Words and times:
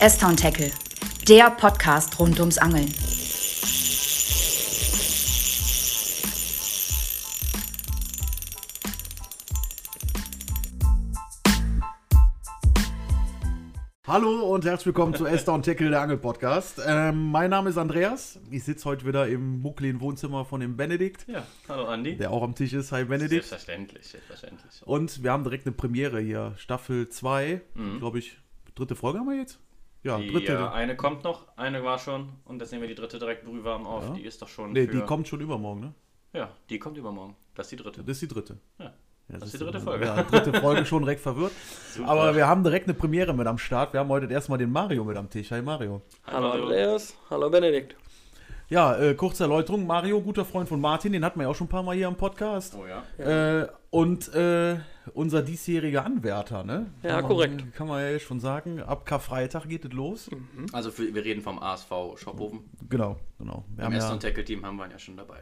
S-Town 0.00 0.36
Tackle, 0.36 0.70
der 1.26 1.50
Podcast 1.50 2.18
rund 2.18 2.38
ums 2.40 2.58
Angeln. 2.58 2.92
Hallo 14.06 14.54
und 14.54 14.64
herzlich 14.64 14.86
willkommen 14.86 15.14
zu 15.14 15.26
Esther 15.26 15.52
und 15.52 15.66
Tackle, 15.66 15.90
der 15.90 16.00
Angel-Podcast. 16.00 16.80
Ähm, 16.86 17.30
mein 17.30 17.50
Name 17.50 17.68
ist 17.68 17.76
Andreas. 17.76 18.40
Ich 18.50 18.64
sitze 18.64 18.86
heute 18.86 19.06
wieder 19.06 19.28
im 19.28 19.60
muckligen 19.60 20.00
Wohnzimmer 20.00 20.46
von 20.46 20.60
dem 20.60 20.78
Benedikt, 20.78 21.26
Ja, 21.28 21.46
hallo 21.68 21.84
Andi. 21.86 22.16
der 22.16 22.30
auch 22.30 22.42
am 22.42 22.54
Tisch 22.54 22.72
ist. 22.72 22.90
Hi 22.92 23.04
Benedikt. 23.04 23.44
Selbstverständlich, 23.44 24.06
selbstverständlich. 24.06 24.82
Und 24.86 25.22
wir 25.22 25.30
haben 25.32 25.44
direkt 25.44 25.66
eine 25.66 25.74
Premiere 25.76 26.20
hier. 26.20 26.54
Staffel 26.56 27.10
2, 27.10 27.60
Mhm. 27.74 27.98
glaube 27.98 28.18
ich. 28.20 28.38
Dritte 28.74 28.96
Folge 28.96 29.18
haben 29.18 29.26
wir 29.28 29.36
jetzt? 29.36 29.58
Ja, 30.02 30.18
dritte. 30.18 30.52
Ja, 30.52 30.72
eine 30.72 30.96
kommt 30.96 31.24
noch, 31.24 31.46
eine 31.56 31.82
war 31.82 31.98
schon 31.98 32.28
und 32.44 32.60
jetzt 32.60 32.70
nehmen 32.70 32.82
wir 32.82 32.88
die 32.88 32.94
dritte 32.94 33.18
direkt 33.18 33.44
brühwarm 33.44 33.86
auf. 33.86 34.04
Ja. 34.04 34.14
Die 34.14 34.22
ist 34.22 34.40
doch 34.40 34.48
schon 34.48 34.72
nee, 34.72 34.86
für... 34.86 34.92
die 34.92 35.00
kommt 35.02 35.26
schon 35.28 35.40
übermorgen, 35.40 35.80
ne? 35.80 35.94
Ja, 36.32 36.50
die 36.70 36.78
kommt 36.78 36.96
übermorgen. 36.96 37.34
Das 37.54 37.66
ist 37.66 37.72
die 37.72 37.76
dritte. 37.76 38.02
Das 38.02 38.10
ist 38.12 38.22
die 38.22 38.28
dritte. 38.28 38.58
Ja. 38.78 38.92
Ja, 39.30 39.38
Das 39.38 39.52
ist 39.52 39.60
die 39.60 39.64
dritte 39.64 39.80
Folge. 39.80 40.06
Ja, 40.06 40.22
dritte 40.22 40.58
Folge 40.58 40.86
schon 40.86 41.02
direkt 41.02 41.20
verwirrt. 41.20 41.52
Super. 41.92 42.08
Aber 42.08 42.34
wir 42.34 42.46
haben 42.46 42.62
direkt 42.62 42.86
eine 42.86 42.94
Premiere 42.94 43.34
mit 43.34 43.46
am 43.46 43.58
Start. 43.58 43.92
Wir 43.92 44.00
haben 44.00 44.08
heute 44.08 44.32
erstmal 44.32 44.58
den 44.58 44.72
Mario 44.72 45.04
mit 45.04 45.16
am 45.16 45.28
Tisch. 45.28 45.50
Hi 45.50 45.60
Mario. 45.60 46.00
Hallo 46.26 46.50
Andreas, 46.50 47.14
hallo 47.28 47.50
Benedikt. 47.50 47.94
Ja, 48.70 48.96
äh, 48.98 49.14
kurze 49.14 49.44
Erläuterung. 49.44 49.86
Mario, 49.86 50.20
guter 50.20 50.44
Freund 50.44 50.68
von 50.68 50.78
Martin, 50.80 51.12
den 51.12 51.24
hatten 51.24 51.38
wir 51.40 51.44
ja 51.44 51.48
auch 51.50 51.54
schon 51.54 51.66
ein 51.68 51.70
paar 51.70 51.82
Mal 51.82 51.96
hier 51.96 52.06
am 52.06 52.16
Podcast. 52.16 52.76
Oh 52.78 52.84
ja. 52.86 53.62
Äh, 53.62 53.68
und 53.90 54.28
äh, 54.34 54.76
unser 55.14 55.40
diesjähriger 55.40 56.04
Anwärter, 56.04 56.64
ne? 56.64 56.86
Ja, 57.02 57.12
Kann 57.12 57.20
man- 57.22 57.30
korrekt. 57.30 57.72
Kann 57.74 57.88
man 57.88 58.02
ja 58.02 58.18
schon 58.18 58.40
sagen. 58.40 58.82
Ab 58.82 59.06
Karfreitag 59.06 59.66
geht 59.70 59.86
es 59.86 59.92
los. 59.94 60.28
Also 60.72 60.90
für, 60.90 61.14
wir 61.14 61.24
reden 61.24 61.40
vom 61.40 61.58
ASV 61.58 61.88
Schophofen. 62.16 62.60
Genau, 62.90 63.16
genau. 63.38 63.64
Wir 63.74 63.78
Im 63.78 63.84
haben 63.86 63.92
Essen- 63.94 64.06
ja, 64.08 64.12
und 64.12 64.20
Tackle-Team 64.22 64.66
haben 64.66 64.76
wir 64.76 64.84
ihn 64.84 64.90
ja 64.90 64.98
schon 64.98 65.16
dabei. 65.16 65.38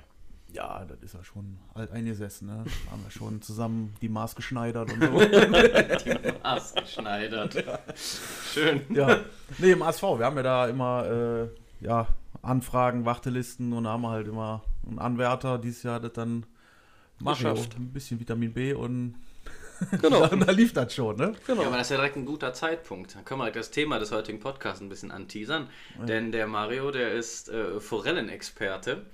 ja, 0.52 0.84
das 0.84 1.02
ist 1.02 1.14
ja 1.14 1.24
schon 1.24 1.58
alt 1.74 1.90
eingesessen, 1.90 2.46
ne? 2.46 2.64
haben 2.92 3.02
wir 3.02 3.10
schon 3.10 3.42
zusammen 3.42 3.92
die 4.00 4.08
Maß 4.08 4.36
geschneidert 4.36 4.88
und 4.92 5.02
so. 5.02 5.20
Ass 6.44 6.74
geschneidert. 6.74 7.56
Schön. 8.52 8.82
ja. 8.90 9.18
Nee, 9.58 9.72
im 9.72 9.82
ASV, 9.82 10.02
wir 10.02 10.24
haben 10.26 10.36
ja 10.36 10.42
da 10.44 10.68
immer 10.68 11.04
äh, 11.10 11.48
ja, 11.84 12.06
Anfragen, 12.42 13.04
Wartelisten 13.04 13.72
und 13.72 13.84
da 13.84 13.90
haben 13.90 14.02
wir 14.02 14.10
halt 14.10 14.28
immer 14.28 14.62
einen 14.86 14.98
Anwärter. 14.98 15.58
Dieses 15.58 15.82
Jahr 15.82 15.96
hat 15.96 16.04
das 16.04 16.12
dann 16.12 16.46
Mario, 17.18 17.52
Geschafft. 17.52 17.76
ein 17.78 17.92
bisschen 17.92 18.20
Vitamin 18.20 18.52
B 18.52 18.72
und 18.74 19.14
Genau, 20.00 20.26
da 20.46 20.52
lief 20.52 20.72
das 20.72 20.94
schon, 20.94 21.16
ne? 21.16 21.34
genau. 21.46 21.62
Ja, 21.62 21.68
aber 21.68 21.76
das 21.76 21.88
ist 21.88 21.90
ja 21.90 21.96
direkt 21.96 22.16
ein 22.16 22.24
guter 22.24 22.52
Zeitpunkt. 22.52 23.14
Dann 23.14 23.24
können 23.24 23.40
wir 23.40 23.50
das 23.50 23.70
Thema 23.70 23.98
des 23.98 24.12
heutigen 24.12 24.40
Podcasts 24.40 24.80
ein 24.80 24.88
bisschen 24.88 25.10
anteasern. 25.10 25.68
Denn 26.06 26.32
der 26.32 26.46
Mario, 26.46 26.90
der 26.90 27.12
ist 27.12 27.48
äh, 27.48 27.80
Forellenexperte. 27.80 29.04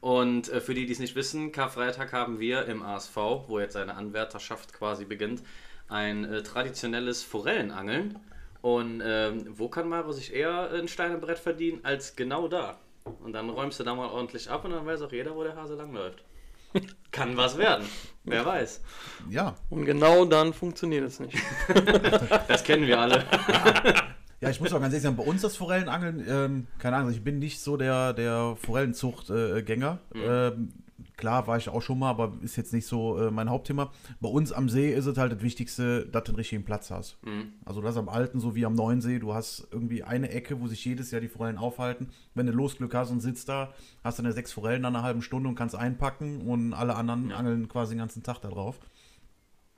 Und 0.00 0.50
äh, 0.50 0.60
für 0.60 0.74
die, 0.74 0.86
die 0.86 0.92
es 0.92 0.98
nicht 0.98 1.16
wissen, 1.16 1.50
Karfreitag 1.52 2.12
haben 2.12 2.38
wir 2.38 2.66
im 2.66 2.82
ASV, 2.82 3.16
wo 3.48 3.58
jetzt 3.58 3.72
seine 3.72 3.94
Anwärterschaft 3.94 4.72
quasi 4.72 5.04
beginnt, 5.04 5.42
ein 5.88 6.24
äh, 6.24 6.42
traditionelles 6.42 7.22
Forellenangeln. 7.22 8.18
Und 8.64 9.02
ähm, 9.04 9.44
wo 9.58 9.68
kann 9.68 9.90
Mario 9.90 10.12
sich 10.12 10.32
eher 10.32 10.70
ein 10.70 10.88
Steinebrett 10.88 11.38
verdienen 11.38 11.80
als 11.82 12.16
genau 12.16 12.48
da? 12.48 12.78
Und 13.22 13.34
dann 13.34 13.50
räumst 13.50 13.78
du 13.78 13.84
da 13.84 13.94
mal 13.94 14.08
ordentlich 14.08 14.48
ab 14.48 14.64
und 14.64 14.70
dann 14.70 14.86
weiß 14.86 15.02
auch 15.02 15.12
jeder, 15.12 15.36
wo 15.36 15.42
der 15.42 15.54
Hase 15.54 15.74
langläuft. 15.74 16.24
Kann 17.10 17.36
was 17.36 17.58
werden. 17.58 17.84
Wer 18.24 18.46
weiß. 18.46 18.80
Ja. 19.28 19.54
Und 19.68 19.84
genau 19.84 20.24
dann 20.24 20.54
funktioniert 20.54 21.04
es 21.04 21.20
nicht. 21.20 21.36
Das 22.48 22.64
kennen 22.64 22.86
wir 22.86 22.98
alle. 22.98 23.24
Ja, 24.40 24.50
ich 24.50 24.60
muss 24.60 24.74
auch 24.74 24.80
ganz 24.80 24.92
ehrlich 24.92 25.04
sagen, 25.04 25.16
bei 25.16 25.24
uns 25.24 25.40
das 25.40 25.56
Forellenangeln, 25.56 26.22
ähm, 26.28 26.66
keine 26.78 26.96
Ahnung, 26.96 27.12
ich 27.12 27.24
bin 27.24 27.38
nicht 27.38 27.60
so 27.60 27.78
der, 27.78 28.12
der 28.12 28.56
Forellenzuchtgänger. 28.60 30.00
Ähm, 30.14 30.72
klar 31.16 31.46
war 31.46 31.56
ich 31.56 31.68
auch 31.68 31.80
schon 31.82 31.98
mal, 31.98 32.10
aber 32.10 32.32
ist 32.42 32.56
jetzt 32.56 32.72
nicht 32.72 32.86
so 32.86 33.18
äh, 33.18 33.30
mein 33.30 33.48
Hauptthema. 33.48 33.90
Bei 34.20 34.28
uns 34.28 34.52
am 34.52 34.68
See 34.68 34.92
ist 34.92 35.06
es 35.06 35.16
halt 35.16 35.32
das 35.32 35.42
Wichtigste, 35.42 36.06
dass 36.06 36.24
du 36.24 36.32
den 36.32 36.36
richtigen 36.36 36.64
Platz 36.64 36.90
hast. 36.90 37.16
Also 37.64 37.80
das 37.80 37.96
am 37.96 38.08
Alten 38.08 38.40
so 38.40 38.54
wie 38.54 38.66
am 38.66 38.74
Neuen 38.74 39.00
See, 39.00 39.18
du 39.18 39.32
hast 39.34 39.66
irgendwie 39.70 40.02
eine 40.02 40.30
Ecke, 40.30 40.60
wo 40.60 40.66
sich 40.66 40.84
jedes 40.84 41.10
Jahr 41.10 41.20
die 41.20 41.28
Forellen 41.28 41.56
aufhalten. 41.58 42.08
Wenn 42.34 42.46
du 42.46 42.52
Losglück 42.52 42.94
hast 42.94 43.10
und 43.10 43.20
sitzt 43.20 43.48
da, 43.48 43.72
hast 44.02 44.18
du 44.18 44.22
dann 44.22 44.32
sechs 44.32 44.52
Forellen 44.52 44.82
nach 44.82 44.88
einer 44.88 45.02
halben 45.02 45.22
Stunde 45.22 45.48
und 45.48 45.54
kannst 45.54 45.74
einpacken 45.76 46.40
und 46.42 46.72
alle 46.74 46.96
anderen 46.96 47.30
angeln 47.32 47.68
quasi 47.68 47.94
den 47.94 47.98
ganzen 47.98 48.22
Tag 48.22 48.40
da 48.40 48.48
drauf. 48.48 48.78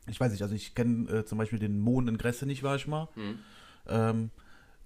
Ich 0.08 0.20
weiß 0.20 0.30
nicht, 0.32 0.42
also 0.42 0.54
ich 0.54 0.74
kenne 0.74 1.10
äh, 1.10 1.24
zum 1.24 1.36
Beispiel 1.38 1.58
den 1.58 1.80
Mohn 1.80 2.08
in 2.08 2.16
Gresse 2.18 2.46
nicht, 2.46 2.62
war 2.62 2.76
ich 2.76 2.86
mal. 2.86 3.08
Ähm, 3.88 4.30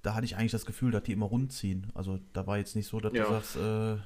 da 0.03 0.15
hatte 0.15 0.25
ich 0.25 0.37
eigentlich 0.37 0.53
das 0.53 0.65
Gefühl, 0.65 0.91
dass 0.93 1.03
die 1.03 1.13
immer 1.13 1.27
rund 1.27 1.53
ziehen. 1.53 1.89
Also 1.95 2.19
da 2.33 2.47
war 2.47 2.57
jetzt 2.59 2.75
nicht 2.75 2.89
so, 2.89 3.01
dass 3.01 3.13
Ja. 3.13 3.25
du 3.25 3.31
sagst, 3.31 3.57
äh, 3.57 3.97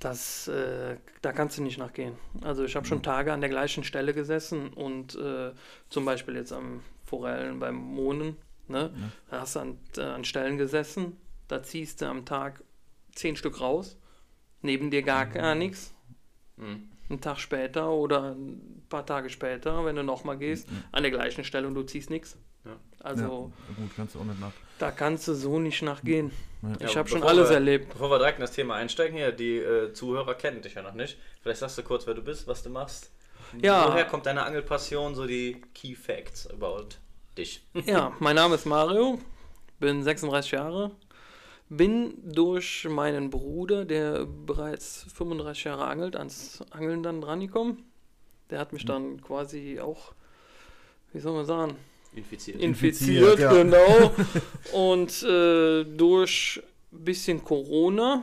Das, 0.00 0.48
äh, 0.48 0.96
da 1.22 1.32
kannst 1.32 1.58
du 1.58 1.62
nicht 1.62 1.78
nachgehen. 1.78 2.14
Also 2.42 2.64
ich 2.64 2.76
habe 2.76 2.86
schon 2.86 3.02
Tage 3.02 3.32
an 3.32 3.40
der 3.40 3.50
gleichen 3.50 3.84
Stelle 3.84 4.12
gesessen 4.12 4.68
und 4.68 5.14
äh, 5.14 5.52
zum 5.88 6.04
Beispiel 6.04 6.36
jetzt 6.36 6.52
am 6.52 6.82
Forellen 7.04 7.58
beim 7.58 7.76
Mohnen, 7.76 8.36
ne? 8.68 8.92
da 9.30 9.40
hast 9.40 9.56
du 9.56 9.60
an, 9.60 9.78
äh, 9.96 10.02
an 10.02 10.24
Stellen 10.24 10.58
gesessen, 10.58 11.16
da 11.48 11.62
ziehst 11.62 12.02
du 12.02 12.06
am 12.06 12.26
Tag 12.26 12.62
zehn 13.14 13.36
Stück 13.36 13.60
raus, 13.60 13.96
neben 14.62 14.90
dir 14.90 15.02
gar, 15.02 15.26
gar 15.26 15.54
nichts. 15.54 15.94
Mhm. 16.56 16.90
Einen 17.08 17.20
Tag 17.20 17.38
später 17.38 17.90
oder 17.90 18.34
ein 18.34 18.82
paar 18.88 19.04
Tage 19.04 19.28
später, 19.28 19.84
wenn 19.84 19.96
du 19.96 20.02
nochmal 20.02 20.38
gehst, 20.38 20.68
an 20.90 21.02
der 21.02 21.12
gleichen 21.12 21.44
Stelle 21.44 21.66
und 21.66 21.74
du 21.74 21.82
ziehst 21.82 22.10
nichts. 22.10 22.38
Ja. 22.64 22.76
Also 23.00 23.52
ja, 23.68 23.74
gut, 23.76 23.90
kannst 23.94 24.14
du 24.14 24.20
auch 24.20 24.24
nicht 24.24 24.40
nach. 24.40 24.52
Da 24.78 24.90
kannst 24.90 25.28
du 25.28 25.34
so 25.34 25.58
nicht 25.58 25.82
nachgehen. 25.82 26.30
Ja, 26.80 26.86
Ich 26.88 26.96
habe 26.96 27.08
schon 27.08 27.22
alles 27.22 27.48
wir- 27.50 27.56
erlebt. 27.56 27.90
Bevor 27.92 28.10
wir 28.10 28.18
direkt 28.18 28.38
in 28.38 28.42
das 28.42 28.52
Thema 28.52 28.74
einsteigen 28.74 29.16
hier, 29.16 29.32
die 29.32 29.58
äh, 29.58 29.92
Zuhörer 29.92 30.34
kennen 30.34 30.62
dich 30.62 30.74
ja 30.74 30.82
noch 30.82 30.94
nicht. 30.94 31.18
Vielleicht 31.42 31.60
sagst 31.60 31.76
du 31.78 31.82
kurz, 31.82 32.06
wer 32.06 32.14
du 32.14 32.22
bist, 32.22 32.46
was 32.48 32.62
du 32.62 32.70
machst. 32.70 33.10
Ja. 33.60 33.88
Woher 33.92 34.04
kommt 34.06 34.26
deine 34.26 34.44
Angelpassion, 34.44 35.14
so 35.14 35.26
die 35.26 35.60
Key 35.74 35.94
Facts 35.94 36.46
about 36.48 36.88
dich? 37.36 37.62
Ja, 37.86 38.12
mein 38.18 38.34
Name 38.36 38.54
ist 38.54 38.64
Mario, 38.66 39.18
bin 39.78 40.02
36 40.02 40.52
Jahre, 40.52 40.90
bin 41.68 42.14
durch 42.24 42.86
meinen 42.88 43.30
Bruder, 43.30 43.84
der 43.84 44.24
bereits 44.24 45.06
35 45.14 45.64
Jahre 45.64 45.84
angelt, 45.84 46.16
ans 46.16 46.64
Angeln 46.70 47.02
dann 47.02 47.20
drangekommen. 47.20 47.84
Der 48.50 48.58
hat 48.58 48.72
mich 48.72 48.84
dann 48.86 49.20
quasi 49.22 49.80
auch, 49.80 50.12
wie 51.12 51.20
soll 51.20 51.34
man 51.34 51.44
sagen, 51.46 51.76
Infiziert. 52.16 52.60
Infiziert, 52.60 53.22
infiziert, 53.36 53.38
ja. 53.40 53.52
genau. 53.52 54.12
Und 54.72 55.22
äh, 55.24 55.84
durch 55.84 56.62
bisschen 56.90 57.42
Corona, 57.44 58.22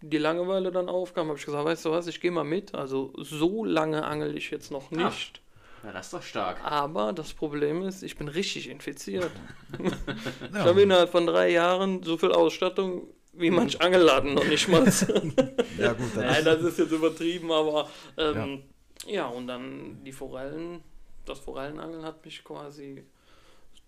die 0.00 0.18
Langeweile 0.18 0.70
dann 0.70 0.88
aufkam, 0.88 1.28
habe 1.28 1.38
ich 1.38 1.44
gesagt, 1.44 1.64
weißt 1.64 1.84
du 1.86 1.90
was, 1.90 2.06
ich 2.06 2.20
gehe 2.20 2.30
mal 2.30 2.44
mit. 2.44 2.74
Also 2.74 3.12
so 3.16 3.64
lange 3.64 4.04
angel 4.04 4.36
ich 4.36 4.50
jetzt 4.50 4.70
noch 4.70 4.92
Ah. 4.92 5.08
nicht. 5.08 5.40
ja, 5.84 5.92
das 5.92 6.06
ist 6.06 6.14
doch 6.14 6.22
stark. 6.22 6.58
Aber 6.64 7.12
das 7.12 7.32
Problem 7.34 7.82
ist, 7.82 8.02
ich 8.02 8.16
bin 8.16 8.28
richtig 8.28 8.68
infiziert. 8.68 9.30
Ich 9.78 10.54
Ja, 10.54 10.64
habe 10.64 10.82
innerhalb 10.82 11.10
von 11.10 11.26
drei 11.26 11.50
Jahren 11.50 12.02
so 12.02 12.16
viel 12.16 12.32
Ausstattung 12.32 13.02
wie 13.34 13.50
manch 13.50 13.80
Angelladen 13.80 14.34
noch 14.34 14.46
nicht 14.46 14.68
mal. 14.68 14.84
ja 15.78 15.92
gut, 15.92 16.06
das 16.14 16.14
Nein, 16.16 16.36
ist, 16.38 16.46
das 16.46 16.62
ist 16.62 16.78
jetzt 16.78 16.92
übertrieben, 16.92 17.52
aber 17.52 17.88
ähm, 18.16 18.62
ja. 19.06 19.26
und 19.28 19.46
dann 19.46 20.02
die 20.04 20.10
Forellen, 20.12 20.80
das 21.28 21.38
Forellenangeln 21.38 22.04
hat 22.04 22.24
mich 22.24 22.42
quasi 22.44 23.04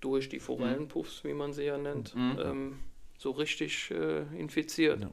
durch 0.00 0.28
die 0.28 0.40
Forellenpuffs, 0.40 1.24
wie 1.24 1.34
man 1.34 1.52
sie 1.52 1.64
ja 1.64 1.76
nennt, 1.78 2.14
Mhm. 2.14 2.38
ähm, 2.42 2.78
so 3.18 3.32
richtig 3.32 3.90
äh, 3.90 4.22
infiziert. 4.38 5.00
Ja. 5.02 5.10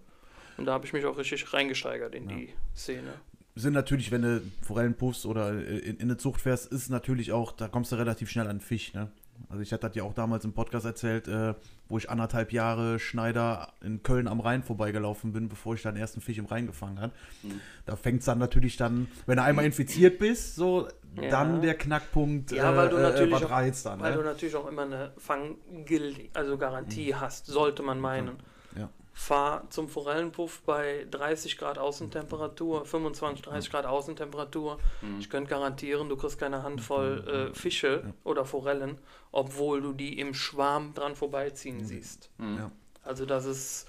Und 0.58 0.66
da 0.66 0.74
habe 0.74 0.86
ich 0.86 0.94
mich 0.94 1.06
auch 1.06 1.18
richtig 1.18 1.52
reingesteigert 1.54 2.16
in 2.16 2.28
die 2.28 2.50
Szene. 2.76 3.14
sind 3.56 3.74
natürlich, 3.74 4.12
wenn 4.12 4.22
du 4.22 4.42
Forellenpuffs 4.62 5.26
oder 5.26 5.52
äh, 5.54 5.78
in, 5.80 5.96
in 5.98 6.02
eine 6.04 6.18
Zucht 6.18 6.42
fährst, 6.42 6.72
ist 6.72 6.90
natürlich 6.90 7.32
auch, 7.32 7.52
da 7.52 7.68
kommst 7.68 7.92
du 7.92 7.96
relativ 7.98 8.30
schnell 8.30 8.48
an 8.48 8.60
Fisch, 8.62 8.94
ne? 8.94 9.12
Also 9.50 9.62
ich 9.62 9.72
hatte 9.72 9.88
das 9.88 9.96
ja 9.96 10.02
auch 10.04 10.16
damals 10.16 10.46
im 10.46 10.54
Podcast 10.54 10.86
erzählt, 10.86 11.28
äh, 11.28 11.54
wo 11.90 12.00
ich 12.00 12.10
anderthalb 12.10 12.52
Jahre 12.52 12.98
Schneider 12.98 13.72
in 13.84 14.02
Köln 14.02 14.28
am 14.28 14.40
Rhein 14.40 14.64
vorbeigelaufen 14.64 15.32
bin, 15.32 15.48
bevor 15.48 15.76
ich 15.76 15.84
dann 15.84 15.94
den 15.94 16.02
ersten 16.02 16.22
Fisch 16.22 16.40
im 16.40 16.46
Rhein 16.46 16.66
gefangen 16.66 17.00
habe. 17.00 17.14
Mhm. 17.44 17.62
Da 17.86 17.96
fängt 17.96 18.20
es 18.22 18.26
dann 18.26 18.40
natürlich 18.40 18.78
dann, 18.78 19.08
wenn 19.28 19.38
du 19.38 19.44
einmal 19.44 19.66
infiziert 19.66 20.18
bist, 20.18 20.56
so 20.56 20.88
Ja. 21.22 21.30
dann 21.30 21.62
der 21.62 21.76
Knackpunkt, 21.76 22.52
Ja, 22.52 22.76
weil 22.76 22.90
du 22.90 22.98
äh, 22.98 23.02
natürlich 23.02 23.34
was 23.34 23.44
auch- 23.46 23.50
reizt 23.52 23.86
dann. 23.86 24.00
Weil 24.00 24.14
du 24.14 24.20
Ne? 24.20 24.26
natürlich 24.26 24.56
auch 24.56 24.68
immer 24.68 24.84
eine 24.84 25.14
Fanggil 25.18 26.30
also 26.34 26.58
Garantie 26.58 27.16
hast, 27.16 27.48
sollte 27.48 27.84
man 27.84 28.00
meinen. 28.00 28.38
Ja. 28.78 28.90
Fahr 29.14 29.68
zum 29.72 29.90
Forellenpuff 29.90 30.62
bei 30.62 31.08
30 31.10 31.58
Grad 31.58 31.80
Außentemperatur, 31.80 32.86
25, 32.86 33.42
30 33.44 33.72
Grad 33.72 33.86
Außentemperatur. 33.88 34.78
Ich 35.20 35.30
könnte 35.32 35.50
garantieren, 35.50 36.08
du 36.08 36.16
kriegst 36.18 36.38
keine 36.40 36.62
Handvoll 36.62 37.50
äh, 37.52 37.56
Fische 37.58 38.14
oder 38.24 38.46
Forellen, 38.46 39.00
obwohl 39.32 39.82
du 39.82 39.94
die 39.94 40.20
im 40.20 40.36
Schwarm 40.36 40.94
dran 40.94 41.16
vorbeiziehen 41.16 41.84
siehst. 41.84 42.30
Ja. 42.40 42.72
Also 43.04 43.26
das 43.26 43.46
ist, 43.46 43.88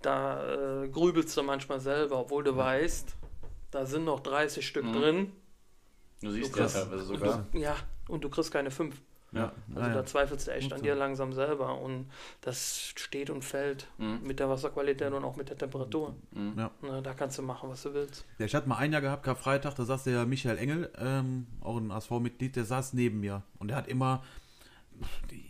da 0.00 0.82
äh, 0.84 0.88
grübelst 0.88 1.36
du 1.36 1.42
manchmal 1.42 1.80
selber, 1.80 2.20
obwohl 2.20 2.44
du 2.44 2.56
weißt, 2.56 3.16
da 3.72 3.84
sind 3.86 4.04
noch 4.04 4.20
30 4.20 4.64
Stück 4.66 4.84
Mhm. 4.84 4.92
drin. 4.92 5.32
Du 6.22 6.30
siehst 6.30 6.54
Du 6.54 6.58
ja 6.58 6.64
kriegst- 6.66 6.74
teilweise 6.76 7.04
sogar. 7.04 7.46
Ja, 7.52 7.76
und 8.08 8.24
du 8.24 8.28
kriegst 8.30 8.50
keine 8.52 8.70
fünf. 8.70 9.00
Ja, 9.34 9.50
Also 9.74 9.80
ja, 9.88 9.94
da 9.94 10.04
zweifelst 10.04 10.46
du 10.46 10.50
echt 10.52 10.64
Gut 10.64 10.72
an 10.74 10.78
so. 10.80 10.84
dir 10.84 10.94
langsam 10.94 11.32
selber 11.32 11.78
und 11.80 12.10
das 12.42 12.92
steht 12.96 13.30
und 13.30 13.42
fällt 13.42 13.86
Mhm. 13.96 14.20
mit 14.24 14.38
der 14.40 14.50
Wasserqualität 14.50 15.10
und 15.10 15.24
auch 15.24 15.36
mit 15.36 15.48
der 15.48 15.56
Temperatur. 15.56 16.14
Mhm. 16.32 16.52
Ja. 16.58 16.70
Na, 16.82 17.00
da 17.00 17.14
kannst 17.14 17.38
du 17.38 17.42
machen, 17.42 17.70
was 17.70 17.82
du 17.82 17.94
willst. 17.94 18.26
Ja, 18.38 18.44
ich 18.44 18.54
hatte 18.54 18.68
mal 18.68 18.76
ein 18.76 18.92
Jahr 18.92 19.00
gehabt, 19.00 19.22
Karfreitag, 19.22 19.74
da 19.76 19.84
saß 19.86 20.04
der 20.04 20.26
Michael 20.26 20.58
Engel, 20.58 20.90
ähm, 20.98 21.46
auch 21.62 21.78
ein 21.78 21.90
ASV-Mitglied, 21.90 22.56
der 22.56 22.66
saß 22.66 22.92
neben 22.92 23.20
mir. 23.20 23.42
Und 23.58 23.68
der 23.68 23.78
hat 23.78 23.88
immer, 23.88 24.22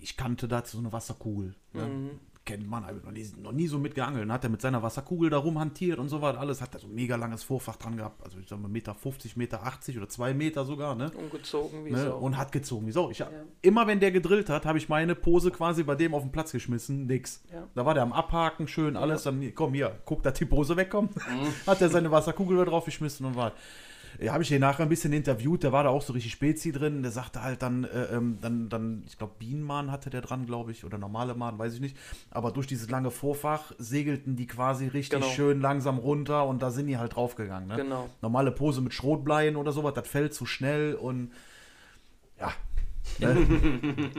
ich 0.01 0.17
kannte 0.17 0.47
dazu 0.47 0.77
so 0.77 0.83
eine 0.83 0.93
Wasserkugel. 0.93 1.55
Ne? 1.73 1.83
Mhm. 1.83 2.21
Kennt 2.45 2.69
man, 2.69 2.85
hab 2.85 2.97
ich 2.97 3.05
noch 3.05 3.13
nie, 3.13 3.25
noch 3.41 3.53
nie 3.53 3.69
so 3.69 3.79
mit 3.79 3.95
geangelt. 3.95 4.25
Dann 4.25 4.33
hat 4.33 4.43
er 4.43 4.51
mit 4.51 4.61
seiner 4.61 4.83
Wasserkugel 4.83 5.31
da 5.31 5.39
rumhantiert 5.39 6.01
und 6.01 6.09
so 6.09 6.21
was. 6.23 6.37
Alles 6.37 6.61
hat 6.61 6.75
er 6.75 6.81
so 6.81 6.89
ein 6.89 6.95
mega 6.95 7.15
langes 7.15 7.45
Vorfach 7.45 7.77
dran 7.77 7.97
gehabt. 7.97 8.21
Also 8.25 8.39
ich 8.41 8.49
sag 8.49 8.59
mal 8.61 8.67
Meter 8.67 8.95
50, 8.97 9.37
Meter 9.37 9.63
80 9.65 9.97
oder 9.97 10.09
2 10.09 10.35
Meter 10.35 10.65
sogar, 10.65 10.97
ne? 10.97 11.13
Ungezogen 11.13 11.85
wie 11.85 11.93
ne? 11.93 12.03
so. 12.03 12.17
Und 12.17 12.37
hat 12.37 12.51
gezogen. 12.51 12.85
Wieso? 12.89 13.11
Ich, 13.11 13.21
hab- 13.21 13.31
Ja. 13.31 13.39
Immer 13.61 13.87
wenn 13.87 14.01
der 14.01 14.11
gedrillt 14.11 14.49
hat, 14.51 14.67
habe 14.67 14.77
ich 14.79 14.89
meine 14.89 15.15
Pose 15.15 15.53
quasi 15.53 15.85
bei 15.85 15.95
dem 15.95 16.15
auf 16.15 16.23
den 16.23 16.33
Platz 16.33 16.51
geschmissen. 16.51 17.07
Nix. 17.07 17.45
Ja. 17.53 17.69
Da 17.77 17.87
war 17.87 17.95
der 17.95 18.03
am 18.03 18.13
Abhaken, 18.13 18.67
schön 18.67 18.97
alles. 18.97 19.23
Dann, 19.23 19.55
komm 19.55 19.75
hier, 19.75 20.01
guck, 20.05 20.25
dass 20.25 20.35
die 20.35 20.45
Pose 20.45 20.77
wegkommt. 20.77 21.15
Hat 21.69 21.81
er 21.81 21.91
seine 21.91 22.11
Wasserkugel 22.11 22.57
da 22.57 22.65
drauf 22.65 22.87
geschmissen 22.87 23.25
und 23.25 23.37
war. 23.37 23.53
Ja, 24.21 24.33
habe 24.33 24.43
ich 24.43 24.49
den 24.49 24.61
nachher 24.61 24.83
ein 24.85 24.89
bisschen 24.89 25.13
interviewt, 25.13 25.63
der 25.63 25.73
war 25.73 25.85
da 25.85 25.91
auch 25.91 26.03
so 26.03 26.13
richtig 26.13 26.33
Spezi 26.33 26.73
drin. 26.73 27.03
Der 27.03 27.11
sagte 27.13 27.43
halt 27.43 27.63
dann, 27.63 27.85
äh, 27.85 28.05
ähm, 28.17 28.39
dann, 28.41 28.69
dann, 28.69 29.03
ich 29.07 29.17
glaube, 29.19 29.35
Bienenmahn 29.39 29.91
hatte 29.91 30.11
der 30.11 30.21
dran, 30.21 30.47
glaube 30.47 30.73
ich, 30.73 30.85
oder 30.85 30.99
normale 30.99 31.35
Mahn, 31.35 31.59
weiß 31.59 31.75
ich 31.75 31.81
nicht. 31.81 31.97
Aber 32.31 32.51
durch 32.53 32.67
dieses 32.67 32.91
lange 32.91 33.11
Vorfach 33.11 33.73
segelten 33.79 34.37
die 34.37 34.47
quasi 34.47 34.87
richtig 34.89 35.21
Genau. 35.21 35.33
schön 35.33 35.61
langsam 35.61 35.99
runter 35.99 36.47
und 36.47 36.63
da 36.63 36.71
sind 36.71 36.87
die 36.87 36.99
halt 36.99 37.17
draufgegangen. 37.17 37.69
Ne? 37.69 37.77
Genau. 37.77 38.09
Normale 38.21 38.53
Pose 38.53 38.81
mit 38.81 38.93
Schrotbleien 38.95 39.57
oder 39.57 39.73
sowas, 39.73 39.95
das 39.95 40.07
fällt 40.09 40.35
zu 40.35 40.47
schnell 40.47 40.95
und 40.95 41.33
ja. 42.39 42.53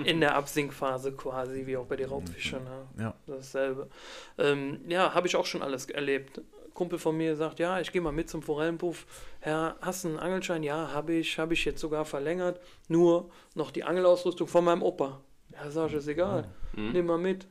In 0.06 0.20
der 0.20 0.36
Absinkphase 0.36 1.14
quasi, 1.14 1.66
wie 1.66 1.78
auch 1.78 1.86
bei 1.86 1.96
den 1.96 2.10
Raubfischen. 2.10 2.64
Ne? 2.64 3.04
Ja. 3.04 3.14
Dasselbe. 3.28 3.90
Ähm, 4.38 4.82
ja, 4.88 5.14
habe 5.14 5.28
ich 5.28 5.36
auch 5.36 5.46
schon 5.46 5.62
alles 5.62 5.86
erlebt. 5.86 6.42
Kumpel 6.74 7.00
von 7.00 7.16
mir 7.16 7.36
sagt, 7.36 7.60
ja, 7.60 7.80
ich 7.80 7.92
gehe 7.92 8.02
mal 8.02 8.12
mit 8.12 8.30
zum 8.30 8.42
Forellenpuff. 8.42 9.06
Herr, 9.40 9.76
hast 9.82 10.04
du 10.04 10.10
einen 10.10 10.20
Angelschein? 10.20 10.64
Ja, 10.64 10.92
habe 10.92 11.14
ich. 11.14 11.38
Habe 11.38 11.54
ich 11.54 11.66
jetzt 11.66 11.82
sogar 11.82 12.06
verlängert. 12.06 12.60
Nur 12.88 13.30
noch 13.56 13.72
die 13.72 13.84
Angelausrüstung 13.84 14.48
von 14.48 14.66
meinem 14.66 14.82
Opa. 14.82 15.22
Ja, 15.52 15.70
sag 15.70 15.90
ich, 15.90 15.96
ist 15.96 16.08
egal. 16.08 16.48
Nimm 16.76 17.06
mal 17.06 17.18
mit. 17.18 17.48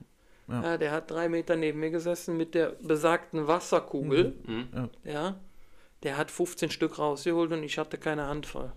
Ja. 0.48 0.62
Ja. 0.62 0.76
der 0.76 0.90
hat 0.90 1.10
drei 1.10 1.28
Meter 1.28 1.56
neben 1.56 1.78
mir 1.80 1.90
gesessen 1.90 2.36
mit 2.36 2.54
der 2.54 2.76
besagten 2.80 3.46
Wasserkugel. 3.46 4.34
Mhm. 4.44 4.90
Ja. 5.04 5.36
Der 6.02 6.16
hat 6.16 6.30
15 6.30 6.70
Stück 6.70 6.98
rausgeholt 6.98 7.52
und 7.52 7.62
ich 7.62 7.78
hatte 7.78 7.96
keine 7.96 8.26
Hand 8.26 8.46
voll. 8.46 8.72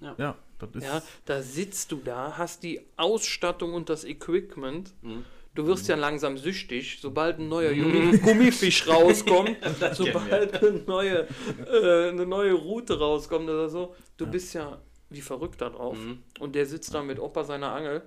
Ja, 0.00 0.36
das 0.58 0.70
ist. 0.74 0.84
Ja, 0.84 1.02
da 1.24 1.42
sitzt 1.42 1.90
du 1.90 1.96
da, 1.96 2.38
hast 2.38 2.62
die 2.62 2.86
Ausstattung 2.96 3.74
und 3.74 3.88
das 3.88 4.04
Equipment. 4.04 4.94
Mhm. 5.02 5.24
Du 5.58 5.66
wirst 5.66 5.88
ja 5.88 5.96
langsam 5.96 6.38
süchtig, 6.38 6.98
sobald 7.02 7.40
ein 7.40 7.48
neuer 7.48 7.72
Gummi- 7.72 8.16
Gummifisch 8.18 8.86
rauskommt, 8.88 9.56
sobald 9.92 10.54
eine 10.62 10.70
neue, 10.86 11.26
äh, 11.66 12.10
eine 12.10 12.24
neue 12.26 12.52
Route 12.52 12.96
rauskommt 12.96 13.50
oder 13.50 13.68
so. 13.68 13.96
Du 14.16 14.26
bist 14.28 14.54
ja 14.54 14.80
wie 15.10 15.20
verrückt 15.20 15.60
da 15.60 15.70
drauf. 15.70 15.98
Mhm. 15.98 16.18
Und 16.38 16.54
der 16.54 16.64
sitzt 16.64 16.94
da 16.94 17.02
mit 17.02 17.18
Opa 17.18 17.42
seiner 17.42 17.72
Angel, 17.72 18.02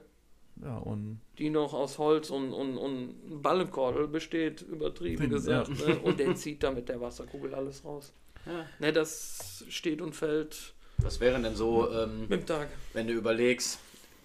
Ja, 0.64 0.78
und 0.78 1.20
die 1.40 1.50
noch 1.50 1.74
aus 1.74 1.98
Holz 1.98 2.30
und, 2.30 2.54
und, 2.54 2.78
und 2.78 3.42
Ballenkordel 3.42 4.08
besteht, 4.08 4.62
übertrieben 4.62 5.24
Ja. 5.24 5.30
gesagt. 5.30 5.72
Ne? 5.86 6.00
Und 6.00 6.22
der 6.22 6.36
zieht 6.36 6.64
da 6.64 6.72
mit 6.72 6.88
der 6.88 7.02
Wasserkugel 7.02 7.54
alles 7.54 7.84
raus. 7.84 8.14
Ja. 8.46 8.66
Ne, 8.80 8.94
das 8.94 9.66
steht 9.68 10.02
und 10.02 10.16
fällt 10.16 10.74
Was 11.00 11.20
wären 11.20 11.44
denn 11.44 11.56
so, 11.58 11.92
ähm, 11.92 12.22
mit 12.30 12.32
dem 12.44 12.46
Tag. 12.46 12.70
wenn 12.94 13.08
du 13.08 13.14
überlegst, 13.14 13.78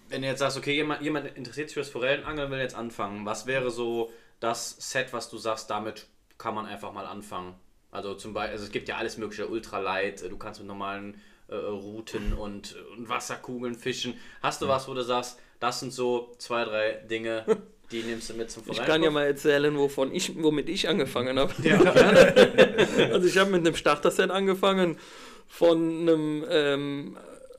wenn 0.09 0.21
du 0.21 0.27
jetzt 0.27 0.39
sagst, 0.39 0.57
okay, 0.57 0.73
jemand, 0.73 1.01
jemand 1.01 1.35
interessiert 1.35 1.69
sich 1.69 1.73
fürs 1.75 1.89
Forellenangeln, 1.89 2.51
will 2.51 2.59
jetzt 2.59 2.75
anfangen, 2.75 3.25
was 3.25 3.45
wäre 3.47 3.69
so 3.71 4.11
das 4.39 4.75
Set, 4.79 5.13
was 5.13 5.29
du 5.29 5.37
sagst, 5.37 5.69
damit 5.69 6.07
kann 6.37 6.53
man 6.55 6.65
einfach 6.65 6.93
mal 6.93 7.05
anfangen? 7.05 7.55
Also 7.91 8.13
zum 8.15 8.33
Beispiel, 8.33 8.51
also 8.53 8.65
es 8.65 8.71
gibt 8.71 8.87
ja 8.89 8.97
alles 8.97 9.17
mögliche, 9.17 9.47
Ultralight, 9.47 10.29
du 10.29 10.37
kannst 10.37 10.59
mit 10.59 10.67
normalen 10.67 11.19
äh, 11.47 11.55
Routen 11.55 12.33
und, 12.33 12.75
und 12.95 13.09
Wasserkugeln 13.09 13.75
fischen. 13.75 14.15
Hast 14.41 14.61
du 14.61 14.67
was, 14.67 14.87
wo 14.87 14.93
du 14.93 15.03
sagst, 15.03 15.39
das 15.59 15.79
sind 15.79 15.91
so 15.93 16.35
zwei, 16.37 16.65
drei 16.65 16.91
Dinge, 17.09 17.45
die 17.91 18.03
nimmst 18.03 18.29
du 18.29 18.33
mit 18.35 18.51
zum 18.51 18.61
Ich 18.63 18.67
Forellenangeln? 18.67 19.01
kann 19.01 19.03
ja 19.03 19.11
mal 19.11 19.25
erzählen, 19.25 19.75
wovon 19.77 20.13
ich, 20.13 20.33
womit 20.41 20.69
ich 20.69 20.87
angefangen 20.89 21.39
habe. 21.39 21.53
Ja, 21.63 21.79
Also 23.13 23.27
ich 23.27 23.37
habe 23.37 23.49
mit 23.51 23.65
einem 23.65 23.75
Starter-Set 23.75 24.29
angefangen 24.29 24.97
von 25.47 25.77
einem 26.01 26.45
ähm, 26.49 27.17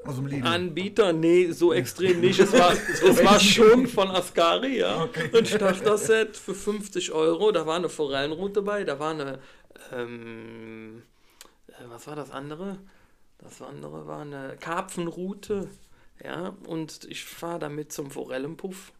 aus 0.08 0.16
dem 0.16 0.26
Lidl. 0.26 0.46
Anbieter, 0.46 1.12
nee, 1.12 1.50
so 1.52 1.72
extrem 1.72 2.20
nicht. 2.20 2.40
Es 2.40 2.52
war, 2.52 2.72
es 2.88 3.24
war 3.24 3.38
schon 3.38 3.86
von 3.86 4.08
Ascari, 4.10 4.78
ja. 4.78 5.08
Ein 5.34 5.46
Starter-Set 5.46 6.36
für 6.36 6.54
50 6.54 7.12
Euro. 7.12 7.52
Da 7.52 7.66
war 7.66 7.76
eine 7.76 7.88
Forellenroute 7.88 8.62
bei, 8.62 8.84
da 8.84 8.98
war 8.98 9.10
eine, 9.10 9.38
ähm, 9.92 11.02
äh, 11.68 11.72
was 11.88 12.06
war 12.06 12.16
das 12.16 12.30
andere? 12.30 12.78
Das 13.38 13.62
andere 13.62 14.06
war 14.06 14.22
eine 14.22 14.56
Karpfenroute, 14.58 15.68
ja. 16.24 16.56
Und 16.66 17.04
ich 17.08 17.24
fahre 17.24 17.58
damit 17.58 17.92
zum 17.92 18.10
Forellenpuff 18.10 18.92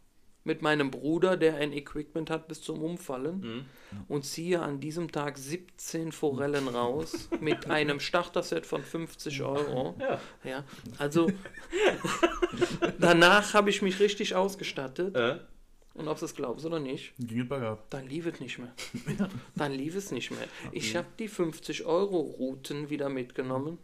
mit 0.48 0.62
meinem 0.62 0.90
Bruder, 0.90 1.36
der 1.36 1.56
ein 1.56 1.72
Equipment 1.72 2.30
hat 2.30 2.48
bis 2.48 2.60
zum 2.62 2.82
Umfallen 2.82 3.40
Mhm. 3.40 3.64
und 4.08 4.24
ziehe 4.24 4.60
an 4.60 4.80
diesem 4.80 5.12
Tag 5.12 5.38
17 5.38 6.10
Forellen 6.10 6.66
raus 6.80 7.28
mit 7.40 7.70
einem 7.70 8.00
Starter-Set 8.00 8.66
von 8.66 8.82
50 8.82 9.42
Euro. 9.42 9.94
Ja. 10.00 10.20
Ja, 10.42 10.64
also 10.98 11.30
danach 12.98 13.54
habe 13.54 13.70
ich 13.70 13.82
mich 13.82 14.00
richtig 14.00 14.34
ausgestattet 14.34 15.14
Äh? 15.16 15.38
und 15.94 16.08
ob 16.08 16.18
du 16.18 16.24
es 16.24 16.34
glaubst 16.34 16.64
oder 16.64 16.80
nicht, 16.80 17.12
Ging 17.18 17.48
dann 17.90 18.06
lief 18.08 18.26
es 18.26 18.40
nicht 18.40 18.58
mehr. 18.58 18.72
Dann 19.54 19.72
lief 19.72 19.94
es 19.96 20.10
nicht 20.10 20.30
mehr. 20.30 20.46
Ich 20.72 20.96
habe 20.96 21.08
die 21.18 21.28
50 21.28 21.84
Euro 21.84 22.18
Routen 22.20 22.90
wieder 22.90 23.08
mitgenommen. 23.08 23.78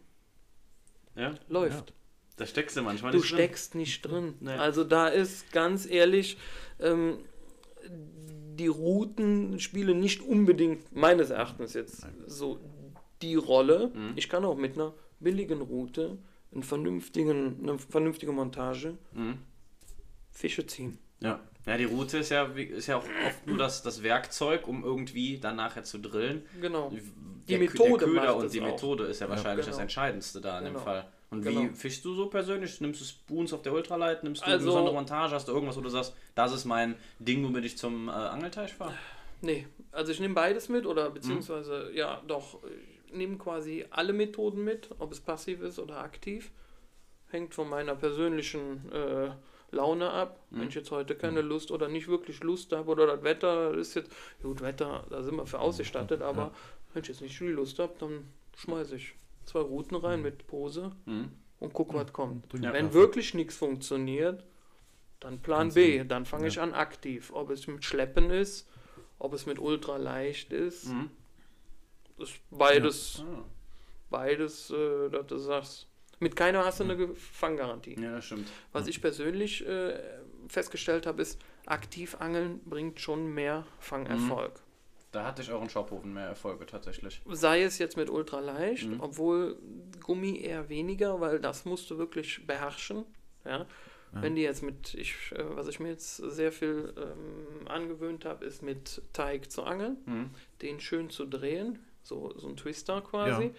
Ja, 1.16 1.34
Läuft. 1.48 1.92
Da 2.36 2.46
steckst 2.46 2.76
du 2.76 2.82
manchmal 2.82 3.12
Du 3.12 3.18
nicht 3.18 3.30
drin. 3.30 3.38
steckst 3.38 3.74
nicht 3.74 4.02
drin. 4.02 4.34
Nee. 4.40 4.50
Also 4.52 4.84
da 4.84 5.08
ist 5.08 5.52
ganz 5.52 5.86
ehrlich, 5.86 6.36
ähm, 6.80 7.18
die 8.56 8.66
Routen 8.68 9.58
spielen 9.60 10.00
nicht 10.00 10.22
unbedingt 10.22 10.94
meines 10.94 11.30
Erachtens 11.30 11.74
jetzt 11.74 12.06
so 12.26 12.58
die 13.22 13.34
Rolle. 13.36 13.90
Mhm. 13.94 14.12
Ich 14.16 14.28
kann 14.28 14.44
auch 14.44 14.56
mit 14.56 14.74
einer 14.74 14.94
billigen 15.20 15.60
Route 15.60 16.18
einen 16.52 16.62
vernünftigen, 16.62 17.58
eine 17.62 17.78
vernünftige 17.78 18.32
Montage 18.32 18.96
Mhm. 19.12 19.38
Fische 20.30 20.66
ziehen. 20.66 20.98
Ja. 21.20 21.40
ja, 21.66 21.76
die 21.78 21.84
Route 21.84 22.18
ist 22.18 22.30
ja, 22.30 22.44
ist 22.44 22.86
ja 22.88 22.96
auch 22.98 23.04
oft 23.26 23.46
nur 23.46 23.56
das, 23.56 23.82
das 23.82 24.02
Werkzeug, 24.02 24.66
um 24.68 24.84
irgendwie 24.84 25.38
dann 25.38 25.56
nachher 25.56 25.84
zu 25.84 25.98
drillen. 25.98 26.42
Genau. 26.60 26.90
Der, 26.90 27.00
Die 27.58 27.64
Methode 27.64 28.04
der 28.04 28.08
Köder 28.08 28.36
und 28.36 28.52
die 28.52 28.60
auch. 28.60 28.66
Methode 28.66 29.04
ist 29.04 29.20
ja 29.20 29.28
wahrscheinlich 29.28 29.64
das 29.66 29.76
genau. 29.76 29.82
Entscheidendste 29.82 30.40
da 30.40 30.58
in 30.58 30.64
dem 30.66 30.74
Genau. 30.74 30.84
Fall. 30.84 31.06
Und 31.30 31.42
Genau. 31.42 31.62
wie 31.62 31.68
fischst 31.70 32.04
du 32.04 32.14
so 32.14 32.26
persönlich? 32.28 32.80
Nimmst 32.80 33.00
du 33.00 33.04
Spoons 33.04 33.52
auf 33.52 33.62
der 33.62 33.72
Ultralight? 33.72 34.22
Nimmst 34.22 34.42
du 34.42 34.46
Also- 34.46 34.56
eine 34.58 34.66
besondere 34.66 34.94
Montage? 34.94 35.34
Hast 35.34 35.48
du 35.48 35.52
irgendwas, 35.52 35.76
wo 35.76 35.80
du 35.80 35.88
sagst, 35.88 36.14
das 36.34 36.52
ist 36.52 36.64
mein 36.64 36.96
Ding, 37.18 37.42
womit 37.44 37.64
ich 37.64 37.76
zum 37.76 38.08
äh, 38.08 38.12
Angelteich 38.12 38.72
fahre? 38.74 38.94
Nee, 39.40 39.66
also 39.92 40.12
ich 40.12 40.20
nehme 40.20 40.34
beides 40.34 40.68
mit 40.68 40.86
oder 40.86 41.10
beziehungsweise, 41.10 41.90
ja, 41.92 42.22
doch, 42.26 42.58
ich 43.06 43.12
nehme 43.14 43.36
quasi 43.36 43.84
alle 43.90 44.12
Methoden 44.12 44.64
mit, 44.64 44.90
ob 44.98 45.12
es 45.12 45.20
passiv 45.20 45.60
ist 45.60 45.78
oder 45.78 45.98
aktiv. 45.98 46.50
Hängt 47.30 47.52
von 47.54 47.68
meiner 47.68 47.94
persönlichen 47.96 48.90
äh, 48.92 49.30
Laune 49.72 50.08
ab. 50.10 50.38
Wenn 50.50 50.68
ich 50.68 50.74
jetzt 50.74 50.92
heute 50.92 51.16
keine 51.16 51.40
Lust 51.42 51.72
oder 51.72 51.88
nicht 51.88 52.06
wirklich 52.06 52.42
Lust 52.44 52.70
habe 52.72 52.88
oder 52.90 53.06
das 53.08 53.24
Wetter 53.24 53.74
ist 53.74 53.94
jetzt, 53.94 54.10
gut, 54.40 54.60
Wetter, 54.62 55.04
da 55.10 55.22
sind 55.22 55.34
wir 55.36 55.46
für 55.46 55.58
ausgestattet, 55.58 56.22
aber 56.22 56.52
wenn 56.92 57.02
ich 57.02 57.08
jetzt 57.08 57.20
nicht 57.22 57.36
viel 57.36 57.50
Lust 57.50 57.80
habe, 57.80 57.92
dann 57.98 58.28
schmeiße 58.56 58.94
ich 58.96 59.14
zwei 59.46 59.60
Routen 59.60 59.96
rein 59.96 60.22
mit 60.22 60.46
Pose 60.46 60.92
Mhm. 61.06 61.30
und 61.60 61.72
guck, 61.72 61.94
was 61.94 62.12
kommt. 62.12 62.52
Die 62.52 62.62
Wenn 62.62 62.72
Taste. 62.86 62.94
wirklich 62.94 63.34
nichts 63.34 63.56
funktioniert, 63.56 64.44
dann 65.20 65.40
Plan 65.40 65.72
B, 65.72 66.04
dann 66.04 66.26
fange 66.26 66.48
ich 66.48 66.60
an 66.60 66.74
aktiv. 66.74 67.30
Ob 67.34 67.50
es 67.50 67.66
mit 67.66 67.84
Schleppen 67.84 68.30
ist, 68.30 68.68
ob 69.18 69.32
es 69.32 69.46
mit 69.46 69.58
ultra 69.58 69.96
leicht 69.96 70.52
ist, 70.52 70.88
Mhm. 70.88 71.10
ist 72.18 72.34
beides, 72.50 73.22
Ah. 73.26 73.44
beides, 74.10 74.70
äh, 74.70 75.08
dass 75.10 75.26
du 75.26 75.38
sagst. 75.38 75.86
Mit 76.20 76.36
keiner 76.36 76.64
hast 76.64 76.80
du 76.80 76.84
eine 76.84 77.14
Fanggarantie. 77.14 78.00
Ja, 78.00 78.12
das 78.16 78.26
stimmt. 78.26 78.48
Was 78.72 78.86
ich 78.86 79.00
persönlich 79.00 79.66
äh, 79.66 79.98
festgestellt 80.48 81.06
habe, 81.06 81.22
ist, 81.22 81.40
aktiv 81.66 82.16
angeln 82.20 82.60
bringt 82.64 83.00
schon 83.00 83.32
mehr 83.34 83.66
Fangerfolg. 83.80 84.60
Da 85.14 85.24
hatte 85.26 85.42
ich 85.42 85.50
auch 85.52 85.62
in 85.62 85.70
Schophofen 85.70 86.12
mehr 86.12 86.26
Erfolge 86.26 86.66
tatsächlich. 86.66 87.22
Sei 87.30 87.62
es 87.62 87.78
jetzt 87.78 87.96
mit 87.96 88.10
ultra 88.10 88.40
leicht, 88.40 88.88
Mhm. 88.88 89.00
obwohl 89.00 89.56
Gummi 90.00 90.38
eher 90.40 90.68
weniger, 90.68 91.20
weil 91.20 91.38
das 91.38 91.64
musst 91.64 91.88
du 91.90 91.98
wirklich 91.98 92.46
beherrschen. 92.46 93.04
Ja? 93.44 93.66
Wenn 94.16 94.36
die 94.36 94.42
jetzt 94.42 94.62
mit, 94.62 94.94
ich, 94.94 95.14
äh, 95.32 95.44
was 95.56 95.66
ich 95.66 95.80
mir 95.80 95.88
jetzt 95.88 96.16
sehr 96.18 96.52
viel 96.52 96.94
ähm, 96.96 97.66
angewöhnt 97.68 98.24
habe, 98.24 98.44
ist 98.44 98.62
mit 98.62 99.02
Teig 99.12 99.50
zu 99.50 99.64
angeln, 99.64 99.96
Mhm. 100.06 100.30
den 100.62 100.78
schön 100.80 101.10
zu 101.10 101.26
drehen, 101.26 101.80
so, 102.04 102.32
so 102.38 102.46
ein 102.48 102.56
Twister 102.56 103.00
quasi. 103.00 103.44
Ja. 103.46 103.50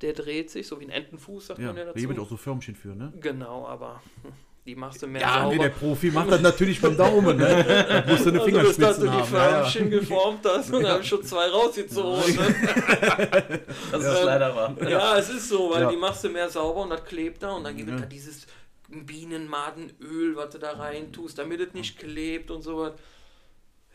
Der 0.00 0.12
dreht 0.14 0.50
sich, 0.50 0.66
so 0.66 0.80
wie 0.80 0.84
ein 0.86 0.90
Entenfuß, 0.90 1.46
sagt 1.46 1.60
Ja, 1.60 1.68
man 1.68 1.76
ja 1.76 1.84
da 1.84 1.92
dazu. 1.92 2.00
gibt 2.04 2.18
es 2.18 2.24
auch 2.24 2.28
so 2.28 2.36
Förmchen 2.36 2.74
für, 2.74 2.96
ne? 2.96 3.12
Genau, 3.20 3.64
aber 3.68 4.02
hm, 4.22 4.32
Die 4.64 4.76
machst 4.76 5.02
du 5.02 5.08
mehr 5.08 5.20
Ja, 5.22 5.44
nee, 5.46 5.56
sauber. 5.56 5.64
der 5.64 5.68
Profi 5.70 6.10
macht 6.12 6.30
das 6.30 6.40
natürlich 6.40 6.80
beim 6.80 6.96
Daumen, 6.96 7.36
ne? 7.36 7.64
Da 8.06 8.10
musst 8.12 8.26
du 8.26 8.30
eine 8.30 8.40
also, 8.42 8.58
dass, 8.62 8.76
dass 8.76 8.98
du 9.00 9.06
die 9.06 9.10
haben. 9.10 9.32
Ja, 9.34 9.50
ja. 9.50 9.64
Förmchen 9.64 9.90
geformt 9.90 10.44
hast 10.44 10.72
und 10.72 10.82
dann 10.84 10.92
hab 10.92 11.00
ich 11.00 11.08
schon 11.08 11.24
zwei 11.24 11.48
rausgezogen. 11.48 12.36
Ne? 12.36 13.60
Das 13.90 14.04
ist 14.04 14.22
leider 14.24 14.54
wahr. 14.54 14.76
Ja, 14.88 15.18
es 15.18 15.28
ist 15.30 15.48
so, 15.48 15.70
weil 15.72 15.82
Ja. 15.82 15.90
die 15.90 15.96
machst 15.96 16.22
du 16.22 16.28
mehr 16.28 16.48
sauber 16.48 16.82
und 16.82 16.90
das 16.90 17.04
klebt 17.04 17.42
da 17.42 17.50
und 17.52 17.64
dann 17.64 17.76
gibt 17.76 17.90
es 17.90 18.00
da 18.00 18.06
dieses 18.06 18.46
Bienenmadenöl, 18.88 20.36
was 20.36 20.50
du 20.50 20.58
da 20.58 20.72
rein 20.72 21.12
tust, 21.12 21.38
damit 21.38 21.60
es 21.60 21.74
nicht 21.74 21.98
klebt 21.98 22.50
und 22.50 22.62
so 22.62 22.78
was. 22.78 22.92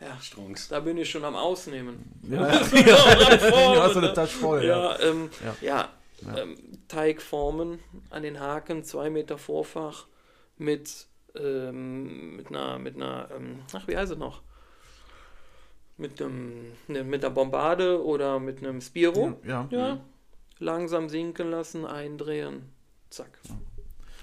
Ja, 0.00 0.16
Strunks. 0.20 0.68
da 0.68 0.80
bin 0.80 0.96
ich 0.98 1.10
schon 1.10 1.24
am 1.24 1.34
Ausnehmen. 1.34 2.12
Ja, 2.28 2.46
Ja, 2.46 3.82
hast 3.82 3.94
du 3.96 3.98
eine 4.00 4.12
Tasche 4.12 4.36
voll, 4.38 4.64
ja. 4.64 4.92
Ja, 4.92 5.00
ähm, 5.00 5.30
Ja. 5.62 5.88
ja. 6.26 6.36
Ähm, 6.36 6.56
Teigformen 6.88 7.78
an 8.10 8.22
den 8.22 8.38
Haken, 8.40 8.84
zwei 8.84 9.08
Meter 9.10 9.38
Vorfach 9.38 10.06
mit, 10.58 11.06
ähm, 11.36 12.36
mit 12.36 12.48
einer, 12.48 12.78
mit 12.78 12.96
einer 12.96 13.28
ähm, 13.34 13.60
ach, 13.72 13.86
wie 13.88 13.96
heißt 13.96 14.12
es 14.12 14.18
noch? 14.18 14.42
Mit, 15.96 16.20
einem, 16.22 16.72
ne, 16.86 17.02
mit 17.02 17.24
einer 17.24 17.34
Bombarde 17.34 18.04
oder 18.04 18.38
mit 18.38 18.58
einem 18.58 18.80
Spiro. 18.80 19.40
Ja. 19.44 19.66
Ja. 19.70 20.00
Langsam 20.60 21.08
sinken 21.08 21.50
lassen, 21.50 21.86
eindrehen. 21.86 22.62
Zack. 23.10 23.38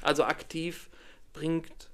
Also 0.01 0.23
aktiv 0.23 0.89
bringt 1.33 1.89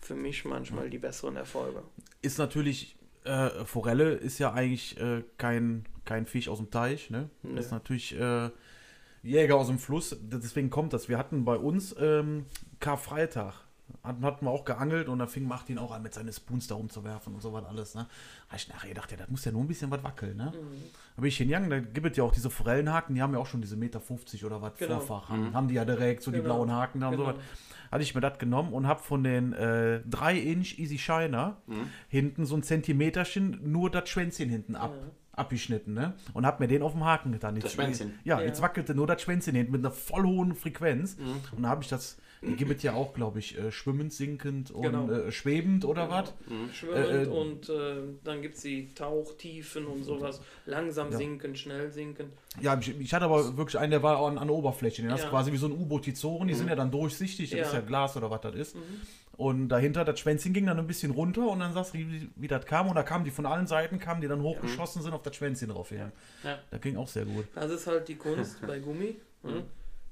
für 0.00 0.14
mich 0.14 0.44
manchmal 0.44 0.90
die 0.90 0.98
besseren 0.98 1.36
Erfolge. 1.36 1.82
Ist 2.22 2.38
natürlich, 2.38 2.96
äh, 3.24 3.64
Forelle 3.64 4.12
ist 4.12 4.38
ja 4.38 4.52
eigentlich 4.52 4.98
äh, 5.00 5.24
kein, 5.38 5.86
kein 6.04 6.26
Fisch 6.26 6.48
aus 6.48 6.58
dem 6.58 6.70
Teich, 6.70 7.10
ne? 7.10 7.30
Das 7.42 7.66
ist 7.66 7.72
natürlich 7.72 8.18
äh, 8.18 8.50
Jäger 9.22 9.56
aus 9.56 9.66
dem 9.66 9.78
Fluss, 9.78 10.16
deswegen 10.20 10.70
kommt 10.70 10.92
das. 10.92 11.08
Wir 11.08 11.18
hatten 11.18 11.44
bei 11.44 11.56
uns 11.56 11.94
ähm, 11.98 12.46
Karfreitag, 12.78 13.65
hatten, 14.02 14.24
hatten 14.24 14.44
wir 14.46 14.50
auch 14.50 14.64
geangelt 14.64 15.08
und 15.08 15.18
da 15.18 15.26
fing 15.26 15.46
Martin 15.46 15.78
auch 15.78 15.92
an, 15.92 16.02
mit 16.02 16.14
seinen 16.14 16.32
Spoons 16.32 16.66
da 16.66 16.74
rumzuwerfen 16.74 17.34
und 17.34 17.40
so 17.40 17.52
was 17.52 17.64
alles, 17.64 17.94
ne? 17.94 18.06
Da 18.48 18.52
hab 18.52 18.58
ich 18.58 18.68
nachher 18.68 18.88
gedacht, 18.88 19.10
ja, 19.10 19.16
das 19.16 19.28
muss 19.28 19.44
ja 19.44 19.52
nur 19.52 19.62
ein 19.62 19.68
bisschen 19.68 19.90
was 19.90 20.02
wackeln, 20.04 20.36
ne? 20.36 20.52
Da 21.16 21.20
bin 21.22 21.28
ich 21.28 21.36
hingegangen, 21.36 21.70
da 21.70 21.78
gibt 21.80 22.06
es 22.10 22.16
ja 22.16 22.24
auch 22.24 22.32
diese 22.32 22.50
Forellenhaken, 22.50 23.14
die 23.14 23.22
haben 23.22 23.32
ja 23.32 23.38
auch 23.38 23.46
schon 23.46 23.60
diese 23.60 23.76
Meter 23.76 24.00
50 24.00 24.44
oder 24.44 24.60
was 24.62 24.74
Genau. 24.76 25.00
Vorfach, 25.00 25.30
haben, 25.30 25.54
haben 25.54 25.68
die 25.68 25.74
ja 25.74 25.84
direkt, 25.84 26.22
so 26.22 26.30
die 26.30 26.38
Genau. 26.38 26.54
blauen 26.56 26.72
Haken 26.72 27.00
da 27.00 27.08
und 27.08 27.16
Genau. 27.16 27.30
so 27.32 27.36
was. 27.36 27.42
Hatte 27.92 28.02
ich 28.02 28.14
mir 28.16 28.20
das 28.20 28.38
genommen 28.38 28.72
und 28.72 28.86
habe 28.88 29.00
von 29.00 29.22
den 29.22 29.52
äh, 29.52 30.00
3-Inch 30.10 30.78
Easy 30.78 30.98
Shiner 30.98 31.56
hinten 32.08 32.44
so 32.44 32.56
ein 32.56 32.62
Zentimeterchen 32.64 33.60
nur 33.70 33.90
das 33.90 34.08
Schwänzchen 34.08 34.48
hinten 34.48 34.74
ab. 34.76 34.92
Abgeschnitten, 35.32 35.92
ne? 35.92 36.14
Und 36.32 36.46
hab 36.46 36.60
mir 36.60 36.66
den 36.66 36.80
auf 36.82 36.92
dem 36.92 37.04
Haken 37.04 37.30
getan. 37.30 37.56
Jetzt, 37.56 37.72
Schwänzchen? 37.72 38.18
Ja, 38.24 38.40
Ja. 38.40 38.46
jetzt 38.46 38.62
wackelte 38.62 38.94
nur 38.94 39.06
das 39.06 39.20
Schwänzchen 39.20 39.54
hinten 39.54 39.70
mit 39.72 39.82
einer 39.84 39.90
voll 39.92 40.24
hohen 40.24 40.54
Frequenz. 40.54 41.18
Und 41.54 41.62
da 41.62 41.68
habe 41.68 41.82
ich 41.82 41.88
das, 41.90 42.16
die 42.42 42.56
gibt 42.56 42.70
es 42.76 42.82
ja 42.82 42.94
auch, 42.94 43.14
glaube 43.14 43.38
ich, 43.38 43.58
äh, 43.58 43.72
schwimmend, 43.72 44.12
sinkend 44.12 44.70
und 44.70 44.82
Genau. 44.82 45.10
äh, 45.10 45.32
schwebend 45.32 45.84
oder 45.84 46.10
was. 46.10 46.32
Schwimmend 46.72 46.96
Äh, 47.08 47.22
äh, 47.24 47.26
und 47.26 47.68
äh, 47.68 47.96
dann 48.24 48.42
gibt 48.42 48.56
es 48.56 48.62
die 48.62 48.92
Tauchtiefen 48.94 49.86
und 49.86 50.04
sowas. 50.04 50.40
Langsam 50.66 51.12
sinken, 51.12 51.56
schnell 51.56 51.90
sinken. 51.90 52.32
Ja, 52.60 52.78
ich, 52.78 52.98
ich 53.00 53.12
hatte 53.14 53.24
aber 53.24 53.56
wirklich 53.56 53.78
einen, 53.78 53.90
der 53.90 54.02
war 54.02 54.18
an, 54.26 54.38
an 54.38 54.48
der 54.48 54.56
Oberfläche. 54.56 55.02
Den 55.02 55.10
hast 55.12 55.22
du 55.22 55.26
Ja. 55.26 55.30
quasi 55.30 55.52
wie 55.52 55.56
so 55.56 55.66
ein 55.66 55.72
U-Boot, 55.72 56.06
die 56.06 56.14
Zoren, 56.14 56.48
die 56.48 56.54
sind 56.54 56.68
ja 56.68 56.76
dann 56.76 56.90
durchsichtig, 56.90 57.50
das 57.50 57.58
Ja. 57.58 57.66
ist 57.66 57.72
ja 57.72 57.80
Glas 57.80 58.16
oder 58.16 58.30
was 58.30 58.40
das 58.42 58.54
ist. 58.54 58.76
Und 59.36 59.68
dahinter, 59.68 60.04
das 60.06 60.18
Schwänzchen 60.20 60.54
ging 60.54 60.64
dann 60.64 60.78
ein 60.78 60.86
bisschen 60.86 61.10
runter 61.10 61.46
und 61.48 61.58
dann 61.60 61.74
sagst 61.74 61.92
du, 61.92 61.98
wie, 61.98 62.30
wie 62.36 62.48
das 62.48 62.64
kam. 62.64 62.88
Und 62.88 62.94
da 62.94 63.02
kamen 63.02 63.24
die 63.24 63.30
von 63.30 63.44
allen 63.44 63.66
Seiten, 63.66 63.98
kamen 63.98 64.22
die 64.22 64.28
dann 64.28 64.40
hochgeschossen, 64.40 65.02
sind 65.02 65.12
auf 65.12 65.22
das 65.22 65.36
Schwänzchen 65.36 65.68
drauf. 65.68 65.90
Ja. 65.90 66.10
Ja. 66.42 66.58
Das 66.70 66.80
ging 66.80 66.96
auch 66.96 67.08
sehr 67.08 67.26
gut. 67.26 67.44
Das 67.54 67.70
ist 67.70 67.86
halt 67.86 68.08
die 68.08 68.14
Kunst 68.16 68.60
bei 68.66 68.78
Gummi. 68.78 69.16
ne? 69.42 69.64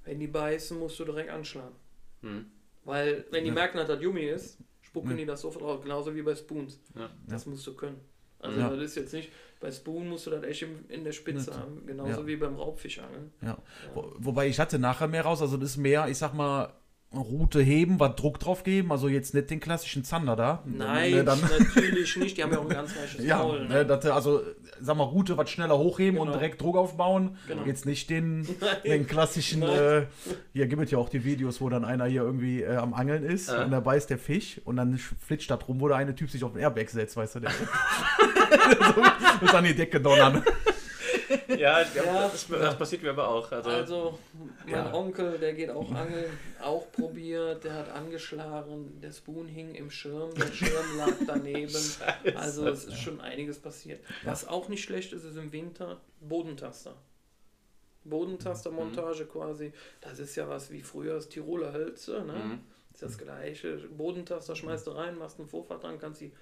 Wenn 0.04 0.20
die 0.20 0.26
beißen, 0.26 0.78
musst 0.78 0.98
du 1.00 1.04
direkt 1.06 1.30
anschlagen. 1.30 1.74
Mhm. 2.24 2.46
Weil, 2.84 3.24
wenn 3.30 3.44
die 3.44 3.50
merken, 3.50 3.78
dass 3.78 3.88
das 3.88 4.00
Gummi 4.00 4.22
ist, 4.22 4.58
spucken 4.82 5.16
die 5.16 5.24
das 5.26 5.40
sofort 5.40 5.64
raus. 5.64 5.80
Genauso 5.82 6.14
wie 6.14 6.22
bei 6.22 6.34
Spoons. 6.34 6.78
Ja. 6.96 7.08
Das 7.28 7.46
musst 7.46 7.66
du 7.66 7.74
können. 7.74 8.00
Also, 8.40 8.60
Ja. 8.60 8.68
das 8.68 8.80
ist 8.84 8.96
jetzt 8.96 9.12
nicht, 9.14 9.30
bei 9.60 9.70
Spoon 9.70 10.08
musst 10.08 10.26
du 10.26 10.30
das 10.30 10.42
echt 10.44 10.66
in 10.88 11.02
der 11.04 11.12
Spitze 11.12 11.56
haben. 11.58 11.86
Genauso 11.86 12.20
Ja. 12.20 12.26
wie 12.26 12.36
beim 12.36 12.56
Raubfischangeln. 12.56 13.32
Ja. 13.40 13.56
Wo, 13.94 14.12
wobei 14.18 14.48
ich 14.48 14.60
hatte 14.60 14.78
nachher 14.78 15.08
mehr 15.08 15.22
raus, 15.22 15.40
also 15.40 15.56
das 15.56 15.70
ist 15.70 15.76
mehr, 15.78 16.08
ich 16.08 16.18
sag 16.18 16.34
mal, 16.34 16.72
Route 17.14 17.60
heben, 17.62 18.00
was 18.00 18.16
Druck 18.16 18.40
drauf 18.40 18.64
geben, 18.64 18.90
also 18.90 19.08
jetzt 19.08 19.34
nicht 19.34 19.48
den 19.48 19.60
klassischen 19.60 20.02
Zander 20.04 20.34
da. 20.36 20.62
Nein, 20.66 21.12
Ne, 21.12 21.24
dann, 21.24 21.40
natürlich 21.40 22.16
nicht. 22.16 22.36
Die 22.36 22.42
haben 22.42 22.50
ja 22.52 22.58
auch 22.58 22.64
ein 22.64 22.68
ganz 22.70 22.90
weiches 22.96 23.24
ja, 23.24 23.38
Maul. 23.38 23.68
ne, 23.68 23.86
das, 23.86 24.04
also 24.06 24.42
sag 24.80 24.96
mal, 24.96 25.04
Route 25.04 25.36
was 25.36 25.50
schneller 25.50 25.78
hochheben 25.78 26.18
und 26.18 26.26
Genau. 26.28 26.38
direkt 26.38 26.60
Druck 26.60 26.76
aufbauen. 26.76 27.36
Genau. 27.48 27.62
Jetzt 27.64 27.86
nicht 27.86 28.10
den, 28.10 28.46
den 28.84 29.06
klassischen, 29.06 29.62
äh, 29.62 30.06
hier 30.52 30.66
gibt 30.66 30.82
es 30.82 30.90
ja 30.90 30.98
auch 30.98 31.08
die 31.08 31.24
Videos, 31.24 31.60
wo 31.60 31.68
dann 31.68 31.84
einer 31.84 32.06
hier 32.06 32.22
irgendwie 32.22 32.62
äh, 32.62 32.76
am 32.76 32.94
Angeln 32.94 33.24
ist 33.24 33.48
Äh. 33.48 33.64
und 33.64 33.70
da 33.70 33.80
beißt 33.80 34.10
der 34.10 34.18
Fisch 34.18 34.60
und 34.64 34.76
dann 34.76 34.98
flitscht 34.98 35.50
da 35.50 35.56
drum, 35.56 35.80
wo 35.80 35.88
der 35.88 35.96
eine 35.96 36.14
Typ 36.14 36.30
sich 36.30 36.42
auf 36.44 36.52
den 36.52 36.60
Airbag 36.60 36.88
setzt, 36.88 37.16
weißt 37.16 37.36
du, 37.36 37.40
der 37.40 37.50
so, 39.40 39.44
ist 39.46 39.54
an 39.54 39.64
die 39.64 39.74
Decke 39.74 40.00
donnern. 40.00 40.42
Ja, 41.58 41.80
Ja. 41.94 42.28
das, 42.28 42.46
das 42.48 42.76
passiert 42.78 43.02
mir 43.02 43.10
aber 43.10 43.28
auch. 43.28 43.50
Also, 43.52 43.70
Also, 43.70 44.18
mein 44.64 44.72
Ja. 44.74 44.92
Onkel, 44.94 45.38
der 45.38 45.54
geht 45.54 45.70
auch 45.70 45.90
angeln, 45.92 46.30
auch 46.62 46.90
probiert, 46.92 47.64
der 47.64 47.74
hat 47.74 47.90
angeschlagen, 47.90 49.00
der 49.00 49.12
Spoon 49.12 49.46
hing 49.48 49.74
im 49.74 49.90
Schirm, 49.90 50.34
der 50.34 50.46
Schirm 50.52 50.96
lag 50.98 51.12
daneben. 51.26 51.72
Also, 52.36 52.68
es 52.68 52.84
ist 52.84 52.98
schon 52.98 53.20
einiges 53.20 53.58
passiert. 53.58 54.02
Was 54.24 54.46
auch 54.48 54.68
nicht 54.68 54.82
schlecht 54.84 55.12
ist, 55.12 55.24
ist 55.24 55.36
im 55.36 55.52
Winter 55.52 56.00
Bodentaster. 56.20 56.94
Bodentastermontage 58.04 59.24
quasi. 59.26 59.72
Das 60.00 60.18
ist 60.18 60.36
ja 60.36 60.48
was 60.48 60.70
wie 60.70 60.82
früher 60.82 61.14
das 61.14 61.28
Tiroler 61.28 61.72
Hölzer, 61.72 62.24
ne? 62.24 62.32
Mhm. 62.34 62.60
Das 62.92 63.02
ist 63.02 63.02
das 63.02 63.18
gleiche. 63.18 63.76
Bodentaster 63.96 64.54
schmeißt 64.54 64.86
du 64.86 64.92
rein, 64.92 65.16
machst 65.18 65.38
einen 65.38 65.48
Vorfahrt 65.48 65.82
dran, 65.82 65.98
kannst 65.98 66.20
die 66.20 66.32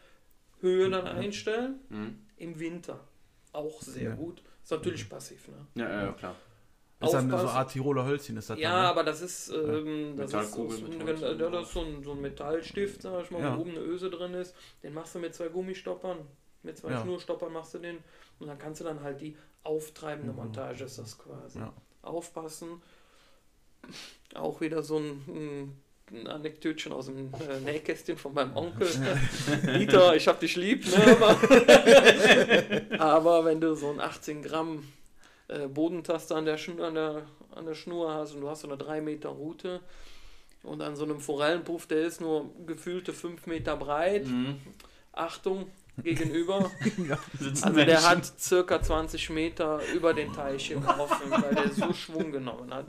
Höhe 0.60 0.90
dann 0.90 1.06
einstellen. 1.06 1.80
Mhm. 1.88 2.18
Im 2.36 2.58
Winter 2.58 3.00
auch 3.52 3.80
sehr 3.80 4.10
Ja. 4.10 4.14
gut. 4.14 4.42
Ist 4.62 4.70
natürlich 4.70 5.08
passiv, 5.08 5.48
ne? 5.48 5.66
Ja, 5.74 6.04
ja, 6.06 6.12
klar. 6.12 6.36
Ist 7.00 7.12
dann 7.14 7.28
so 7.28 7.34
eine 7.34 7.34
Aufpassen. 7.34 7.56
Art 7.58 7.70
Tiroler 7.72 8.06
Hölzchen 8.06 8.36
ist 8.36 8.48
das 8.48 8.58
Ja, 8.60 8.70
dann, 8.70 8.82
ne? 8.82 8.88
aber 8.88 9.02
das 9.02 9.20
ist, 9.22 9.48
ähm, 9.50 10.14
das 10.16 10.32
ist, 10.32 10.52
so, 10.54 10.62
mit 10.64 10.72
ein- 10.72 11.38
ja, 11.38 11.46
oben 11.46 11.52
das 11.52 11.66
ist 11.66 11.72
so, 11.74 11.80
ein, 11.80 12.02
so 12.04 12.12
ein 12.12 12.20
Metallstift, 12.20 13.02
sag 13.02 13.24
ich 13.24 13.30
mal, 13.32 13.40
Ja. 13.42 13.56
wo 13.56 13.62
oben 13.62 13.70
eine 13.70 13.80
Öse 13.80 14.08
drin 14.08 14.34
ist. 14.34 14.54
Den 14.84 14.94
machst 14.94 15.14
du 15.16 15.18
mit 15.18 15.34
zwei 15.34 15.48
Gummistoppern, 15.48 16.18
mit 16.62 16.78
zwei 16.78 16.92
Ja. 16.92 17.02
Schnurstoppern 17.02 17.52
machst 17.52 17.74
du 17.74 17.78
den 17.78 17.98
und 18.38 18.46
dann 18.46 18.58
kannst 18.58 18.80
du 18.80 18.84
dann 18.84 19.02
halt 19.02 19.20
die 19.20 19.36
auftreibende 19.64 20.32
Montage 20.32 20.84
ist 20.84 20.98
das 20.98 21.18
quasi. 21.18 21.58
Ja. 21.58 21.72
Aufpassen. 22.02 22.80
Auch 24.34 24.60
wieder 24.60 24.82
so 24.82 24.98
ein, 24.98 25.10
ein 25.28 25.82
ein 26.12 26.26
Anekdötchen 26.26 26.92
aus 26.92 27.06
dem 27.06 27.32
äh, 27.34 27.60
Nähkästchen 27.64 28.16
von 28.16 28.34
meinem 28.34 28.56
Onkel. 28.56 28.88
Dieter, 29.78 30.14
ich 30.14 30.28
hab 30.28 30.40
dich 30.40 30.56
lieb, 30.56 30.86
ne? 30.86 31.16
Aber, 31.16 31.38
aber 32.98 33.44
wenn 33.44 33.60
du 33.60 33.74
so 33.74 33.90
ein 33.90 34.00
18 34.00 34.42
Gramm 34.42 34.84
äh, 35.48 35.66
Bodentaster 35.68 36.36
an 36.36 36.44
der, 36.44 36.58
an, 36.80 36.94
der, 36.94 37.22
an 37.54 37.66
der 37.66 37.74
Schnur 37.74 38.12
hast 38.12 38.34
und 38.34 38.42
du 38.42 38.48
hast 38.48 38.60
so 38.60 38.68
eine 38.68 38.76
3 38.76 39.00
Meter 39.00 39.30
Route 39.30 39.80
und 40.62 40.82
an 40.82 40.96
so 40.96 41.04
einem 41.04 41.20
Forellenpuff, 41.20 41.86
der 41.86 42.06
ist 42.06 42.20
nur 42.20 42.50
gefühlte 42.66 43.12
5 43.12 43.46
Meter 43.46 43.76
breit. 43.76 44.26
Mhm. 44.26 44.60
Achtung, 45.12 45.66
gegenüber. 46.02 46.70
Sitzen 47.38 47.64
Also 47.64 47.84
der 47.84 48.08
hat 48.08 48.24
circa 48.38 48.80
20 48.80 49.30
Meter 49.30 49.80
über 49.94 50.14
den 50.14 50.32
Teich 50.32 50.68
gelaufen, 50.70 51.30
weil 51.30 51.54
der 51.54 51.70
so 51.70 51.92
Schwung 51.92 52.32
genommen 52.32 52.72
hat. 52.72 52.86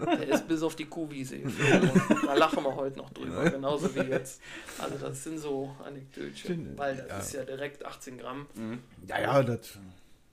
Der 0.00 0.28
ist 0.28 0.48
bis 0.48 0.62
auf 0.62 0.74
die 0.76 0.86
Kuhwiese 0.86 1.38
geflogen. 1.38 1.90
Und 1.90 2.24
Da 2.26 2.34
lachen 2.34 2.64
wir 2.64 2.74
heute 2.74 2.98
noch 2.98 3.10
drüber, 3.10 3.48
genauso 3.50 3.94
wie 3.94 4.00
jetzt. 4.00 4.40
Also 4.78 4.96
das 4.98 5.22
sind 5.24 5.38
so 5.38 5.74
Anekdötchen, 5.84 6.76
weil 6.76 6.96
das 6.96 7.08
Ja. 7.08 7.18
ist 7.18 7.32
ja 7.34 7.44
direkt 7.44 7.84
18 7.86 8.18
Gramm. 8.18 8.46
Mhm. 8.54 8.78
Ja, 9.06 9.20
ja, 9.20 9.42
das. 9.42 9.78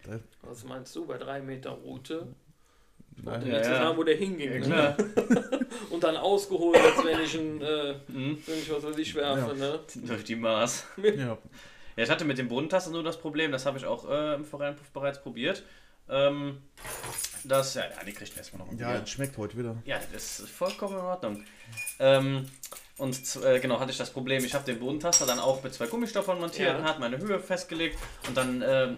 das 0.05 0.21
Was 0.41 0.63
meinst 0.63 0.95
du, 0.95 1.05
bei 1.05 1.17
3 1.17 1.41
Meter 1.41 1.71
Route? 1.71 2.27
Um 3.23 3.31
Ja, 3.33 3.41
zu 3.41 3.47
ja. 3.49 3.63
sagen, 3.63 3.97
wo 3.97 4.03
der 4.03 4.15
hinging. 4.15 4.61
Ja, 4.63 4.67
ne? 4.67 4.97
Und 5.89 6.03
dann 6.03 6.17
ausgeholt, 6.17 6.77
als 6.79 7.03
wenn 7.03 7.19
ich 7.19 7.33
ein, 7.35 7.61
äh, 7.61 7.95
Mhm. 8.07 8.37
wenn 8.45 8.57
ich 8.59 8.71
was 8.71 8.83
weiß 8.83 8.97
ich 8.97 9.15
werfe. 9.15 9.55
Ne? 9.55 9.79
Durch 10.05 10.23
die 10.23 10.35
Maß. 10.35 10.85
ja. 11.17 11.37
Ja, 11.97 12.03
ich 12.03 12.09
hatte 12.09 12.25
mit 12.25 12.37
dem 12.37 12.47
Bodentaster 12.47 12.91
nur 12.91 13.03
das 13.03 13.17
Problem, 13.19 13.51
das 13.51 13.65
habe 13.65 13.77
ich 13.77 13.85
auch 13.85 14.07
äh, 14.09 14.35
im 14.35 14.45
Forellenpuff 14.45 14.89
bereits 14.91 15.19
probiert. 15.19 15.63
Ähm, 16.09 16.61
das, 17.43 17.73
ja, 17.73 17.81
ja, 17.81 18.03
die 18.05 18.13
kriegt 18.13 18.37
erstmal 18.37 18.65
noch 18.65 18.71
ein 18.71 18.77
ja, 18.77 18.95
es 18.95 19.09
schmeckt 19.09 19.37
heute 19.37 19.57
wieder. 19.57 19.75
Ja, 19.83 19.99
das 20.13 20.39
ist 20.39 20.49
vollkommen 20.49 20.93
in 20.93 21.01
Ordnung. 21.01 21.43
Ähm, 21.99 22.47
und 22.97 23.35
äh, 23.43 23.59
genau, 23.59 23.79
hatte 23.79 23.91
ich 23.91 23.97
das 23.97 24.11
Problem, 24.11 24.45
ich 24.45 24.53
habe 24.53 24.63
den 24.63 24.79
Bodentaster 24.79 25.25
dann 25.25 25.39
auch 25.39 25.63
mit 25.63 25.73
zwei 25.73 25.87
Gummistoffern 25.87 26.39
montiert, 26.39 26.79
Ja. 26.79 26.83
hat 26.83 26.99
meine 26.99 27.17
Höhe 27.17 27.39
festgelegt 27.39 27.97
und 28.27 28.37
dann 28.37 28.63
ähm, 28.65 28.97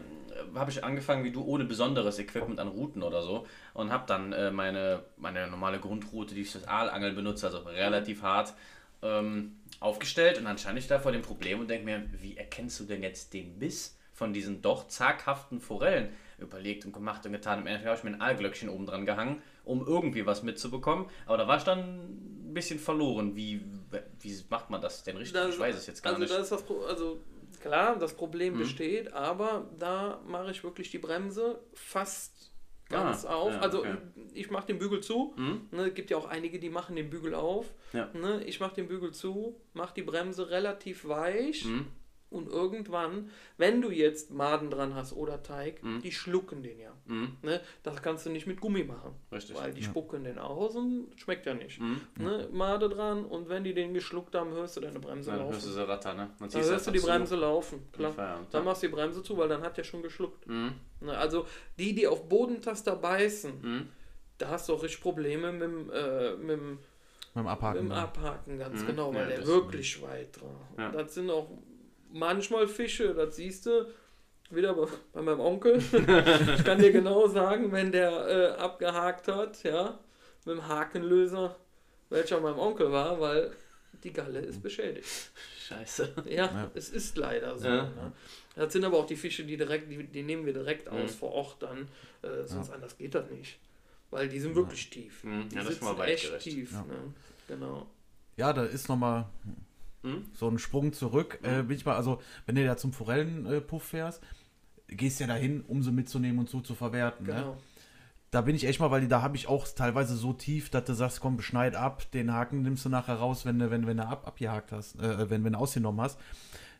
habe 0.55 0.71
ich 0.71 0.83
angefangen 0.83 1.23
wie 1.23 1.31
du 1.31 1.43
ohne 1.43 1.63
besonderes 1.65 2.19
Equipment 2.19 2.59
an 2.59 2.67
Routen 2.67 3.01
oder 3.03 3.23
so 3.23 3.47
und 3.73 3.91
habe 3.91 4.03
dann 4.07 4.33
äh, 4.33 4.51
meine, 4.51 5.03
meine 5.17 5.47
normale 5.47 5.79
Grundroute, 5.79 6.35
die 6.35 6.41
ich 6.41 6.51
fürs 6.51 6.67
Aalangeln 6.67 7.15
benutze, 7.15 7.47
also 7.47 7.59
relativ 7.59 8.21
hart, 8.23 8.53
ähm, 9.01 9.57
aufgestellt 9.79 10.37
und 10.37 10.45
dann 10.45 10.57
stand 10.57 10.77
ich 10.77 10.87
da 10.87 10.99
vor 10.99 11.11
dem 11.11 11.21
Problem 11.21 11.59
und 11.59 11.69
denke 11.69 11.85
mir, 11.85 12.03
wie 12.21 12.37
erkennst 12.37 12.79
du 12.79 12.83
denn 12.83 13.03
jetzt 13.03 13.33
den 13.33 13.59
Biss 13.59 13.97
von 14.13 14.33
diesen 14.33 14.61
doch 14.61 14.87
zaghaften 14.87 15.61
Forellen? 15.61 16.09
Überlegt 16.37 16.85
und 16.85 16.93
gemacht 16.93 17.25
und 17.25 17.33
getan. 17.33 17.59
Im 17.59 17.67
Endeffekt 17.67 17.89
habe 17.89 17.97
ich 17.97 18.03
mir 18.05 18.11
ein 18.11 18.21
Aalglöckchen 18.21 18.69
oben 18.69 18.85
dran 18.85 19.05
gehangen, 19.05 19.41
um 19.65 19.85
irgendwie 19.85 20.25
was 20.25 20.41
mitzubekommen. 20.41 21.05
Aber 21.25 21.37
da 21.37 21.47
war 21.47 21.57
ich 21.57 21.63
dann 21.63 21.79
ein 21.79 22.53
bisschen 22.53 22.79
verloren. 22.79 23.35
Wie, 23.35 23.61
wie 24.19 24.43
macht 24.49 24.69
man 24.69 24.81
das 24.81 25.03
denn 25.03 25.17
richtig? 25.17 25.33
Das- 25.33 25.53
ich 25.53 25.59
weiß 25.59 25.75
es 25.75 25.87
jetzt 25.87 26.01
gar 26.01 26.13
also 26.13 26.21
nicht. 26.21 26.33
Das 26.33 26.51
ist 26.51 26.51
das 26.51 26.63
also 26.87 27.21
klar, 27.61 27.97
das 27.99 28.13
Problem 28.13 28.57
besteht, 28.57 29.11
aber 29.13 29.69
da 29.77 30.21
mache 30.27 30.51
ich 30.51 30.63
wirklich 30.63 30.91
die 30.91 30.97
Bremse 30.97 31.59
fast 31.73 32.51
ganz 32.89 33.25
Ah, 33.25 33.35
auf. 33.35 33.53
ja, 33.53 33.59
also 33.59 33.79
okay. 33.79 33.95
ich 34.33 34.49
mache 34.51 34.67
den 34.67 34.79
Bügel 34.79 35.01
zu. 35.01 35.33
Mhm. 35.37 35.67
Ne, 35.71 35.87
es 35.87 35.93
gibt 35.93 36.09
ja 36.09 36.17
auch 36.17 36.27
einige, 36.27 36.59
die 36.59 36.69
machen 36.69 36.95
den 36.95 37.09
Bügel 37.09 37.33
auf. 37.35 37.73
Ja. 37.93 38.09
Ne, 38.13 38.43
ich 38.45 38.59
mache 38.59 38.75
den 38.75 38.87
Bügel 38.87 39.11
zu, 39.11 39.55
mache 39.73 39.93
die 39.95 40.01
Bremse 40.03 40.49
relativ 40.49 41.07
weich 41.07 41.65
Mhm. 41.65 41.85
Und 42.29 42.47
irgendwann, 42.47 43.29
wenn 43.57 43.81
du 43.81 43.89
jetzt 43.91 44.31
Maden 44.31 44.69
dran 44.69 44.93
hast 44.93 45.13
oder 45.13 45.41
Teig, 45.41 45.81
die 46.03 46.11
schlucken 46.11 46.61
den 46.61 46.79
ja. 46.79 46.91
Mhm. 47.05 47.37
Ne, 47.41 47.59
das 47.83 48.01
kannst 48.01 48.25
du 48.25 48.29
nicht 48.29 48.45
mit 48.45 48.61
Gummi 48.61 48.83
machen. 48.83 49.15
Richtig. 49.31 49.55
Weil 49.57 49.73
die 49.73 49.81
spucken 49.83 50.23
den 50.23 50.37
aus 50.37 50.75
und 50.75 51.07
schmeckt 51.15 51.45
ja 51.47 51.53
nicht. 51.55 51.79
Mhm. 51.79 52.01
Ne, 52.17 52.47
Made 52.51 52.87
dran 52.89 53.25
und 53.25 53.49
wenn 53.49 53.63
die 53.63 53.73
den 53.73 53.93
geschluckt 53.93 54.35
haben, 54.35 54.51
hörst 54.51 54.77
du 54.77 54.81
deine 54.81 54.99
Bremse 54.99 55.31
Dann 55.31 55.39
laufen. 55.39 55.53
hörst 55.53 55.65
du 55.65 55.71
so 55.71 55.83
Ratter, 55.83 56.13
ne? 56.13 56.29
Dann 56.39 56.49
hörst 56.63 56.87
du 56.87 56.91
die 56.91 56.99
zu. 56.99 57.05
Bremse 57.07 57.35
laufen, 57.35 57.87
klar. 57.91 58.11
Feierabend, 58.11 58.53
Dann 58.53 58.61
ja. 58.61 58.65
machst 58.69 58.83
du 58.83 58.87
die 58.87 58.93
Bremse 58.93 59.23
zu, 59.23 59.37
weil 59.37 59.49
dann 59.49 59.61
hat 59.61 59.77
der 59.77 59.83
schon 59.83 60.03
geschluckt. 60.03 60.45
Mhm. 60.47 60.73
Ne, 61.01 61.17
Also 61.17 61.45
die, 61.79 61.93
die 61.95 62.07
auf 62.07 62.29
Bodentaster 62.29 62.95
beißen, 62.95 63.61
Mhm. 63.61 63.87
da 64.37 64.49
hast 64.49 64.69
du 64.69 64.73
auch 64.73 64.83
richtig 64.83 65.01
Probleme 65.01 65.51
mit 65.51 65.61
dem, 65.63 65.89
äh, 65.91 66.31
mit 66.37 66.49
dem, 66.51 66.69
Mit 66.69 67.35
dem 67.35 67.43
mit 67.43 67.47
Abhaken. 67.47 67.77
dem 67.79 67.87
ne? 67.89 67.95
Abhaken, 67.95 68.57
ganz 68.59 68.81
Mhm. 68.83 68.87
genau, 68.87 69.13
weil 69.13 69.29
Ja, 69.29 69.35
der 69.37 69.47
wirklich 69.47 70.01
weit 70.01 70.39
dran. 70.39 70.55
Ja. 70.77 70.91
Das 70.91 71.13
sind 71.13 71.29
auch 71.31 71.47
manchmal 72.11 72.67
Fische, 72.67 73.13
das 73.13 73.35
siehst 73.35 73.65
du 73.65 73.87
wieder 74.49 74.73
bei, 75.13 75.21
meinem 75.21 75.39
Onkel. 75.39 75.77
ich 76.57 76.63
kann 76.63 76.79
dir 76.79 76.91
genau 76.91 77.27
sagen, 77.27 77.71
wenn 77.71 77.91
der 77.91 78.11
äh, 78.27 78.47
abgehakt 78.59 79.27
hat, 79.27 79.63
ja, 79.63 79.99
mit 80.45 80.55
dem 80.57 80.67
Hakenlöser, 80.67 81.55
welcher 82.09 82.39
meinem 82.39 82.57
Onkel 82.59 82.91
war, 82.91 83.19
weil 83.19 83.51
die 84.03 84.11
Galle 84.13 84.39
ist 84.39 84.61
beschädigt. 84.63 85.07
Scheiße. 85.67 86.13
Ja, 86.27 86.45
Ja. 86.45 86.71
es 86.73 86.89
ist 86.89 87.17
leider 87.17 87.57
so. 87.57 87.67
Ja. 87.67 87.83
Ne? 87.83 88.11
Das 88.55 88.73
sind 88.73 88.83
aber 88.85 88.97
auch 88.97 89.05
die 89.05 89.15
Fische, 89.15 89.43
die 89.43 89.57
direkt, 89.57 89.91
die, 89.91 90.03
die 90.03 90.23
nehmen 90.23 90.45
wir 90.45 90.53
direkt 90.53 90.89
aus 90.89 91.11
Mhm. 91.13 91.17
vor 91.17 91.31
Ort 91.33 91.61
dann. 91.61 91.87
Äh, 92.23 92.45
sonst 92.45 92.71
anders 92.71 92.97
geht 92.97 93.13
das 93.13 93.29
nicht. 93.29 93.59
Weil 94.09 94.27
die 94.29 94.39
sind 94.39 94.55
wirklich 94.55 94.89
tief. 94.89 95.23
Mhm. 95.23 95.47
Die 95.49 95.55
Ja, 95.55 95.63
das 95.63 95.73
ist 95.73 95.83
mal 95.83 95.91
echt 96.07 96.23
weitgerecht. 96.31 96.43
tief. 96.43 96.71
Ja. 96.71 96.81
Ne? 96.83 97.13
Genau. 97.47 97.85
Ja, 98.37 98.51
da 98.53 98.63
ist 98.65 98.89
nochmal 98.89 99.27
Mhm. 100.03 100.25
so 100.33 100.47
ein 100.47 100.59
Sprung 100.59 100.93
zurück. 100.93 101.39
Äh, 101.43 101.63
bin 101.63 101.75
ich 101.77 101.85
mal, 101.85 101.95
also, 101.95 102.21
wenn 102.45 102.55
du 102.55 102.65
da 102.65 102.77
zum 102.77 102.93
Forellenpuff 102.93 103.83
fährst, 103.83 104.23
gehst 104.87 105.19
ja 105.19 105.27
dahin, 105.27 105.61
um 105.61 105.83
sie 105.83 105.91
mitzunehmen 105.91 106.39
und 106.39 106.49
so 106.49 106.61
zu 106.61 106.75
verwerten. 106.75 107.25
Ne? 107.27 107.33
genau. 107.33 107.57
Da 108.31 108.41
bin 108.41 108.55
ich 108.55 108.65
echt 108.65 108.79
mal, 108.79 108.91
weil 108.91 109.07
da 109.07 109.23
habe 109.23 109.35
ich 109.35 109.47
auch 109.47 109.67
teilweise 109.67 110.15
so 110.15 110.33
tief, 110.33 110.69
dass 110.69 110.85
du 110.85 110.93
sagst, 110.93 111.19
komm, 111.19 111.35
beschneid 111.35 111.75
ab, 111.75 112.11
den 112.11 112.31
Haken 112.31 112.61
nimmst 112.61 112.85
du 112.85 112.89
nachher 112.89 113.15
raus, 113.15 113.43
wenn 113.43 113.57
du, 113.57 113.71
wenn, 113.71 113.87
wenn 113.87 113.97
du 113.97 114.05
ab, 114.05 114.27
abgehakt 114.27 114.71
hast, 114.71 114.99
äh, 114.99 115.29
wenn, 115.29 115.43
wenn 115.43 115.53
du 115.53 115.59
ausgenommen 115.59 116.01
hast. 116.01 116.19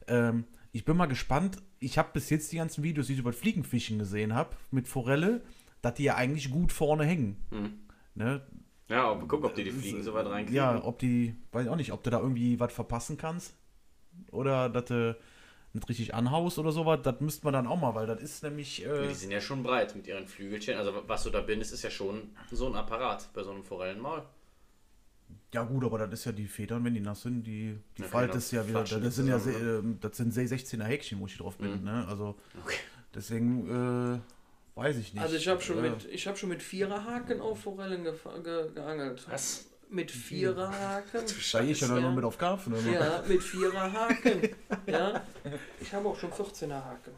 Ähm, 0.07 0.45
ich 0.71 0.85
bin 0.85 0.95
mal 0.95 1.07
gespannt. 1.07 1.57
Ich 1.79 1.97
habe 1.97 2.09
bis 2.13 2.29
jetzt 2.29 2.51
die 2.51 2.57
ganzen 2.57 2.83
Videos, 2.83 3.07
die 3.07 3.13
ich 3.13 3.19
über 3.19 3.33
Fliegenfischen 3.33 3.97
gesehen 3.97 4.35
habe, 4.35 4.55
mit 4.69 4.87
Forelle, 4.87 5.41
dass 5.81 5.95
die 5.95 6.03
ja 6.03 6.15
eigentlich 6.15 6.51
gut 6.51 6.71
vorne 6.71 7.05
hängen. 7.05 7.37
Mhm. 7.49 7.79
Ne? 8.13 8.41
Ja, 8.89 9.09
aber 9.11 9.27
guck, 9.27 9.43
ob 9.45 9.55
die 9.55 9.63
die 9.63 9.71
Fliegen 9.71 10.03
so 10.03 10.13
weit 10.13 10.25
reinkriegen. 10.27 10.55
Ja, 10.55 10.83
ob 10.83 10.99
die, 10.99 11.35
weiß 11.51 11.65
ich 11.65 11.69
auch 11.69 11.75
nicht, 11.75 11.91
ob 11.93 12.03
du 12.03 12.09
da 12.09 12.19
irgendwie 12.19 12.59
was 12.59 12.73
verpassen 12.73 13.17
kannst. 13.17 13.53
Oder 14.31 14.69
dass 14.69 14.85
du 14.85 15.15
nicht 15.73 15.87
richtig 15.87 16.15
anhaust 16.15 16.57
oder 16.57 16.71
sowas, 16.71 16.99
das 17.03 17.19
müsste 17.21 17.45
man 17.45 17.53
dann 17.53 17.67
auch 17.67 17.79
mal, 17.79 17.93
weil 17.93 18.07
das 18.07 18.21
ist 18.21 18.43
nämlich. 18.43 18.83
Äh, 18.85 19.07
Die 19.07 19.13
sind 19.13 19.31
ja 19.31 19.39
schon 19.39 19.61
breit 19.63 19.95
mit 19.95 20.07
ihren 20.07 20.27
Flügelchen. 20.27 20.75
Also 20.77 20.91
was 21.07 21.23
du 21.23 21.29
da 21.29 21.41
bindest, 21.41 21.71
ist 21.73 21.83
ja 21.83 21.91
schon 21.91 22.31
so 22.51 22.65
ein 22.67 22.75
Apparat 22.75 23.29
bei 23.33 23.43
so 23.43 23.51
einem 23.51 23.63
Forellenmaul. 23.63 24.23
ja, 25.53 25.63
gut, 25.63 25.83
aber 25.83 25.99
das 25.99 26.11
ist 26.19 26.25
ja 26.25 26.31
die 26.31 26.47
Federn, 26.47 26.83
wenn 26.83 26.93
die 26.95 26.99
nass 26.99 27.21
sind, 27.21 27.43
die, 27.45 27.77
die 27.97 28.01
Ja, 28.01 28.07
faltest 28.07 28.51
ja 28.51 28.67
wieder. 28.67 28.83
Das 28.83 29.15
sind 29.15 29.27
ja 29.27 29.39
se- 29.39 29.51
ähm, 29.51 29.97
das 30.01 30.17
sind 30.17 30.33
16er 30.33 30.85
Häkchen, 30.85 31.19
wo 31.19 31.27
ich 31.27 31.37
drauf 31.37 31.57
bin, 31.57 31.79
Mhm. 31.79 31.83
ne? 31.85 32.05
Also 32.07 32.35
Okay. 32.63 32.77
deswegen 33.13 34.15
äh, 34.15 34.19
weiß 34.79 34.97
ich 34.97 35.13
nicht. 35.13 35.21
Also 35.21 35.35
ich 35.35 35.47
habe 35.47 35.61
schon, 35.61 35.77
Äh, 35.83 35.89
mit, 35.91 36.05
ich 36.05 36.27
hab 36.27 36.37
schon 36.37 36.49
mit 36.49 36.63
Viererhaken 36.63 37.41
auf 37.41 37.59
Forellen 37.61 38.05
gefa- 38.05 38.41
ge 38.41 38.71
geangelt. 38.73 39.25
Was? 39.29 39.65
Mit 39.89 40.11
Viererhaken. 40.11 41.21
Da 41.51 41.61
gehe 41.61 41.71
ich 41.71 41.81
ja 41.81 41.87
dann 41.87 42.01
nur 42.01 42.11
mit 42.11 42.23
auf 42.23 42.37
Karpfen. 42.37 42.73
oder? 42.73 42.81
Ja, 42.91 43.23
mit 43.27 43.41
Viererhaken. 43.43 44.49
ja. 44.87 45.23
Ich 45.81 45.93
habe 45.93 46.07
auch 46.09 46.17
schon 46.17 46.31
14er 46.31 46.83
Haken. 46.83 47.11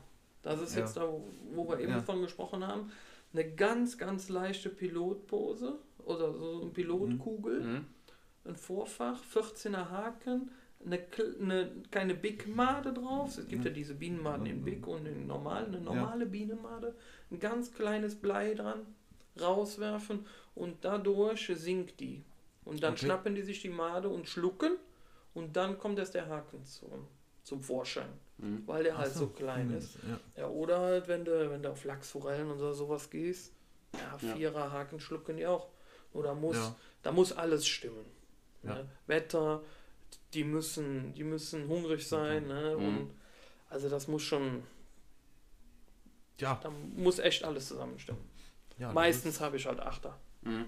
Das 0.44 0.60
ist 0.62 0.74
Ja. 0.76 0.82
jetzt 0.82 0.98
da, 0.98 1.08
wo 1.54 1.68
wir 1.70 1.80
eben 1.80 1.92
Ja. 1.92 2.02
von 2.02 2.22
gesprochen 2.22 2.66
haben. 2.66 2.92
Eine 3.34 3.50
ganz, 3.56 3.98
ganz 3.98 4.28
leichte 4.30 4.70
Pilotpose 4.70 5.78
oder 6.06 6.34
so 6.34 6.62
eine 6.64 6.72
Pilotkugel, 6.72 7.62
Mhm. 7.62 7.86
ein 8.46 8.56
Vorfach, 8.56 9.20
14er 9.34 9.90
Haken, 9.90 10.52
eine, 10.86 11.00
eine 11.40 11.72
keine 11.92 12.16
Big 12.16 12.48
Made 12.48 12.94
drauf. 12.94 13.38
Es 13.38 13.48
gibt 13.48 13.66
ja 13.66 13.72
diese 13.72 13.94
Bienenmaden 13.96 14.46
in 14.46 14.64
Big 14.64 14.86
und 14.88 15.06
in 15.06 15.28
normal, 15.28 15.66
eine 15.66 15.80
normale 15.82 16.26
Bienenmade, 16.26 16.96
ein 17.30 17.40
ganz 17.40 17.74
kleines 17.74 18.16
Blei 18.16 18.54
dran, 18.54 18.86
rauswerfen 19.40 20.26
und 20.56 20.84
dadurch 20.84 21.52
sinkt 21.56 22.00
die. 22.00 22.24
Und 22.66 22.84
dann 22.84 22.94
Okay. 22.94 23.06
schnappen 23.06 23.36
die 23.36 23.42
sich 23.42 23.62
die 23.62 23.70
Made 23.70 24.08
und 24.10 24.28
schlucken 24.28 24.78
und 25.34 25.56
dann 25.56 25.78
kommt 25.78 25.98
erst 26.00 26.14
der 26.16 26.28
Haken 26.28 26.64
zum, 26.66 27.08
zum 27.44 27.62
Vorschein, 27.62 28.10
Mhm. 28.38 28.64
weil 28.68 28.84
der 28.84 28.98
halt 28.98 29.12
Ach 29.14 29.18
so 29.18 29.28
klein 29.28 29.70
hm, 29.70 29.78
ist. 29.78 29.96
Ja. 30.36 30.42
Ja, 30.44 30.48
oder 30.50 30.80
halt, 30.80 31.08
wenn 31.08 31.26
du, 31.26 31.50
wenn 31.50 31.64
du 31.64 31.70
auf 31.72 31.84
Lachsforellen 31.86 32.52
oder 32.52 32.74
sowas 32.74 33.10
gehst, 33.10 33.54
ja, 33.94 34.00
Ja. 34.28 34.36
Vierer 34.36 34.72
Haken 34.72 35.00
schlucken 35.00 35.38
die 35.38 35.46
auch. 35.48 35.68
Oder 36.14 36.34
muss, 36.36 36.56
Ja. 36.58 36.76
da 37.04 37.12
muss 37.12 37.32
alles 37.34 37.66
stimmen. 37.66 38.06
Ja. 38.64 38.76
Ne? 38.76 38.90
Wetter, 39.08 39.64
die 40.34 40.44
müssen, 40.44 41.14
die 41.14 41.24
müssen 41.24 41.68
hungrig 41.68 42.08
sein. 42.08 42.48
Ne? 42.48 42.76
Mhm. 42.78 42.88
Und 42.88 43.12
also 43.70 43.90
das 43.90 44.08
muss 44.08 44.24
schon, 44.24 44.64
Ja, 46.40 46.60
da 46.62 46.70
muss 46.70 47.20
echt 47.20 47.44
alles 47.44 47.68
zusammenstimmen. 47.68 48.22
ja, 48.78 48.92
Meistens 48.92 49.40
habe 49.40 49.58
ich 49.58 49.66
halt 49.66 49.80
Achter. 49.80 50.18
Mhm. 50.42 50.66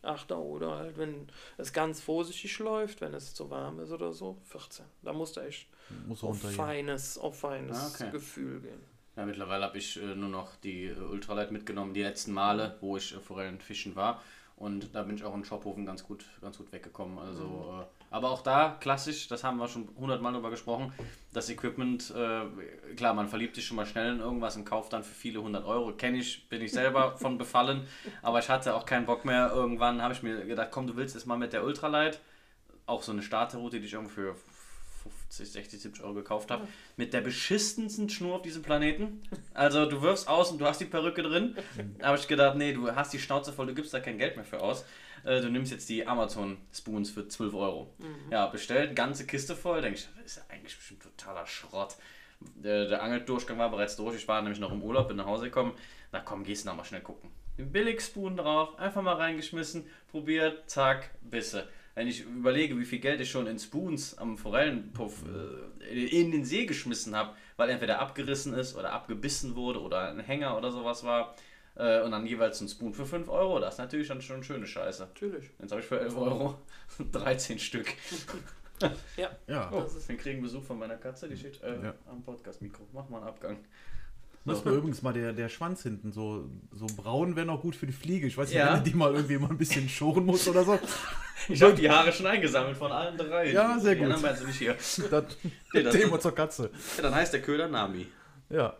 Achter 0.00 0.38
oder 0.38 0.76
halt, 0.76 0.96
wenn 0.96 1.26
es 1.56 1.72
ganz 1.72 2.00
vorsichtig 2.00 2.56
läuft, 2.60 3.00
wenn 3.00 3.14
es 3.14 3.34
zu 3.34 3.50
warm 3.50 3.80
ist 3.80 3.90
oder 3.90 4.12
so, 4.12 4.38
14. 4.44 4.84
Da 5.02 5.12
musst 5.12 5.36
du 5.36 5.40
echt 5.40 5.66
muss 6.06 6.22
auf 6.22 6.40
feines, 6.40 7.18
auf 7.18 7.40
feines 7.40 7.76
Ah, 7.76 7.88
okay. 7.92 8.10
Gefühl 8.12 8.60
gehen. 8.60 8.80
Ja, 9.16 9.26
mittlerweile 9.26 9.64
habe 9.64 9.76
ich 9.76 10.00
äh, 10.00 10.14
nur 10.14 10.28
noch 10.28 10.54
die 10.62 10.84
äh, 10.84 10.96
Ultralight 11.00 11.50
mitgenommen, 11.50 11.94
die 11.94 12.02
letzten 12.02 12.32
Male, 12.32 12.76
wo 12.80 12.96
ich 12.96 13.12
äh, 13.12 13.18
Forellen 13.18 13.58
fischen 13.60 13.96
war. 13.96 14.22
Und 14.54 14.94
da 14.94 15.02
bin 15.02 15.16
ich 15.16 15.24
auch 15.24 15.34
in 15.34 15.44
Schophofen 15.44 15.84
ganz 15.84 16.04
gut, 16.04 16.24
ganz 16.40 16.58
gut 16.58 16.70
weggekommen. 16.70 17.18
Also, 17.18 17.82
äh, 17.82 17.97
aber 18.10 18.30
auch 18.30 18.42
da, 18.42 18.76
klassisch, 18.80 19.28
das 19.28 19.44
haben 19.44 19.58
wir 19.58 19.68
schon 19.68 19.88
hundertmal 19.96 20.32
drüber 20.32 20.50
gesprochen, 20.50 20.92
das 21.32 21.50
Equipment, 21.50 22.12
äh, 22.16 22.94
klar, 22.94 23.14
man 23.14 23.28
verliebt 23.28 23.54
sich 23.54 23.66
schon 23.66 23.76
mal 23.76 23.86
schnell 23.86 24.14
in 24.14 24.20
irgendwas 24.20 24.56
und 24.56 24.64
kauft 24.64 24.92
dann 24.92 25.04
für 25.04 25.14
viele 25.14 25.42
hundert 25.42 25.66
Euro. 25.66 25.92
Kenne 25.92 26.18
ich, 26.18 26.48
bin 26.48 26.62
ich 26.62 26.72
selber 26.72 27.16
von 27.18 27.38
befallen, 27.38 27.86
aber 28.22 28.38
ich 28.38 28.48
hatte 28.48 28.74
auch 28.74 28.86
keinen 28.86 29.06
Bock 29.06 29.24
mehr. 29.24 29.50
Irgendwann 29.52 30.02
habe 30.02 30.14
ich 30.14 30.22
mir 30.22 30.44
gedacht, 30.46 30.68
komm, 30.70 30.86
du 30.86 30.96
willst 30.96 31.16
es 31.16 31.26
mal 31.26 31.36
mit 31.36 31.52
der 31.52 31.64
Ultralight, 31.64 32.20
auch 32.86 33.02
so 33.02 33.12
eine 33.12 33.22
Starterroute, 33.22 33.80
die 33.80 33.86
ich 33.86 33.92
irgendwie 33.92 34.14
für 34.14 34.36
50, 35.28 35.52
60, 35.52 35.80
70 35.80 36.04
Euro 36.04 36.14
gekauft 36.14 36.50
habe, 36.50 36.66
mit 36.96 37.12
der 37.12 37.20
beschissensten 37.20 38.08
Schnur 38.08 38.36
auf 38.36 38.42
diesem 38.42 38.62
Planeten. 38.62 39.22
Also 39.54 39.86
du 39.86 40.02
wirfst 40.02 40.28
aus 40.28 40.50
und 40.50 40.60
du 40.60 40.66
hast 40.66 40.80
die 40.80 40.86
Perücke 40.86 41.22
drin. 41.22 41.56
Da 41.98 42.08
habe 42.08 42.18
ich 42.18 42.28
gedacht, 42.28 42.56
nee, 42.56 42.72
du 42.72 42.94
hast 42.94 43.12
die 43.12 43.18
Schnauze 43.18 43.52
voll, 43.52 43.66
du 43.66 43.74
gibst 43.74 43.92
da 43.92 44.00
kein 44.00 44.18
Geld 44.18 44.36
mehr 44.36 44.44
für 44.44 44.60
aus. 44.60 44.84
Äh, 45.28 45.40
Du 45.42 45.50
nimmst 45.50 45.70
jetzt 45.72 45.88
die 45.88 46.06
Amazon 46.06 46.56
Spoons 46.72 47.10
für 47.10 47.28
12 47.28 47.54
Euro. 47.54 47.94
Ja, 48.30 48.46
bestellt, 48.46 48.96
ganze 48.96 49.26
Kiste 49.26 49.54
voll. 49.54 49.82
Denke 49.82 49.98
ich, 49.98 50.08
das 50.16 50.24
ist 50.24 50.36
ja 50.36 50.42
eigentlich 50.48 50.76
bestimmt 50.76 51.02
totaler 51.02 51.46
Schrott. 51.46 51.96
Der, 52.54 52.86
der 52.88 53.02
Angeldurchgang 53.02 53.58
war 53.58 53.70
bereits 53.70 53.96
durch. 53.96 54.16
Ich 54.16 54.28
war 54.28 54.40
nämlich 54.40 54.60
noch 54.60 54.72
im 54.72 54.82
Urlaub, 54.82 55.08
bin 55.08 55.16
nach 55.16 55.26
Hause 55.26 55.44
gekommen. 55.46 55.72
Na 56.12 56.20
komm, 56.20 56.44
gehst 56.44 56.64
du 56.64 56.68
noch 56.68 56.76
mal 56.76 56.84
schnell 56.84 57.00
gucken. 57.02 57.30
Den 57.58 57.72
Billig-Spoon 57.72 58.36
drauf, 58.36 58.78
einfach 58.78 59.02
mal 59.02 59.14
reingeschmissen, 59.16 59.84
probiert, 60.10 60.70
zack, 60.70 61.10
Bisse. 61.20 61.68
Wenn 61.96 62.06
ich 62.06 62.20
überlege, 62.22 62.78
wie 62.78 62.84
viel 62.84 63.00
Geld 63.00 63.20
ich 63.20 63.28
schon 63.30 63.48
in 63.48 63.58
Spoons 63.58 64.16
am 64.16 64.38
Forellenpuff 64.38 65.24
äh, 65.90 66.06
in 66.06 66.30
den 66.30 66.44
See 66.44 66.66
geschmissen 66.66 67.16
habe, 67.16 67.34
weil 67.56 67.70
entweder 67.70 67.98
abgerissen 67.98 68.54
ist 68.54 68.76
oder 68.76 68.92
abgebissen 68.92 69.56
wurde 69.56 69.80
oder 69.82 70.08
ein 70.10 70.20
Hänger 70.20 70.56
oder 70.56 70.70
sowas 70.70 71.02
war, 71.02 71.34
äh, 71.78 72.02
und 72.02 72.10
dann 72.10 72.26
jeweils 72.26 72.60
ein 72.60 72.68
Spoon 72.68 72.92
für 72.92 73.06
5 73.06 73.28
Euro, 73.28 73.58
das 73.60 73.74
ist 73.74 73.78
natürlich 73.78 74.08
dann 74.08 74.20
schon 74.20 74.42
schöne 74.42 74.66
Scheiße. 74.66 75.02
Natürlich. 75.02 75.50
Jetzt 75.60 75.70
habe 75.70 75.80
ich 75.80 75.86
für 75.86 75.98
11 76.00 76.16
Euro 76.16 76.58
13 77.12 77.58
Stück. 77.58 77.86
Ja. 79.16 79.30
Ja, 79.48 79.70
Oh, 79.72 79.84
wir 80.06 80.16
kriegen 80.16 80.40
Besuch 80.40 80.62
von 80.62 80.78
meiner 80.78 80.94
Katze, 80.98 81.28
die 81.28 81.36
steht 81.36 81.60
äh, 81.64 81.82
Ja. 81.82 81.94
am 82.08 82.22
Podcast-Mikro. 82.22 82.86
Mach 82.92 83.08
mal 83.08 83.18
einen 83.18 83.26
Abgang. 83.26 83.56
muss 84.44 84.64
mir 84.64 84.70
übrigens 84.70 85.02
mal 85.02 85.12
der, 85.12 85.32
der 85.32 85.48
Schwanz 85.48 85.82
hinten 85.82 86.12
so, 86.12 86.48
so 86.70 86.86
braun 86.96 87.34
wäre 87.34 87.44
noch 87.44 87.60
gut 87.60 87.74
für 87.74 87.88
die 87.88 87.92
Fliege. 87.92 88.28
Ich 88.28 88.38
weiß 88.38 88.50
nicht, 88.50 88.56
Ja. 88.58 88.74
wenn 88.74 88.84
du 88.84 88.90
die 88.90 88.96
mal 88.96 89.12
irgendwie 89.12 89.36
mal 89.36 89.50
ein 89.50 89.58
bisschen 89.58 89.88
schoren 89.88 90.24
muss 90.24 90.46
oder 90.46 90.62
so. 90.62 90.78
Ich 91.48 91.60
habe 91.62 91.74
die 91.74 91.90
Haare 91.90 92.12
schon 92.12 92.26
eingesammelt 92.26 92.76
von 92.76 92.92
allen 92.92 93.16
drei. 93.18 93.50
Ja, 93.50 93.78
sehr 93.80 93.94
die 93.94 93.98
gut. 94.00 94.04
anderen 94.12 94.22
beiden 94.22 94.38
sind 94.38 94.46
nicht 94.48 94.58
hier. 94.58 94.74
Das 95.10 95.36
Nee, 95.72 95.82
das- 95.82 95.94
Thema 95.96 96.20
zur 96.20 96.34
Katze. 96.34 96.70
Ja, 96.98 97.02
dann 97.02 97.14
heißt 97.16 97.32
der 97.32 97.42
Köder 97.42 97.66
Nami. 97.68 98.06
Ja. 98.50 98.76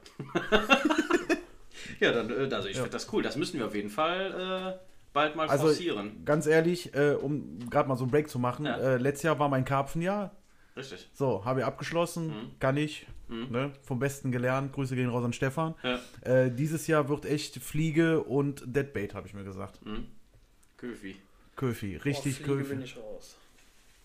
Ja, 2.01 2.13
dann, 2.13 2.31
äh, 2.31 2.55
also 2.55 2.69
ich 2.69 2.77
Ja. 2.77 2.83
finde 2.83 2.93
das 2.97 3.13
cool. 3.13 3.23
Das 3.23 3.37
müssen 3.37 3.59
wir 3.59 3.67
auf 3.67 3.75
jeden 3.75 3.91
Fall 3.91 4.81
bald 5.13 5.37
mal 5.37 5.49
Also 5.49 5.67
forcieren. 5.67 6.25
ganz 6.25 6.47
ehrlich, 6.47 6.95
äh, 6.95 7.13
um 7.15 7.59
gerade 7.71 7.89
mal 7.89 7.97
so 7.97 8.05
einen 8.05 8.11
Break 8.11 8.29
zu 8.29 8.39
machen, 8.39 8.67
Ja. 8.67 8.77
äh, 8.79 8.97
letztes 8.99 9.23
Jahr 9.25 9.39
war 9.39 9.49
mein 9.49 9.65
Karpfenjahr. 9.65 10.35
Richtig. 10.77 11.09
So, 11.13 11.45
habe 11.45 11.61
ich 11.61 11.67
abgeschlossen, 11.67 12.29
Mhm. 12.29 12.51
kann 12.61 12.77
ich. 12.77 13.07
Mhm. 13.27 13.49
Ne? 13.51 13.73
Vom 13.83 13.99
Besten 13.99 14.31
gelernt. 14.31 14.73
Grüße 14.73 14.95
gehen 14.95 15.09
raus 15.11 15.25
an 15.25 15.33
Stefan. 15.33 15.75
Ja. 15.83 15.99
Äh, 16.23 16.51
dieses 16.53 16.87
Jahr 16.87 17.09
wird 17.09 17.25
echt 17.27 17.57
Fliege 17.57 18.23
und 18.23 18.63
Deadbait, 18.65 19.13
habe 19.15 19.27
ich 19.27 19.35
mir 19.35 19.45
gesagt. 19.45 19.85
Mhm. 19.85 20.07
Köfi. 20.77 21.17
Köfi, 21.57 21.97
Oh, 21.99 22.03
richtig 22.05 22.37
Fliege 22.37 22.55
bin 22.65 22.79
Köfi. 22.79 22.85
ich 22.85 22.97
raus. 22.97 23.37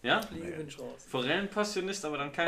Ja? 0.01 0.21
Fliege 0.21 0.47
bin 0.57 0.67
ich 0.67 0.79
raus. 0.79 1.05
Forellenpassionist, 1.07 2.03
aber 2.05 2.17
dann 2.17 2.31
kein. 2.31 2.47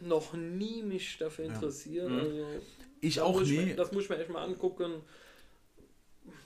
Noch 0.00 0.34
nie 0.34 0.82
mich 0.82 1.16
dafür 1.16 1.46
interessiert. 1.46 2.10
Mhm. 2.10 2.18
Also, 2.18 2.44
Ich 3.00 3.16
da 3.16 3.22
auch 3.24 3.40
ich 3.42 3.50
nie. 3.50 3.66
Mir, 3.66 3.76
das 3.76 3.92
muss 3.92 4.04
ich 4.04 4.10
mir 4.10 4.18
echt 4.18 4.30
mal 4.30 4.42
angucken. 4.44 4.92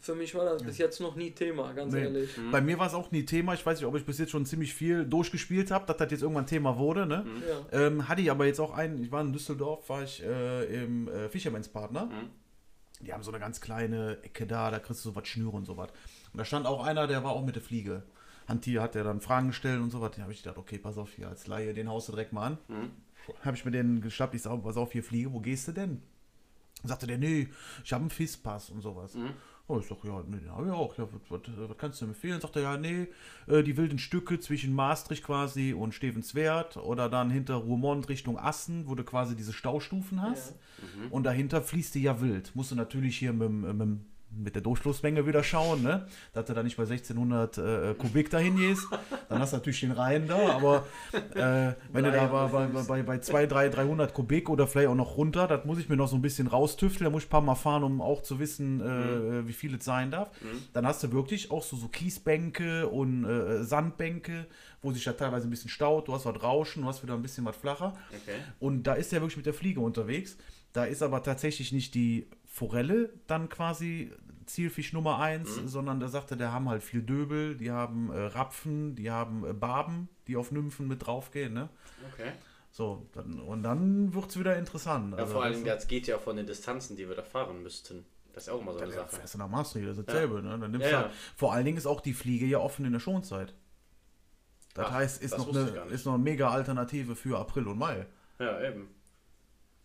Für 0.02 0.14
mich 0.14 0.34
war 0.34 0.44
das 0.44 0.62
bis 0.62 0.78
jetzt 0.78 1.00
noch 1.00 1.14
nie 1.16 1.30
Thema, 1.30 1.72
ganz 1.72 1.92
Nee. 1.92 2.02
ehrlich. 2.02 2.36
Mhm. 2.36 2.50
Bei 2.50 2.60
mir 2.60 2.78
war 2.78 2.86
es 2.86 2.94
auch 2.94 3.10
nie 3.10 3.24
Thema. 3.24 3.54
Ich 3.54 3.64
weiß 3.64 3.78
nicht, 3.78 3.86
ob 3.86 3.94
ich 3.96 4.04
bis 4.04 4.18
jetzt 4.18 4.30
schon 4.30 4.44
ziemlich 4.46 4.74
viel 4.74 5.04
durchgespielt 5.04 5.70
habe, 5.70 5.86
dass 5.86 5.96
das 5.98 6.10
jetzt 6.10 6.22
irgendwann 6.22 6.46
Thema 6.46 6.78
wurde. 6.78 7.06
Ne? 7.06 7.24
Mhm. 7.24 7.42
Ja. 7.72 7.86
Ähm, 7.86 8.08
hatte 8.08 8.20
ich 8.22 8.30
aber 8.30 8.46
jetzt 8.46 8.60
auch 8.60 8.72
einen, 8.72 9.02
ich 9.02 9.10
war 9.12 9.20
in 9.22 9.32
Düsseldorf, 9.32 9.88
war 9.88 10.02
ich 10.02 10.22
äh, 10.22 10.84
im 10.84 11.08
äh, 11.08 11.28
Fischermans 11.28 11.68
Partner. 11.68 12.06
Mhm. 12.06 12.30
Die 13.06 13.12
haben 13.12 13.22
so 13.22 13.30
eine 13.30 13.40
ganz 13.40 13.60
kleine 13.60 14.18
Ecke 14.22 14.46
da, 14.46 14.70
da 14.70 14.78
kriegst 14.78 15.04
du 15.04 15.10
so 15.10 15.16
was 15.16 15.26
Schnüre 15.28 15.56
und 15.56 15.64
so 15.64 15.76
was. 15.78 15.88
Und 16.32 16.38
da 16.38 16.44
stand 16.44 16.66
auch 16.66 16.84
einer, 16.84 17.06
der 17.06 17.24
war 17.24 17.32
auch 17.32 17.44
mit 17.44 17.54
der 17.56 17.62
Fliege. 17.62 18.02
Hanti 18.48 18.74
hat 18.74 18.94
der 18.94 19.04
dann 19.04 19.20
Fragen 19.20 19.48
gestellt 19.48 19.80
und 19.80 19.90
so 19.90 20.00
was. 20.02 20.10
Da 20.16 20.22
habe 20.22 20.32
ich 20.32 20.42
gedacht, 20.42 20.58
okay, 20.58 20.76
pass 20.78 20.98
auf 20.98 21.10
hier, 21.14 21.28
als 21.28 21.46
Laie, 21.46 21.72
den 21.72 21.88
haust 21.88 22.08
du 22.08 22.12
direkt 22.12 22.32
mal 22.32 22.46
an. 22.46 22.58
Mhm. 22.68 22.90
Habe 23.44 23.56
ich 23.56 23.64
mir 23.64 23.70
den 23.70 24.00
geschnappt, 24.00 24.34
ich 24.34 24.42
sag, 24.42 24.62
pass 24.62 24.76
auf, 24.76 24.92
hier 24.92 25.04
Fliege, 25.04 25.32
wo 25.32 25.40
gehst 25.40 25.68
du 25.68 25.72
denn? 25.72 26.02
Sagte 26.84 27.06
der, 27.06 27.18
nee, 27.18 27.48
ich 27.84 27.92
habe 27.92 28.02
einen 28.02 28.10
FIS-Pass 28.10 28.70
und 28.70 28.80
sowas. 28.80 29.14
Mhm. 29.14 29.30
Oh, 29.68 29.78
ich 29.78 29.86
sag, 29.86 29.98
ja, 30.02 30.20
nee, 30.26 30.38
den 30.38 30.50
habe 30.50 30.66
ich 30.66 30.72
auch. 30.72 30.98
Ja, 30.98 31.06
was, 31.28 31.40
was, 31.68 31.76
kannst 31.78 32.00
du 32.00 32.06
mir 32.06 32.10
empfehlen? 32.10 32.40
Sagt 32.40 32.56
er, 32.56 32.62
ja, 32.62 32.76
nee, 32.76 33.06
äh, 33.46 33.62
die 33.62 33.76
wilden 33.76 33.98
Stücke 34.00 34.40
zwischen 34.40 34.74
Maastricht 34.74 35.22
quasi 35.22 35.72
und 35.74 35.94
Stevenswert 35.94 36.76
oder 36.76 37.08
dann 37.08 37.30
hinter 37.30 37.54
Roermond 37.54 38.08
Richtung 38.08 38.36
Assen, 38.36 38.88
wo 38.88 38.96
du 38.96 39.04
quasi 39.04 39.36
diese 39.36 39.52
Staustufen 39.52 40.20
hast. 40.22 40.54
Und 41.10 41.22
dahinter 41.24 41.62
fließt 41.62 41.94
die 41.94 42.02
ja 42.02 42.20
wild. 42.20 42.50
Musst 42.56 42.72
du 42.72 42.74
natürlich 42.74 43.16
hier 43.16 43.32
mit, 43.32 43.48
mit, 43.50 43.70
dem- 43.80 44.06
mit 44.32 44.54
der 44.54 44.62
Durchflussmenge 44.62 45.26
wieder 45.26 45.42
schauen, 45.42 45.82
ne? 45.82 46.06
Dass 46.32 46.46
du 46.46 46.54
da 46.54 46.62
nicht 46.62 46.76
bei 46.76 46.84
1600 46.84 47.58
äh, 47.58 47.94
Kubik 47.94 48.30
dahin 48.30 48.56
gehst. 48.56 48.86
Dann 49.28 49.40
hast 49.40 49.52
du 49.52 49.56
natürlich 49.56 49.80
den 49.80 49.92
Rhein 49.92 50.28
da, 50.28 50.38
aber 50.50 50.86
äh, 51.12 51.74
wenn 51.92 52.04
du 52.04 52.12
da 52.12 52.26
bei, 52.26 52.46
bei, 52.46 52.66
bei, 52.66 52.82
bei, 52.82 53.02
bei 53.02 53.18
200, 53.18 53.52
300, 53.52 53.76
300 53.76 54.14
Kubik 54.14 54.48
oder 54.48 54.66
vielleicht 54.66 54.88
auch 54.88 54.94
noch 54.94 55.16
runter, 55.16 55.46
das 55.46 55.64
muss 55.64 55.78
ich 55.78 55.88
mir 55.88 55.96
noch 55.96 56.08
so 56.08 56.16
ein 56.16 56.22
bisschen 56.22 56.46
raustüfteln. 56.46 57.04
Da 57.04 57.10
muss 57.10 57.24
ich 57.24 57.28
ein 57.28 57.30
paar 57.30 57.40
Mal 57.40 57.54
fahren, 57.54 57.82
um 57.82 58.00
auch 58.00 58.22
zu 58.22 58.38
wissen, 58.38 58.80
äh, 58.80 59.46
wie 59.46 59.52
viel 59.52 59.74
es 59.74 59.84
sein 59.84 60.10
darf. 60.10 60.30
Dann 60.72 60.86
hast 60.86 61.02
du 61.02 61.12
wirklich 61.12 61.50
auch 61.50 61.62
so, 61.62 61.76
so 61.76 61.88
Kiesbänke 61.88 62.88
und 62.88 63.24
äh, 63.24 63.64
Sandbänke, 63.64 64.46
wo 64.82 64.92
sich 64.92 65.04
da 65.04 65.12
teilweise 65.12 65.48
ein 65.48 65.50
bisschen 65.50 65.70
staut. 65.70 66.08
Du 66.08 66.14
hast 66.14 66.24
was 66.24 66.42
Rauschen, 66.42 66.82
du 66.82 66.88
hast 66.88 67.02
wieder 67.02 67.14
ein 67.14 67.22
bisschen 67.22 67.44
was 67.44 67.56
flacher. 67.56 67.94
Okay. 68.08 68.38
Und 68.58 68.84
da 68.84 68.94
ist 68.94 69.12
er 69.12 69.20
wirklich 69.20 69.36
mit 69.36 69.46
der 69.46 69.54
Fliege 69.54 69.80
unterwegs. 69.80 70.36
Da 70.72 70.84
ist 70.84 71.02
aber 71.02 71.22
tatsächlich 71.22 71.72
nicht 71.72 71.94
die 71.94 72.28
Forelle 72.50 73.10
dann 73.28 73.48
quasi 73.48 74.12
Zielfisch 74.44 74.92
Nummer 74.92 75.20
eins, 75.20 75.54
sondern 75.66 76.00
da 76.00 76.08
sagte, 76.08 76.36
der 76.36 76.52
haben 76.52 76.68
halt 76.68 76.82
viel 76.82 77.02
Döbel, 77.02 77.56
die 77.56 77.70
haben 77.70 78.10
äh, 78.10 78.18
Rapfen, 78.18 78.96
die 78.96 79.08
haben 79.08 79.46
äh, 79.48 79.52
Barben, 79.52 80.08
die 80.26 80.36
auf 80.36 80.50
Nymphen 80.50 80.88
mit 80.88 81.06
draufgehen. 81.06 81.54
Ne? 81.54 81.68
Okay. 82.12 82.32
So, 82.72 83.06
dann, 83.12 83.38
und 83.38 83.62
dann 83.62 84.12
wird 84.12 84.30
es 84.30 84.38
wieder 84.38 84.56
interessant. 84.56 85.14
Ja, 85.16 85.26
vor 85.26 85.44
allem, 85.44 85.64
das 85.64 85.86
geht 85.86 86.08
ja 86.08 86.18
von 86.18 86.36
den 86.36 86.46
Distanzen, 86.46 86.96
die 86.96 87.08
wir 87.08 87.14
da 87.14 87.22
fahren 87.22 87.62
müssten. 87.62 88.04
Das 88.32 88.44
ist 88.44 88.46
ja 88.48 88.54
auch 88.54 88.60
immer 88.60 88.72
so 88.72 88.80
eine 88.80 88.88
da 88.90 88.96
Sache. 88.96 89.16
fährst 89.16 89.34
du 89.34 89.38
nach 89.38 89.48
Maastricht, 89.48 89.88
das 89.88 89.98
ist 89.98 90.08
dasselbe. 90.08 90.42
Ne? 90.42 90.58
Dann 90.58 90.70
nimmst 90.72 90.90
Ja, 90.90 91.02
ja. 91.02 91.10
Vor 91.36 91.52
allen 91.52 91.64
Dingen 91.64 91.78
ist 91.78 91.86
auch 91.86 92.00
die 92.00 92.14
Fliege 92.14 92.46
ja 92.46 92.58
offen 92.58 92.84
in 92.84 92.92
der 92.92 93.00
Schonzeit. 93.00 93.54
Das 94.74 94.86
Ach, 94.86 94.92
heißt, 94.92 95.22
ist 95.22 95.32
das 95.32 95.46
noch, 95.46 95.54
eine, 95.54 95.92
ist 95.92 96.06
noch 96.06 96.14
eine 96.14 96.22
mega 96.22 96.50
Alternative 96.50 97.14
für 97.14 97.38
April 97.38 97.68
und 97.68 97.78
Mai. 97.78 98.06
Ja, 98.40 98.60
eben. 98.62 98.88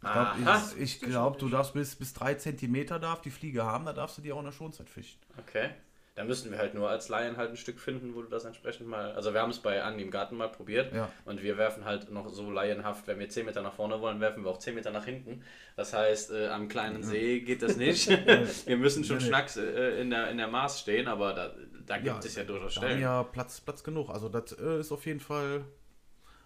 Ich 0.05 0.11
glaube, 0.11 0.29
Aha. 0.45 0.61
ich, 0.77 0.81
ich 0.81 0.99
glaub, 1.01 1.39
du 1.39 1.49
darfst 1.49 1.73
bis, 1.73 1.95
bis 1.95 2.13
drei 2.13 2.35
Zentimeter 2.35 2.99
darf 2.99 3.21
die 3.21 3.31
Fliege 3.31 3.65
haben, 3.65 3.85
da 3.85 3.93
darfst 3.93 4.17
du 4.17 4.21
die 4.21 4.31
auch 4.31 4.39
in 4.39 4.45
der 4.45 4.51
Schonzeit 4.51 4.89
fischen. 4.89 5.19
Okay. 5.39 5.69
Da 6.13 6.23
müssen 6.23 6.49
wir 6.49 6.57
halt 6.59 6.73
nur 6.75 6.89
als 6.89 7.09
Laien 7.09 7.35
halt 7.35 7.49
ein 7.49 7.57
Stück 7.57 7.77
finden, 7.77 8.15
wo 8.15 8.21
du 8.21 8.29
das 8.29 8.45
entsprechend 8.45 8.87
mal. 8.87 9.11
Also 9.15 9.33
wir 9.33 9.41
haben 9.41 9.49
es 9.49 9.59
bei 9.59 9.83
Andi 9.83 10.01
im 10.01 10.11
Garten 10.11 10.37
mal 10.37 10.47
probiert 10.47 10.93
Ja. 10.93 11.09
und 11.25 11.43
wir 11.43 11.57
werfen 11.57 11.83
halt 11.83 12.09
noch 12.09 12.29
so 12.29 12.49
laienhaft, 12.49 13.05
wenn 13.07 13.19
wir 13.19 13.27
10 13.27 13.45
Meter 13.45 13.61
nach 13.61 13.73
vorne 13.73 13.99
wollen, 13.99 14.21
werfen 14.21 14.45
wir 14.45 14.49
auch 14.51 14.59
10 14.59 14.75
Meter 14.75 14.91
nach 14.91 15.03
hinten. 15.03 15.41
Das 15.75 15.93
heißt, 15.93 16.31
äh, 16.31 16.47
am 16.47 16.69
kleinen 16.69 17.03
See 17.03 17.41
geht 17.41 17.61
das 17.63 17.75
nicht. 17.75 18.07
wir 18.65 18.77
müssen 18.77 19.03
schon 19.03 19.17
Nee, 19.17 19.25
schnacks 19.25 19.57
äh, 19.57 19.99
in, 19.99 20.09
der, 20.09 20.29
in 20.31 20.37
der 20.37 20.47
Maß 20.47 20.79
stehen, 20.79 21.07
aber 21.09 21.33
da, 21.33 21.53
da 21.85 21.97
gibt 21.97 22.23
es 22.23 22.35
ja 22.35 22.45
durchaus 22.45 22.75
Stellen. 22.75 23.01
ja 23.01 23.23
Platz, 23.23 23.59
Platz 23.59 23.83
genug. 23.83 24.09
Also 24.09 24.29
das 24.29 24.53
äh, 24.53 24.79
ist 24.79 24.93
auf 24.93 25.05
jeden 25.05 25.19
Fall. 25.19 25.65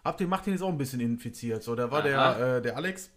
Habt 0.04 0.20
ihr 0.22 0.28
macht 0.28 0.48
ihn 0.48 0.54
jetzt 0.54 0.64
auch 0.64 0.70
ein 0.70 0.78
bisschen 0.80 1.00
infiziert. 1.02 1.62
So, 1.62 1.76
da 1.76 1.92
war 1.92 2.00
Aha. 2.04 2.34
der, 2.34 2.56
äh, 2.58 2.62
der 2.64 2.76
Alex, 2.76 3.12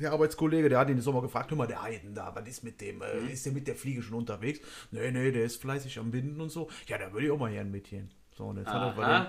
der 0.00 0.12
Arbeitskollege, 0.12 0.68
der 0.68 0.78
hat 0.78 0.88
ihn 0.90 1.00
auch 1.00 1.12
mal 1.12 1.22
gefragt, 1.22 1.50
hör 1.50 1.56
mal, 1.58 1.66
der 1.66 1.82
Heiden 1.82 2.14
da, 2.14 2.34
was 2.34 2.46
ist 2.48 2.62
mit 2.64 2.80
dem? 2.80 3.02
Äh, 3.02 3.20
Mhm. 3.20 3.28
Ist 3.30 3.44
der 3.46 3.52
mit 3.52 3.66
der 3.68 3.74
Fliege 3.76 4.02
schon 4.02 4.14
unterwegs? 4.18 4.60
Nee, 4.90 5.10
nee, 5.10 5.30
der 5.32 5.44
ist 5.44 5.60
fleißig 5.60 5.98
am 5.98 6.10
Binden 6.10 6.40
und 6.40 6.50
so. 6.50 6.68
Ja, 6.86 6.98
da 6.98 7.12
würde 7.12 7.26
ich 7.26 7.32
auch 7.32 7.38
mal 7.38 7.50
gern 7.52 7.70
mitgehen. 7.70 8.10
So, 8.36 8.44
und 8.46 8.58
jetzt 8.58 8.68
hat 8.68 8.82
er 8.82 8.92
bei 8.96 9.04
Aha. 9.04 9.18
dem. 9.20 9.26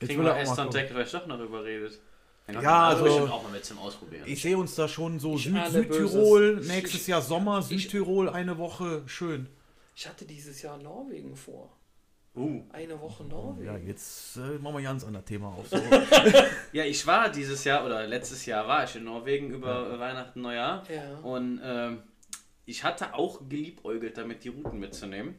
Jetzt 0.00 0.08
Kriegen 0.08 0.18
will 0.20 0.26
wir 0.26 0.32
er 0.32 0.32
auch 0.32 0.36
mal 0.36 0.42
Esther 0.42 0.62
und 0.62 0.68
gucken. 0.68 0.80
Deck 0.80 0.90
vielleicht 0.90 1.14
doch 1.14 1.26
noch 1.26 1.40
überredet. 1.40 2.00
Ja, 2.60 2.88
also- 2.88 3.04
bestimmt 3.04 3.30
auch 3.30 3.42
mal 3.42 3.52
mit 3.52 3.64
zum 3.64 3.78
Ausprobieren. 3.78 4.24
Ich 4.26 4.42
sehe 4.42 4.58
uns 4.58 4.74
da 4.74 4.86
schon 4.86 5.18
so 5.18 5.34
Ich 5.36 5.44
Süd 5.44 5.56
Südtirol, 5.70 6.56
Böses. 6.56 6.68
nächstes 6.72 7.00
Ich- 7.02 7.06
Jahr 7.06 7.22
Sommer, 7.22 7.60
ich- 7.60 7.66
Südtirol, 7.66 8.28
eine 8.28 8.58
Woche, 8.58 9.02
schön. 9.06 9.48
Ich 9.96 10.06
hatte 10.08 10.26
dieses 10.26 10.60
Jahr 10.60 10.76
Norwegen 10.78 11.36
vor. 11.36 11.70
Uh. 12.36 12.62
Eine 12.72 13.00
Woche 13.00 13.24
Norwegen. 13.24 13.66
Ja, 13.66 13.76
jetzt 13.76 14.36
äh, 14.36 14.58
machen 14.58 14.76
wir 14.76 14.82
ganz 14.82 15.04
anderes 15.04 15.26
Thema 15.26 15.48
auf. 15.48 15.68
So. 15.68 15.76
Ja, 16.72 16.84
ich 16.84 17.06
war 17.06 17.30
dieses 17.30 17.64
Jahr 17.64 17.84
oder 17.84 18.06
letztes 18.06 18.46
Jahr 18.46 18.66
war 18.66 18.84
ich 18.84 18.96
in 18.96 19.04
Norwegen 19.04 19.50
über 19.50 19.94
äh, 19.94 19.98
Weihnachten, 19.98 20.40
Neujahr. 20.40 20.82
Ja. 20.92 21.18
Und 21.18 21.60
ähm, 21.62 22.02
ich 22.66 22.82
hatte 22.82 23.14
auch 23.14 23.48
geliebäugelt 23.48 24.18
damit, 24.18 24.42
die 24.44 24.48
Routen 24.48 24.80
mitzunehmen. 24.80 25.36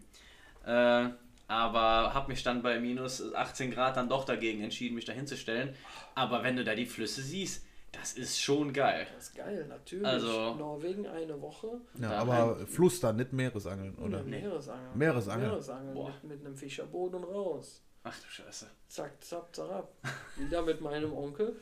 Äh, 0.66 1.10
aber 1.48 2.14
habe 2.14 2.30
mich 2.30 2.42
dann 2.42 2.64
bei 2.64 2.80
minus 2.80 3.34
18 3.34 3.72
Grad 3.72 3.98
dann 3.98 4.10
doch 4.10 4.26
dagegen 4.26 4.62
entschieden, 4.64 4.96
mich 4.96 5.06
da 5.06 5.14
hinzustellen. 5.14 5.76
Aber 6.16 6.44
wenn 6.44 6.56
du 6.56 6.64
da 6.64 6.74
die 6.74 6.86
Flüsse 6.86 7.22
siehst, 7.22 7.66
das 8.00 8.14
ist 8.14 8.42
schon 8.42 8.72
geil. 8.74 9.08
Das 9.16 9.28
ist 9.30 9.36
geil, 9.36 9.66
natürlich. 9.68 10.06
Also- 10.06 10.56
Norwegen 10.56 11.08
eine 11.08 11.42
Woche. 11.42 11.68
Ja, 12.00 12.10
Da 12.10 12.20
aber 12.20 12.56
Fluss 12.68 13.00
dann, 13.00 13.16
nicht 13.18 13.34
Meeresangeln, 13.34 13.96
oder? 13.96 14.20
Mit 14.24 14.42
Meeresangeln. 14.42 14.98
Meeresangeln. 14.98 15.50
Meeresangeln 15.50 15.94
Boah. 15.94 16.12
mit, 16.24 16.38
mit 16.38 16.46
einem 16.46 16.56
Fischerboot 16.56 17.14
und 17.16 17.24
raus. 17.24 17.82
Ach 18.08 18.14
du 18.20 18.28
Scheiße. 18.30 18.68
Zack, 18.88 19.14
zack, 19.24 19.56
zack. 19.56 19.86
Wieder 20.38 20.62
mit 20.62 20.80
meinem 20.80 21.12
Onkel. 21.12 21.56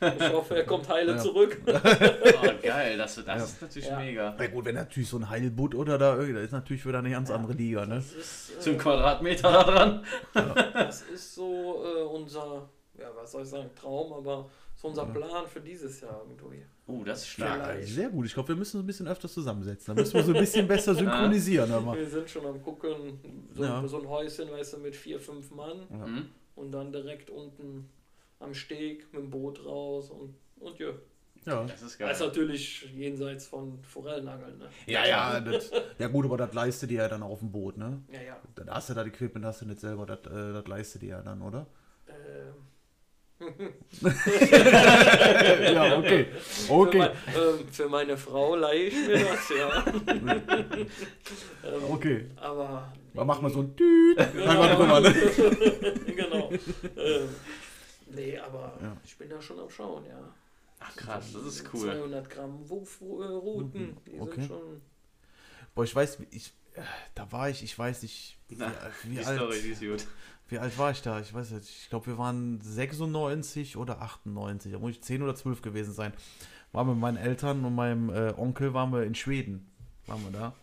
Ich 0.00 0.32
hoffe, 0.32 0.56
er 0.56 0.64
kommt 0.66 0.88
heile 0.88 1.12
Ja. 1.12 1.18
zurück. 1.18 1.60
Oh, 1.66 2.50
geil, 2.62 2.96
das, 2.98 3.14
das 3.16 3.26
Ja. 3.26 3.36
ist 3.36 3.62
natürlich 3.62 3.88
Ja. 3.88 3.98
mega. 3.98 4.34
Na 4.38 4.46
gut, 4.48 4.64
wenn 4.64 4.74
natürlich 4.74 5.08
so 5.08 5.18
ein 5.18 5.28
Heilbutt 5.30 5.74
oder 5.76 5.96
da, 5.98 6.16
das 6.16 6.26
ist 6.28 6.52
natürlich 6.52 6.84
wieder 6.84 6.98
eine 6.98 7.10
ganz 7.10 7.30
andere 7.30 7.52
Liga, 7.52 7.86
ne? 7.86 7.96
Das 7.96 8.12
ist, 8.12 8.62
Zum 8.62 8.74
äh, 8.74 8.78
Quadratmeter 8.78 9.52
da 9.52 9.62
dran. 9.64 10.04
das 10.74 11.02
ist 11.02 11.34
so 11.36 11.84
äh, 11.84 12.02
unser, 12.02 12.68
ja, 12.98 13.10
was 13.14 13.30
soll 13.32 13.42
ich 13.42 13.48
sagen, 13.48 13.70
Traum, 13.74 14.12
aber 14.12 14.50
so 14.80 14.86
unser 14.88 15.06
Plan 15.06 15.44
für 15.48 15.60
dieses 15.60 16.00
Jahr 16.00 16.22
irgendwie. 16.24 16.64
Oh, 16.86 17.02
das 17.02 17.18
ist 17.22 17.26
stark. 17.28 17.64
Vielleicht. 17.64 17.88
Sehr 17.94 18.08
gut, 18.10 18.26
ich 18.26 18.32
glaube, 18.34 18.48
wir 18.50 18.56
müssen 18.56 18.76
uns 18.76 18.84
ein 18.84 18.86
bisschen 18.86 19.08
öfter 19.08 19.28
zusammensetzen. 19.28 19.94
Da 19.96 20.00
müssen 20.00 20.14
wir 20.14 20.22
so 20.22 20.32
ein 20.32 20.38
bisschen 20.40 20.68
besser 20.68 20.94
synchronisieren. 20.94 21.72
Aber. 21.72 21.96
Wir 21.96 22.06
sind 22.08 22.30
schon 22.30 22.46
am 22.46 22.62
gucken, 22.62 23.18
so, 23.52 23.64
Ja. 23.64 23.86
so 23.88 24.00
ein 24.00 24.08
Häuschen, 24.08 24.48
weißt 24.52 24.74
du, 24.74 24.78
mit 24.78 24.94
vier, 24.94 25.18
fünf 25.18 25.50
Mann 25.50 25.80
Mhm. 25.90 26.26
und 26.54 26.70
dann 26.70 26.92
direkt 26.92 27.28
unten 27.28 27.90
am 28.38 28.54
Steg 28.54 29.12
mit 29.12 29.20
dem 29.20 29.30
Boot 29.30 29.64
raus 29.66 30.10
und, 30.10 30.34
und 30.60 30.78
ja. 30.78 30.90
Ja. 31.44 31.62
Das 31.64 31.74
ist 31.82 31.82
Das 31.82 31.98
geil. 31.98 32.12
ist 32.12 32.20
natürlich 32.20 32.88
jenseits 32.94 33.46
von 33.48 33.82
Forellenangeln, 33.82 34.58
ne? 34.58 34.68
Ja, 34.86 35.04
ja, 35.06 35.40
das, 35.40 35.70
ja 35.98 36.06
gut, 36.08 36.24
aber 36.26 36.36
das 36.36 36.52
leistet 36.54 36.90
dir 36.90 36.98
ja 36.98 37.08
dann 37.08 37.22
auf 37.22 37.40
dem 37.40 37.50
Boot, 37.50 37.76
ne? 37.78 38.00
Ja, 38.12 38.20
ja. 38.22 38.36
Dann 38.54 38.70
hast 38.70 38.90
du 38.90 38.94
das 38.94 39.06
Equipment, 39.06 39.44
hast 39.44 39.62
du 39.62 39.66
nicht 39.66 39.80
selber, 39.80 40.04
das, 40.06 40.18
äh, 40.26 40.52
das 40.52 40.66
leistet 40.68 41.02
dir 41.02 41.08
ja 41.08 41.22
dann, 41.22 41.40
oder? 41.42 41.66
Ja, 45.72 45.98
okay. 45.98 46.26
Für, 46.40 46.72
Okay, 46.72 46.98
mein, 46.98 47.10
ähm, 47.10 47.68
für 47.72 47.88
meine 47.88 48.16
Frau 48.16 48.54
leihe 48.56 48.84
ich 48.84 48.94
mir 48.94 49.24
das, 49.24 49.48
ja. 49.50 49.84
ähm, 51.64 51.84
okay. 51.90 52.26
Aber. 52.36 52.92
Dann 53.14 53.26
machen 53.26 53.42
wir 53.44 53.50
so 53.50 53.60
ein 53.60 53.74
Tüt. 53.76 54.18
Einmal 54.18 54.76
drüber, 54.76 55.00
ne? 55.00 55.12
genau. 56.14 56.50
Ähm, 56.96 57.28
nee, 58.14 58.38
aber 58.38 58.78
Ja. 58.80 58.96
ich 59.04 59.16
bin 59.16 59.28
da 59.28 59.40
schon 59.42 59.58
am 59.58 59.70
Schauen, 59.70 60.04
ja. 60.06 60.18
Ach 60.80 60.94
krass, 60.94 61.32
das 61.32 61.42
ist 61.44 61.64
cool. 61.74 61.86
200 61.90 62.30
Gramm 62.30 62.68
Wurf, 62.68 63.00
äh, 63.00 63.04
Routen, 63.04 63.96
die 64.06 64.20
Okay. 64.20 64.34
sind 64.42 64.48
schon. 64.48 64.82
Boah, 65.74 65.82
ich 65.84 65.94
weiß, 65.96 66.18
ich, 66.30 66.52
äh, 66.74 66.82
da 67.16 67.30
war 67.32 67.50
ich, 67.50 67.62
ich 67.64 67.76
weiß 67.76 68.02
nicht, 68.02 68.38
wie, 68.48 68.54
Na, 68.56 68.72
wie, 69.02 69.16
Die 69.16 69.24
alt, 69.24 69.36
Story, 69.38 69.60
die 69.62 69.70
ist 69.70 69.80
gut. 69.80 70.06
Wie 70.48 70.58
alt 70.58 70.76
war 70.78 70.90
ich 70.90 71.02
da? 71.02 71.20
Ich 71.20 71.32
weiß 71.32 71.50
nicht, 71.52 71.68
ich 71.68 71.88
glaube, 71.90 72.06
wir 72.06 72.18
waren 72.18 72.60
96 72.60 73.76
oder 73.76 74.00
98, 74.00 74.72
da 74.72 74.78
muss 74.78 74.92
ich 74.92 75.02
10 75.02 75.22
oder 75.22 75.34
12 75.34 75.62
gewesen 75.62 75.92
sein. 75.92 76.12
Waren 76.72 76.86
wir 76.88 76.94
mit 76.94 77.02
meinen 77.02 77.16
Eltern 77.16 77.64
und 77.64 77.74
meinem 77.74 78.10
äh, 78.10 78.32
Onkel, 78.36 78.74
waren 78.74 78.92
wir 78.92 79.04
in 79.04 79.14
Schweden, 79.14 79.70
waren 80.06 80.22
wir 80.24 80.38
da. 80.38 80.54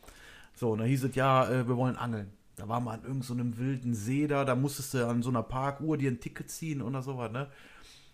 So, 0.56 0.71
und 0.71 0.80
da 0.80 0.86
hieß 0.86 1.04
es, 1.04 1.15
ja, 1.15 1.48
äh, 1.48 1.67
wir 1.67 1.78
wollen 1.78 1.98
angeln. 1.98 2.32
Da 2.56 2.67
waren 2.67 2.84
wir 2.86 2.91
an 2.91 3.04
irgendeinem 3.04 3.54
so 3.54 3.60
wilden 3.60 3.93
See 3.93 4.28
da, 4.28 4.45
da 4.45 4.56
musstest 4.56 4.93
du 4.93 5.08
an 5.08 5.21
so 5.21 5.30
einer 5.30 5.43
Parkuhr 5.43 5.98
dir 5.98 6.10
ein 6.10 6.19
Ticket 6.19 6.50
ziehen 6.50 6.82
oder 6.82 7.02
sowas, 7.02 7.32
ne? 7.32 7.48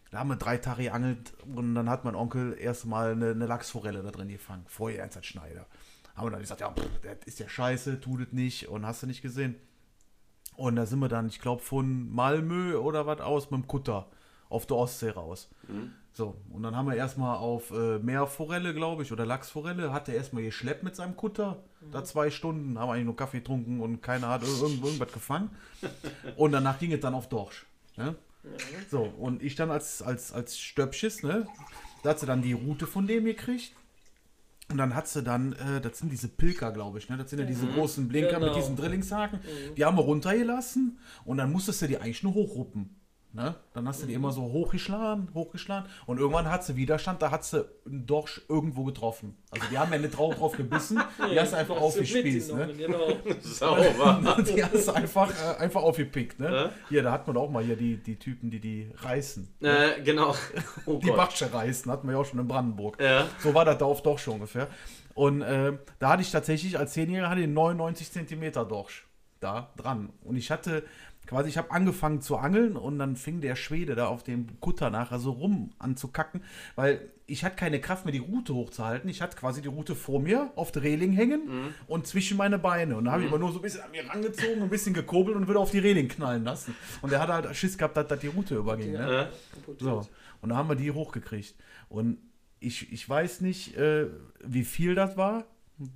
Da 0.10 0.20
haben 0.20 0.30
wir 0.30 0.36
drei 0.36 0.58
Tage 0.58 0.84
geangelt 0.84 1.32
und 1.56 1.74
dann 1.74 1.90
hat 1.90 2.04
mein 2.04 2.16
Onkel 2.16 2.58
erstmal 2.60 3.14
eine, 3.14 3.32
eine 3.32 3.46
Lachsforelle 3.46 4.04
da 4.04 4.12
drin 4.12 4.28
gefangen, 4.28 4.66
vorher 4.68 5.00
Ernst 5.00 5.26
Schneider. 5.26 5.68
Haben 6.16 6.28
wir 6.28 6.32
dann 6.32 6.42
gesagt, 6.42 6.60
ja, 6.60 6.70
pff, 6.70 7.00
das 7.02 7.26
ist 7.26 7.40
ja 7.40 7.48
scheiße, 7.48 8.02
tut 8.02 8.22
es 8.22 8.34
nicht 8.34 8.68
und 8.68 8.86
hast 8.86 9.04
du 9.04 9.08
nicht 9.08 9.22
gesehen. 9.22 9.56
Und 10.62 10.76
da 10.76 10.86
sind 10.86 11.00
wir 11.00 11.08
dann, 11.10 11.28
ich 11.28 11.40
glaube, 11.42 11.62
von 11.62 12.14
Malmö 12.14 12.76
oder 12.78 13.06
was 13.08 13.20
aus 13.22 13.50
mit 13.52 13.62
dem 13.62 13.68
Kutter 13.68 14.08
auf 14.50 14.66
der 14.68 14.78
Ostsee 14.78 15.10
raus. 15.10 15.50
So, 16.14 16.36
und 16.52 16.62
dann 16.64 16.76
haben 16.76 16.88
wir 16.90 16.96
erstmal 16.96 17.38
auf 17.38 17.72
äh, 17.72 17.98
Meerforelle, 18.00 18.74
glaube 18.74 19.02
ich, 19.04 19.12
oder 19.12 19.26
Lachsforelle, 19.26 19.92
hat 19.94 20.08
er 20.10 20.16
erstmal 20.16 20.44
geschleppt 20.44 20.84
mit 20.84 20.96
seinem 20.96 21.16
Kutter. 21.16 21.58
Da 21.92 22.04
zwei 22.04 22.30
Stunden, 22.30 22.78
haben 22.78 22.90
eigentlich 22.92 23.06
nur 23.06 23.16
Kaffee 23.16 23.40
getrunken 23.40 23.80
und 23.80 24.02
keiner 24.04 24.28
hat 24.30 24.44
ir- 24.44 24.62
irgend, 24.62 24.84
irgendwas 24.86 25.12
gefangen. 25.14 25.50
Und 26.36 26.52
danach 26.52 26.78
ging 26.80 26.92
es 26.92 27.00
dann 27.00 27.16
auf 27.16 27.28
Dorsch. 27.30 27.66
Ne? 27.98 28.16
So, 28.90 29.04
und 29.04 29.42
ich 29.42 29.56
dann 29.56 29.72
als, 29.72 30.02
als, 30.02 30.32
als 30.34 30.60
Stöpsches, 30.60 31.24
ne? 31.24 31.48
Da 32.04 32.10
hat 32.12 32.20
sie 32.20 32.26
dann 32.26 32.42
die 32.42 32.54
Route 32.54 32.88
von 32.88 33.08
dem 33.08 33.26
gekriegt. 33.26 33.74
Und 34.72 34.78
dann 34.78 34.96
hat 34.96 35.08
sie 35.08 35.22
dann, 35.22 35.54
äh, 35.54 35.82
das 35.82 35.98
sind 36.00 36.12
diese 36.12 36.28
Pilker, 36.30 36.72
glaube 36.72 36.98
ich, 37.00 37.10
ne? 37.10 37.18
Das 37.18 37.30
sind 37.30 37.40
ja 37.40 37.46
diese 37.46 37.68
großen 37.68 38.08
Blinker 38.08 38.40
mit 38.40 38.50
Genau. 38.50 38.56
diesen 38.56 38.76
Drillingshaken. 38.78 39.40
Die 39.76 39.84
haben 39.86 39.98
wir 39.98 40.04
runtergelassen 40.04 40.98
und 41.26 41.38
dann 41.38 41.52
musstest 41.52 41.82
du 41.82 41.88
die 41.88 41.98
eigentlich 41.98 42.24
nur 42.24 42.34
hochruppen. 42.34 42.96
Ne? 43.34 43.56
Dann 43.74 43.88
hast 43.88 44.04
du 44.04 44.08
die 44.08 44.14
immer 44.14 44.34
so 44.34 44.42
hochgeschlagen, 44.42 45.30
hochgeschlagen 45.34 45.90
und 46.06 46.18
irgendwann 46.20 46.50
hat 46.52 46.66
sie 46.66 46.76
Widerstand, 46.76 47.22
da 47.22 47.32
hat 47.32 47.46
sie 47.46 47.66
einen 47.86 48.06
Dorsch 48.06 48.42
irgendwo 48.50 48.84
getroffen. 48.84 49.38
Also 49.52 49.66
die 49.72 49.78
haben 49.78 49.92
ja 49.94 50.00
nicht 50.00 50.18
drauf, 50.18 50.36
drauf 50.36 50.52
gebissen, 50.58 51.00
die 51.32 51.40
hast 51.40 51.54
du 51.54 51.58
einfach 51.58 51.78
aufgespießt. 51.78 52.54
Ne? 52.54 52.74
Genau. 52.78 53.08
Sauber. 53.42 54.38
Die 54.44 54.62
hast 54.62 54.88
du 54.88 54.92
einfach, 54.92 55.32
äh, 55.32 55.62
einfach 55.62 55.82
aufgepickt. 55.82 56.40
Ne? 56.42 56.52
Ja. 56.52 56.70
Hier, 56.90 57.04
da 57.04 57.14
hat 57.14 57.26
man 57.28 57.38
auch 57.38 57.50
mal 57.50 57.64
hier 57.64 57.78
die, 57.78 57.96
die 57.98 58.18
Typen, 58.18 58.52
die 58.52 58.60
die 58.60 58.92
reißen. 58.98 59.48
äh, 59.62 60.02
genau. 60.04 60.36
Oh 60.86 61.00
Die. 61.02 61.12
Batsche 61.12 61.54
reißen, 61.54 61.90
hatten 61.90 62.08
wir 62.08 62.14
ja 62.16 62.20
auch 62.20 62.26
schon 62.26 62.40
in 62.40 62.48
Brandenburg. 62.50 63.02
Ja. 63.02 63.28
So 63.40 63.54
war 63.54 63.64
das 63.64 63.78
da 63.78 63.86
auf 63.86 64.02
Dorsch 64.02 64.28
ungefähr. 64.28 64.68
Und 65.14 65.42
äh, 65.42 65.78
da 66.00 66.10
hatte 66.10 66.22
ich 66.22 66.32
tatsächlich 66.32 66.78
als 66.78 66.96
10-Jähriger 66.96 67.30
hatte 67.30 67.40
ich 67.42 67.46
einen 67.46 67.54
99 67.54 68.12
Zentimeter 68.12 68.66
Dorsch 68.66 69.08
da 69.40 69.70
dran. 69.78 70.10
Und 70.24 70.36
ich 70.36 70.52
hatte 70.52 70.84
quasi, 71.32 71.50
ich 71.50 71.58
habe 71.58 71.72
angefangen 71.72 72.22
zu 72.22 72.36
angeln 72.38 72.76
und 72.76 73.00
dann 73.00 73.16
fing 73.16 73.40
der 73.42 73.56
Schwede 73.56 73.96
da 73.96 74.08
auf 74.08 74.22
dem 74.22 74.60
Kutter 74.60 74.90
nachher 74.90 75.18
so 75.18 75.32
rum 75.32 75.72
anzukacken, 75.80 76.44
weil 76.76 77.10
ich 77.26 77.46
hatte 77.46 77.56
keine 77.56 77.80
Kraft 77.80 78.04
mehr, 78.04 78.12
die 78.12 78.20
Rute 78.20 78.54
hochzuhalten. 78.54 79.10
Ich 79.10 79.22
hatte 79.22 79.38
quasi 79.38 79.62
die 79.62 79.70
Rute 79.70 79.96
vor 79.96 80.20
mir 80.20 80.52
auf 80.58 80.74
der 80.74 80.84
Reling 80.84 81.14
hängen 81.14 81.74
und 81.88 82.06
zwischen 82.06 82.36
meine 82.36 82.60
Beine. 82.60 82.98
Und 82.98 83.06
da 83.06 83.14
habe 83.14 83.22
ich 83.22 83.30
immer 83.30 83.40
nur 83.40 83.54
so 83.54 83.60
ein 83.60 83.62
bisschen 83.62 83.82
an 83.82 83.92
mir 83.92 84.06
rangezogen, 84.08 84.62
ein 84.62 84.70
bisschen 84.70 84.94
gekurbelt 84.94 85.38
und 85.38 85.48
wieder 85.48 85.60
auf 85.62 85.72
die 85.72 85.80
Reling 85.80 86.10
knallen 86.10 86.44
lassen. 86.44 86.76
Und 87.02 87.14
der 87.14 87.22
hat 87.22 87.30
halt 87.30 87.56
Schiss 87.56 87.78
gehabt, 87.78 87.96
dass, 87.96 88.08
dass 88.08 88.20
die 88.20 88.28
Rute 88.28 88.56
überging. 88.56 88.92
Ne? 88.92 89.30
Äh, 89.30 89.72
So, 89.80 90.06
und 90.42 90.50
da 90.50 90.58
haben 90.58 90.68
wir 90.68 90.76
die 90.76 90.92
hochgekriegt. 90.92 91.56
Und 91.88 92.18
ich, 92.60 92.92
ich 92.92 93.08
weiß 93.08 93.40
nicht, 93.40 93.78
äh, 93.78 94.08
wie 94.44 94.66
viel 94.66 94.94
das 94.94 95.16
war, 95.16 95.46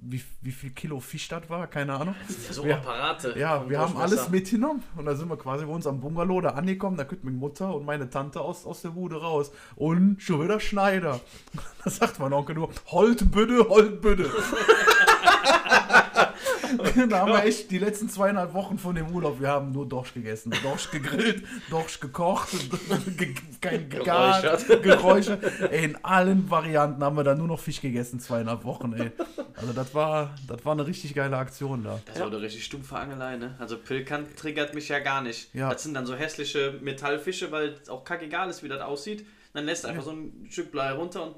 wie, 0.02 0.24
wie 0.42 0.52
viel 0.52 0.72
Kilo 0.72 1.00
Fisch 1.00 1.28
das 1.28 1.50
war, 1.50 1.68
keine 1.68 1.94
Ahnung. 1.94 2.16
so 2.52 2.66
Ja. 2.66 2.78
Apparate. 2.78 3.38
Ja, 3.38 3.70
wir 3.70 3.80
haben 3.80 3.98
alles 3.98 4.30
mitgenommen 4.30 4.84
und 4.96 5.06
da 5.06 5.16
sind 5.16 5.30
wir 5.30 5.38
quasi 5.38 5.66
bei 5.66 5.72
uns 5.72 5.86
am 5.86 6.00
Bungalow 6.00 6.42
da 6.42 6.50
angekommen. 6.50 6.98
Da 6.98 7.04
kommt 7.04 7.24
meine 7.24 7.38
Mutter 7.38 7.74
und 7.74 7.86
meine 7.86 8.10
Tante 8.10 8.42
aus, 8.42 8.66
aus 8.66 8.82
der 8.82 8.90
Bude 8.90 9.22
raus. 9.22 9.52
Und 9.76 10.22
schon 10.22 10.44
wieder 10.44 10.60
Schneider. 10.60 11.20
Da 11.84 11.92
sagt 11.92 12.20
mein 12.20 12.34
Onkel 12.34 12.56
nur, 12.56 12.70
Holt 12.88 13.32
bitte, 13.32 13.70
Holt 13.70 14.02
bitte. 14.02 14.28
da 17.10 17.20
haben 17.20 17.32
wir 17.32 17.44
echt 17.44 17.72
die 17.72 17.78
letzten 17.80 18.10
zweieinhalb 18.10 18.54
Wochen 18.54 18.78
von 18.78 18.96
dem 18.96 19.14
Urlaub, 19.14 19.40
wir 19.40 19.50
haben 19.50 19.72
nur 19.72 19.88
Dorsch 19.88 20.14
gegessen. 20.14 20.54
Dorsch 20.64 20.92
gegrillt, 20.92 21.44
Dorsch 21.70 22.00
gekocht, 22.00 22.50
ge 23.18 23.34
kein 23.62 23.90
gegart, 23.90 24.68
Geräuchert. 24.68 24.84
geräuchert. 24.84 25.44
Ey, 25.72 25.86
in 25.86 25.98
allen 26.04 26.50
Varianten 26.50 27.04
haben 27.04 27.18
wir 27.18 27.24
dann 27.24 27.38
nur 27.38 27.48
noch 27.48 27.60
Fisch 27.60 27.82
gegessen, 27.82 28.20
zweieinhalb 28.20 28.64
Wochen, 28.64 28.94
ey. 28.94 29.12
Also 29.56 29.74
das 29.74 29.94
war, 29.96 30.36
das 30.48 30.64
war 30.66 30.74
eine 30.74 30.86
richtig 30.86 31.14
geile 31.16 31.38
Aktion 31.38 31.84
da. 31.84 32.00
Das 32.06 32.20
war 32.20 32.28
eine 32.28 32.42
richtig 32.42 32.66
stumpfe 32.66 32.96
Angelei, 32.98 33.38
ne? 33.38 33.56
Also 33.60 33.78
Pilkern 33.78 34.26
triggert 34.36 34.74
mich 34.76 34.90
ja 34.90 35.00
gar 35.00 35.22
nicht. 35.22 35.54
Ja. 35.54 35.72
Das 35.72 35.84
sind 35.84 35.94
dann 35.94 36.06
so 36.06 36.16
hässliche 36.16 36.78
Metallfische, 36.82 37.52
weil 37.52 37.76
es 37.82 37.90
auch 37.90 38.04
kackegal 38.04 38.50
ist, 38.50 38.64
wie 38.64 38.68
das 38.68 38.82
aussieht. 38.82 39.26
Dann 39.54 39.66
lässt 39.66 39.86
er 39.86 39.92
einfach 39.92 40.04
so 40.04 40.12
ein 40.12 40.48
Stück 40.50 40.72
Blei 40.72 40.92
runter 40.92 41.24
und 41.28 41.36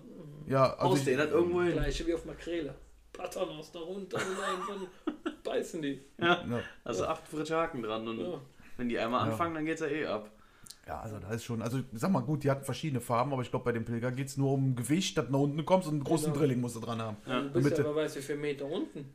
Ja, 0.47 0.73
also 0.73 0.89
haust 0.91 0.99
ich, 1.01 1.05
den 1.05 1.19
halt 1.19 1.31
irgendwo 1.31 1.61
hin. 1.61 1.73
Gleiche 1.73 2.07
wie 2.07 2.13
auf 2.15 2.25
Makrele. 2.25 2.73
Paternos 3.17 3.71
darunter 3.71 4.17
und 4.17 4.37
dann 4.69 5.33
beißen 5.43 5.81
die. 5.81 6.01
Ja. 6.19 6.43
ja. 6.49 6.59
Also 6.83 7.05
acht 7.05 7.27
frische 7.27 7.55
Haken 7.55 7.81
dran 7.83 8.07
und 8.07 8.19
Ja. 8.19 8.39
wenn 8.77 8.89
die 8.89 8.99
einmal 8.99 9.29
anfangen, 9.29 9.55
dann 9.55 9.65
geht's 9.65 9.81
ja 9.81 9.87
eh 9.87 10.05
ab. 10.05 10.29
Ja, 10.87 11.01
also 11.01 11.19
da 11.19 11.29
ist 11.31 11.43
schon, 11.43 11.61
also 11.61 11.79
sag 11.93 12.11
mal 12.11 12.21
gut, 12.21 12.43
die 12.45 12.49
hatten 12.51 12.63
verschiedene 12.63 13.01
Farben, 13.01 13.33
aber 13.33 13.41
ich 13.41 13.49
glaube 13.49 13.65
bei 13.65 13.73
dem 13.73 13.83
Pilger 13.83 14.09
geht 14.11 14.27
es 14.27 14.37
nur 14.37 14.53
um 14.53 14.73
Gewicht, 14.75 15.17
dass 15.17 15.25
du 15.25 15.31
nach 15.33 15.39
unten 15.39 15.65
kommst 15.65 15.87
und 15.89 15.95
einen 15.95 16.03
großen 16.05 16.27
Genau. 16.27 16.39
Drilling 16.39 16.61
musst 16.61 16.77
du 16.77 16.79
dran 16.79 17.01
haben. 17.01 17.17
Ja. 17.25 17.41
Du 17.41 17.49
bist 17.49 17.55
Damit 17.65 17.77
ja, 17.79 17.83
du- 17.83 17.89
wer 17.89 18.03
weiß, 18.03 18.15
wie 18.15 18.21
viele 18.21 18.37
Meter 18.39 18.65
unten. 18.65 19.13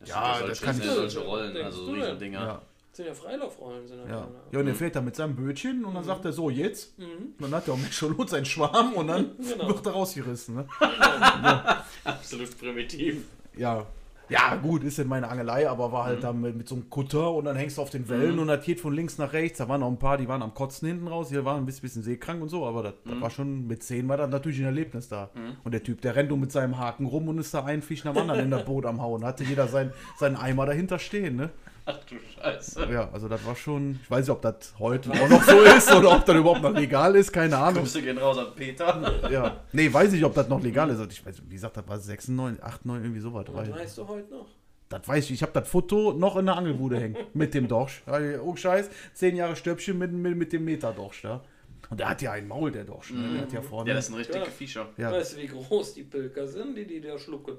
Das 0.00 0.08
Ja, 0.08 0.40
ja 0.40 0.46
das 0.46 0.60
kann 0.62 0.74
sind 0.74 0.84
ich- 0.84 0.88
ja 0.90 0.94
solche 0.94 1.20
Rollen, 1.20 1.56
also 1.58 1.94
denn? 1.94 2.18
Dinger. 2.18 2.62
Ja, 2.90 2.90
Das 2.90 2.96
sind 2.96 3.06
ja 3.06 3.14
Freilaufrollen. 3.14 3.86
Sind 3.88 3.98
ja. 4.00 4.06
ja. 4.08 4.28
Ja, 4.52 4.58
und 4.60 4.66
der 4.66 4.74
fährt 4.74 4.96
da 4.96 5.00
mit 5.00 5.14
seinem 5.16 5.36
Bötchen 5.36 5.84
und 5.84 5.94
dann 5.94 6.04
sagt 6.04 6.24
er 6.24 6.32
so, 6.32 6.50
jetzt. 6.50 6.98
Mhm. 6.98 7.34
Dann 7.38 7.54
hat 7.54 7.68
er 7.68 7.74
auch 7.74 7.78
Mecholot 7.78 8.30
seinen 8.30 8.44
Schwarm 8.46 8.92
und 8.94 9.06
dann 9.08 9.32
Genau. 9.38 9.68
wird 9.68 9.86
er 9.86 9.92
rausgerissen. 9.92 10.56
Ne? 10.56 10.66
Absolut 12.04 12.58
primitiv. 12.58 13.24
Ja. 13.56 13.86
Ja, 14.30 14.56
gut, 14.56 14.84
ist 14.84 14.98
in 14.98 15.08
meine 15.08 15.26
Angelei, 15.26 15.66
aber 15.70 15.90
war 15.90 16.04
halt 16.04 16.22
da 16.22 16.34
mit, 16.34 16.54
mit 16.54 16.68
so 16.68 16.74
einem 16.74 16.90
Kutter 16.90 17.32
und 17.32 17.46
dann 17.46 17.56
hängst 17.56 17.78
du 17.78 17.82
auf 17.82 17.88
den 17.88 18.10
Wellen 18.10 18.38
und 18.38 18.48
das 18.48 18.62
geht 18.62 18.78
von 18.78 18.92
links 18.92 19.16
nach 19.16 19.32
rechts. 19.32 19.56
Da 19.56 19.70
waren 19.70 19.80
noch 19.80 19.88
ein 19.88 19.98
paar, 19.98 20.18
die 20.18 20.28
waren 20.28 20.42
am 20.42 20.52
Kotzen 20.52 20.86
hinten 20.86 21.08
raus, 21.08 21.30
die 21.30 21.42
waren 21.46 21.56
ein 21.56 21.64
bisschen, 21.64 21.80
bisschen 21.80 22.02
seekrank 22.02 22.42
und 22.42 22.50
so, 22.50 22.66
aber 22.66 22.82
das, 22.82 22.92
das 23.06 23.18
war 23.22 23.30
schon 23.30 23.66
mit 23.66 23.82
10 23.82 24.06
war 24.06 24.18
das 24.18 24.28
natürlich 24.28 24.58
ein 24.58 24.66
Erlebnis 24.66 25.08
da. 25.08 25.30
Und 25.64 25.72
der 25.72 25.82
Typ, 25.82 26.02
der 26.02 26.14
rennt 26.14 26.28
nur 26.28 26.36
mit 26.36 26.52
seinem 26.52 26.76
Haken 26.76 27.06
rum 27.06 27.26
und 27.28 27.38
ist 27.38 27.54
da 27.54 27.64
ein 27.64 27.80
Fisch 27.80 28.04
nach 28.04 28.12
dem 28.12 28.20
anderen 28.20 28.40
in 28.40 28.50
der 28.50 28.58
Boot 28.66 28.84
am 28.84 29.00
Hauen. 29.00 29.24
Hatte 29.24 29.44
jeder 29.44 29.66
sein, 29.66 29.94
seinen 30.18 30.36
Eimer 30.36 30.66
dahinter 30.66 30.98
stehen, 30.98 31.36
ne? 31.36 31.48
Ach 31.90 31.98
du 32.04 32.16
Scheiße. 32.34 32.86
Ja, 32.92 33.08
also 33.12 33.28
das 33.28 33.44
war 33.46 33.56
schon, 33.56 33.98
ich 34.02 34.10
weiß 34.10 34.26
nicht, 34.26 34.30
ob 34.30 34.42
das 34.42 34.74
heute 34.78 35.10
auch 35.10 35.28
noch 35.28 35.42
so 35.42 35.60
ist 35.62 35.90
oder 35.90 36.12
ob 36.16 36.24
das 36.26 36.36
überhaupt 36.36 36.60
noch 36.62 36.74
legal 36.74 37.16
ist, 37.16 37.32
keine 37.32 37.56
Ahnung. 37.56 37.82
Grüße 37.82 38.02
gehen 38.02 38.18
raus 38.18 38.36
an 38.36 38.48
Peter. 38.54 39.30
Ja, 39.30 39.60
nee, 39.72 39.90
weiß 39.92 40.12
ich, 40.12 40.22
ob 40.24 40.34
das 40.34 40.48
noch 40.48 40.62
legal 40.62 40.90
ist. 40.90 41.00
Ich 41.10 41.24
weiß, 41.24 41.42
wie 41.48 41.54
gesagt, 41.54 41.78
das 41.78 41.88
war 41.88 41.98
96, 41.98 42.62
8, 42.62 42.84
9, 42.84 43.02
irgendwie 43.02 43.20
sowas. 43.20 43.46
Was 43.50 43.68
Weiß- 43.68 43.72
weißt 43.74 43.98
du 43.98 44.08
heute 44.08 44.30
noch? 44.34 44.46
Das 44.90 45.06
weiß 45.08 45.24
ich. 45.24 45.32
Ich 45.32 45.42
habe 45.42 45.52
das 45.52 45.68
Foto 45.68 46.12
noch 46.12 46.36
in 46.36 46.46
der 46.46 46.56
Angelbude 46.56 46.98
hängen. 47.00 47.16
Mit 47.34 47.52
dem 47.54 47.68
Dorsch. 47.68 48.02
Oh, 48.44 48.56
Scheiß. 48.56 48.88
Zehn 49.14 49.36
Jahre 49.36 49.54
Stöpchen 49.56 49.98
mit, 49.98 50.12
mit, 50.12 50.36
mit 50.36 50.52
dem 50.52 50.64
Meterdorsch 50.64 51.22
da. 51.22 51.42
Und 51.90 52.00
der 52.00 52.08
hat 52.10 52.20
ja 52.22 52.32
ein 52.32 52.46
Maul, 52.48 52.70
der 52.70 52.84
Dorsch. 52.84 53.10
Ne? 53.12 53.32
Der 53.34 53.42
hat 53.42 53.52
ja 53.52 53.62
vorne. 53.62 53.88
Ja, 53.90 53.96
das 53.96 54.06
sind 54.06 54.16
richtige 54.16 54.38
Ja. 54.40 54.44
Viecher. 54.44 54.88
ja. 54.98 55.10
Weißt 55.12 55.34
du, 55.36 55.42
wie 55.42 55.46
groß 55.46 55.94
die 55.94 56.02
Pilker 56.04 56.46
sind, 56.46 56.74
die 56.76 56.86
die 56.86 57.00
da 57.00 57.18
schlucken? 57.18 57.56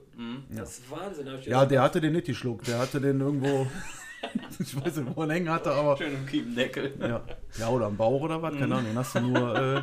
Das 0.49 0.79
ist 0.79 0.91
Wahnsinn. 0.91 1.31
hab 1.31 1.39
ich 1.39 1.45
ja, 1.47 1.65
der 1.65 1.81
hatte 1.81 1.99
den 2.01 2.13
nicht 2.13 2.27
geschluckt. 2.27 2.67
Der 2.67 2.77
hatte 2.79 2.99
den 3.01 3.19
irgendwo. 3.21 3.65
ich 4.59 4.85
weiß 4.85 4.97
nicht, 4.97 5.15
wo 5.15 5.23
er 5.23 5.29
hängen 5.29 5.49
hatte, 5.49 5.71
aber. 5.71 5.97
Schön 5.97 6.13
im 6.13 6.25
Kiebendeckel. 6.25 6.93
Ja, 6.99 7.21
ja 7.57 7.69
oder 7.69 7.87
am 7.87 7.97
Bauch 7.97 8.21
oder 8.21 8.41
was, 8.41 8.53
keine 8.53 8.75
Ahnung. 8.75 8.85
Den 8.85 8.97
hast 8.97 9.15
du 9.15 9.21
nur. 9.21 9.55
Äh, 9.55 9.81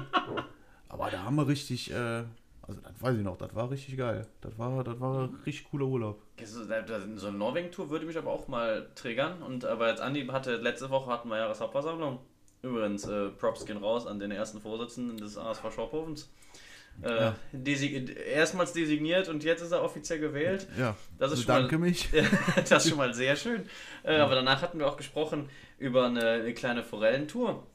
aber 0.88 1.10
da 1.10 1.22
haben 1.24 1.36
wir 1.36 1.48
richtig. 1.48 1.90
Äh, 1.90 2.24
also, 2.62 2.80
das 2.80 3.00
weiß 3.00 3.16
ich 3.16 3.22
noch. 3.22 3.38
Das 3.38 3.54
war 3.54 3.70
richtig 3.70 3.96
geil. 3.96 4.26
Das 4.40 4.58
war, 4.58 4.82
das 4.82 4.98
war 4.98 5.24
ein 5.24 5.36
richtig 5.46 5.70
cooler 5.70 5.86
Urlaub. 5.86 6.22
So 6.44 7.28
eine 7.28 7.38
Norwegen-Tour 7.38 7.90
würde 7.90 8.06
mich 8.06 8.18
aber 8.18 8.30
auch 8.30 8.48
mal 8.48 8.88
triggern. 8.94 9.42
Und 9.42 9.64
aber 9.64 9.88
jetzt 9.88 10.00
Andi 10.00 10.26
hatte, 10.26 10.56
letzte 10.56 10.90
Woche 10.90 11.10
hatten 11.10 11.28
wir 11.28 11.38
Jahreshauptversammlung. 11.38 12.18
Übrigens, 12.62 13.06
äh, 13.06 13.28
Props 13.28 13.64
gehen 13.64 13.76
raus 13.76 14.06
an 14.06 14.18
den 14.18 14.32
ersten 14.32 14.60
Vorsitzenden 14.60 15.18
des 15.18 15.38
ASV 15.38 15.72
Schorphofens. 15.72 16.28
Äh, 17.02 17.16
Ja. 17.16 17.34
erstmals 18.34 18.72
designiert 18.72 19.28
und 19.28 19.44
jetzt 19.44 19.62
ist 19.62 19.72
er 19.72 19.82
offiziell 19.82 20.18
gewählt. 20.18 20.66
Ja, 20.78 20.96
Das 21.18 21.32
ist 21.32 21.38
also 21.38 21.42
schon 21.42 21.54
mal- 21.54 21.60
danke 21.62 21.78
mich. 21.78 22.08
das 22.68 22.84
ist 22.84 22.88
schon 22.90 22.98
mal 22.98 23.14
sehr 23.14 23.36
schön. 23.36 23.68
Äh, 24.02 24.16
aber 24.16 24.34
danach 24.34 24.62
hatten 24.62 24.78
wir 24.78 24.86
auch 24.88 24.96
gesprochen 24.96 25.48
über 25.78 26.06
eine, 26.06 26.28
eine 26.30 26.54
kleine 26.54 26.82
Forellentour, 26.82 27.66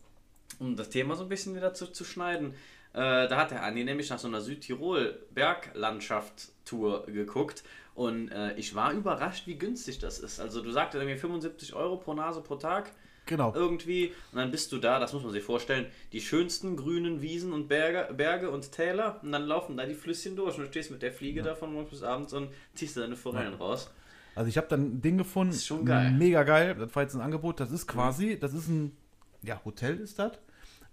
um 0.59 0.75
das 0.75 0.89
Thema 0.89 1.15
so 1.15 1.23
ein 1.23 1.29
bisschen 1.29 1.55
wieder 1.55 1.73
zu, 1.73 1.87
zu 1.87 2.03
schneiden. 2.03 2.53
Äh, 2.93 3.27
da 3.27 3.37
hat 3.37 3.51
der 3.51 3.63
Andi 3.63 3.83
nämlich 3.83 4.09
nach 4.09 4.19
so 4.19 4.27
einer 4.27 4.41
Südtirol-Berglandschaft-Tour 4.41 7.05
geguckt 7.07 7.63
und 7.95 8.31
ich 8.55 8.73
war 8.75 8.93
überrascht, 8.93 9.47
wie 9.47 9.57
günstig 9.57 9.99
das 9.99 10.19
ist. 10.19 10.39
Also 10.39 10.61
du 10.63 10.71
sagtest 10.71 11.01
irgendwie 11.03 11.19
75 11.19 11.73
Euro 11.73 11.97
pro 11.97 12.13
Nase 12.13 12.41
pro 12.41 12.55
Tag 12.55 12.91
Genau. 13.31 13.53
irgendwie. 13.55 14.07
Und 14.33 14.39
dann 14.39 14.51
bist 14.51 14.73
du 14.73 14.77
da, 14.77 14.99
das 14.99 15.13
muss 15.13 15.23
man 15.23 15.31
sich 15.31 15.43
vorstellen, 15.43 15.85
die 16.11 16.19
schönsten 16.19 16.75
grünen 16.75 17.21
Wiesen 17.21 17.53
und 17.53 17.69
Berge, 17.69 18.13
Berge 18.13 18.51
und 18.51 18.73
Täler. 18.73 19.21
Und 19.23 19.31
dann 19.31 19.43
laufen 19.43 19.77
da 19.77 19.85
die 19.85 19.95
Flüsschen 19.95 20.35
durch. 20.35 20.57
Und 20.57 20.65
du 20.65 20.67
stehst 20.67 20.91
mit 20.91 21.01
der 21.01 21.13
Fliege 21.13 21.41
da 21.41 21.55
von 21.55 21.71
morgens 21.71 21.91
bis 21.91 22.03
abends 22.03 22.33
und 22.33 22.49
ziehst 22.73 22.97
deine 22.97 23.15
Forellen 23.15 23.53
raus. 23.53 23.89
Also 24.35 24.49
ich 24.49 24.57
habe 24.57 24.67
dann 24.67 24.97
ein 24.97 25.01
Ding 25.01 25.17
gefunden, 25.17 25.53
ist 25.53 25.65
schon 25.65 25.85
geil. 25.85 26.11
mega 26.11 26.43
geil, 26.43 26.75
das 26.75 26.93
war 26.95 27.03
jetzt 27.03 27.15
ein 27.15 27.21
Angebot, 27.21 27.59
das 27.59 27.71
ist 27.71 27.87
quasi, 27.87 28.39
das 28.39 28.53
ist 28.53 28.69
ein, 28.69 28.95
ja, 29.43 29.59
Hotel 29.65 29.99
ist 29.99 30.19
das, 30.19 30.33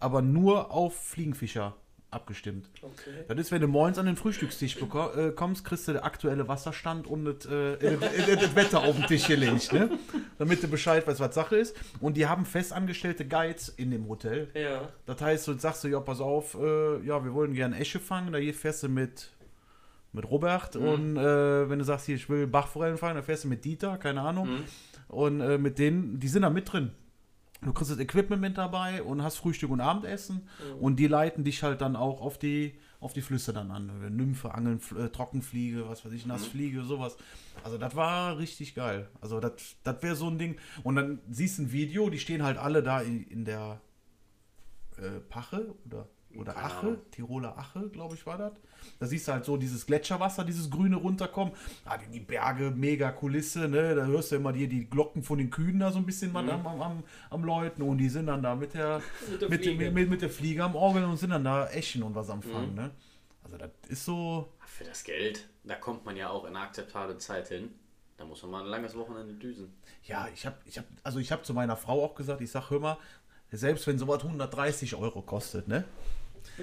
aber 0.01 0.23
nur 0.23 0.73
auf 0.73 0.97
Fliegenfischer 0.97 1.77
abgestimmt. 2.11 2.71
Okay. 2.81 3.25
Das 3.29 3.39
ist, 3.39 3.53
wenn 3.53 3.61
du 3.61 3.69
morgens 3.69 3.99
an 3.99 4.07
den 4.07 4.17
Frühstückstisch 4.17 4.77
äh, 4.77 5.31
kommst, 5.33 5.65
kriegst 5.65 5.89
du 5.89 5.93
den 5.93 6.03
aktuellen 6.03 6.49
Wasserstand 6.49 7.07
und 7.07 7.25
das, 7.25 7.47
äh, 7.47 7.97
das 8.37 8.57
Wetter 8.57 8.83
auf 8.83 8.97
den 8.97 9.07
Tisch 9.07 9.27
gelegt, 9.27 9.73
ne? 9.73 9.91
Damit 10.39 10.63
du 10.63 10.69
Bescheid 10.69 11.07
weißt, 11.07 11.21
was 11.21 11.35
Sache 11.35 11.57
ist. 11.57 11.77
Und 12.01 12.17
die 12.17 12.27
haben 12.27 12.47
festangestellte 12.47 13.27
Guides 13.27 13.69
in 13.69 13.91
dem 13.91 14.09
Hotel. 14.09 14.49
Ja. 14.55 14.89
Das 15.05 15.21
heißt, 15.21 15.49
du 15.49 15.59
sagst 15.59 15.85
du, 15.85 15.89
ja, 15.89 16.01
pass 16.01 16.21
auf, 16.21 16.55
äh, 16.55 17.05
ja, 17.05 17.23
wir 17.23 17.35
wollen 17.35 17.53
gerne 17.53 17.79
Esche 17.79 18.01
fangen, 18.01 18.33
da 18.33 18.39
hier 18.39 18.55
fährst 18.55 18.83
du 18.85 18.89
mit, 18.89 19.31
mit 20.13 20.31
Robert 20.31 20.77
und 20.77 21.17
äh, 21.17 21.69
wenn 21.69 21.79
du 21.79 21.85
sagst, 21.85 22.07
hier, 22.07 22.17
ich 22.17 22.31
will 22.31 22.47
Bachforellen 22.47 22.97
fangen, 22.97 23.17
dann 23.17 23.25
fährst 23.25 23.45
du 23.45 23.49
mit 23.49 23.65
Dieter, 23.65 23.99
keine 23.99 24.23
Ahnung. 24.23 24.49
Und 25.09 25.41
äh, 25.41 25.59
mit 25.59 25.79
denen, 25.79 26.21
die 26.21 26.29
sind 26.29 26.43
da 26.43 26.51
mit 26.51 26.73
drin. 26.73 26.93
Du 27.61 27.73
kriegst 27.73 27.91
das 27.91 27.99
Equipment 27.99 28.41
mit 28.41 28.57
dabei 28.57 29.03
und 29.03 29.23
hast 29.23 29.37
Frühstück 29.39 29.71
und 29.71 29.81
Abendessen 29.81 30.49
und 30.81 30.97
die 30.97 31.09
leiten 31.09 31.43
dich 31.43 31.63
halt 31.63 31.81
dann 31.81 31.97
auch 31.97 32.21
auf 32.21 32.39
die, 32.39 32.79
auf 33.01 33.13
die 33.13 33.21
Flüsse 33.21 33.53
dann 33.53 33.71
an. 33.73 34.17
Nymphe, 34.17 34.55
Angeln, 34.55 34.81
äh, 34.97 35.09
Trockenfliege, 35.09 35.89
was 35.89 36.05
weiß 36.05 36.13
ich, 36.13 36.25
Nassfliege, 36.25 36.85
sowas. 36.85 37.17
Also 37.65 37.77
das 37.77 37.97
war 37.97 38.39
richtig 38.39 38.77
geil. 38.77 39.09
Also 39.21 39.41
das 39.41 39.77
das 39.83 40.03
wäre 40.03 40.15
so 40.15 40.29
ein 40.29 40.39
Ding. 40.39 40.57
Und 40.85 40.95
dann 40.97 41.21
siehst 41.29 41.59
du 41.59 41.63
ein 41.63 41.73
Video, 41.73 42.11
die 42.11 42.21
stehen 42.21 42.45
halt 42.45 42.59
alle 42.59 42.83
da 42.83 43.01
in, 43.01 43.25
in 43.25 43.45
der 43.45 43.81
äh, 44.97 45.21
Pache 45.29 45.75
oder, 45.85 46.09
oder 46.39 46.53
Keine 46.53 46.67
Ache, 46.67 46.87
Ahnung. 46.87 46.99
Tiroler 47.11 47.59
Ache, 47.59 47.89
glaube 47.91 48.15
ich, 48.15 48.25
war 48.25 48.39
das. 48.39 48.53
Da 49.01 49.07
siehst 49.07 49.29
du 49.29 49.33
halt 49.33 49.45
so 49.45 49.57
dieses 49.57 49.85
Gletscherwasser, 49.87 50.45
dieses 50.45 50.71
grüne 50.71 50.97
runterkommen. 50.97 51.53
Ah, 51.85 51.99
die, 51.99 52.11
die 52.11 52.21
Berge, 52.21 52.71
mega 52.71 53.11
Kulisse, 53.11 53.69
ne? 53.69 53.95
Da 53.95 54.07
hörst 54.07 54.33
du 54.33 54.37
immer 54.37 54.53
die, 54.53 54.69
die 54.69 54.89
Glocken 54.89 55.23
von 55.23 55.39
den 55.39 55.51
Kühen 55.51 55.81
da 55.81 55.91
so 55.91 55.99
ein 55.99 56.07
bisschen 56.07 56.33
mal 56.33 56.49
am, 56.49 56.67
am, 56.67 56.81
am, 56.81 57.05
am 57.31 57.45
Läuten 57.45 57.83
und 57.83 57.99
die 57.99 58.09
sind 58.09 58.27
dann 58.27 58.43
da 58.43 58.55
mit 58.55 58.75
der, 58.75 59.03
Mit 59.31 59.41
der 59.43 59.49
mit, 59.49 59.79
mit, 59.79 59.95
mit, 59.95 60.11
mit 60.11 60.23
der 60.23 60.31
Fliege 60.31 60.63
am 60.65 60.75
Orgeln 60.75 61.05
und 61.05 61.17
sind 61.17 61.31
dann 61.31 61.45
da 61.45 61.69
Eschen 61.69 62.03
und 62.03 62.15
was 62.15 62.31
am 62.31 62.43
Fangen, 62.43 62.75
ne? 62.75 62.91
Also 63.43 63.57
das 63.57 63.71
ist 63.89 64.05
so, 64.05 64.53
Für 64.67 64.85
das 64.85 65.05
Geld, 65.05 65.49
da 65.65 65.75
kommt 65.75 66.05
man 66.05 66.17
ja 66.17 66.31
auch 66.31 66.45
in 66.45 66.55
einer 66.55 66.67
akzeptablen 66.67 67.19
Zeit 67.19 67.49
hin. 67.49 67.71
Da 68.17 68.25
muss 68.25 68.43
man 68.43 68.51
mal 68.51 68.63
ein 68.65 68.69
langes 68.69 68.97
Wochenende 68.97 69.35
düsen. 69.35 69.73
ja, 70.05 70.29
ich 70.35 70.45
habe, 70.45 70.57
ich 70.65 70.77
hab, 70.77 70.85
also 71.05 71.19
ich 71.21 71.31
habe 71.31 71.43
zu 71.43 71.55
meiner 71.55 71.77
Frau 71.77 72.05
auch 72.05 72.15
gesagt, 72.17 72.41
ich 72.41 72.51
sag, 72.51 72.69
hör 72.71 72.81
mal, 72.81 72.99
selbst 73.53 73.87
wenn 73.87 73.99
sowas 73.99 74.23
130 74.23 74.97
Euro 74.97 75.23
kostet, 75.23 75.69
ne? 75.69 75.85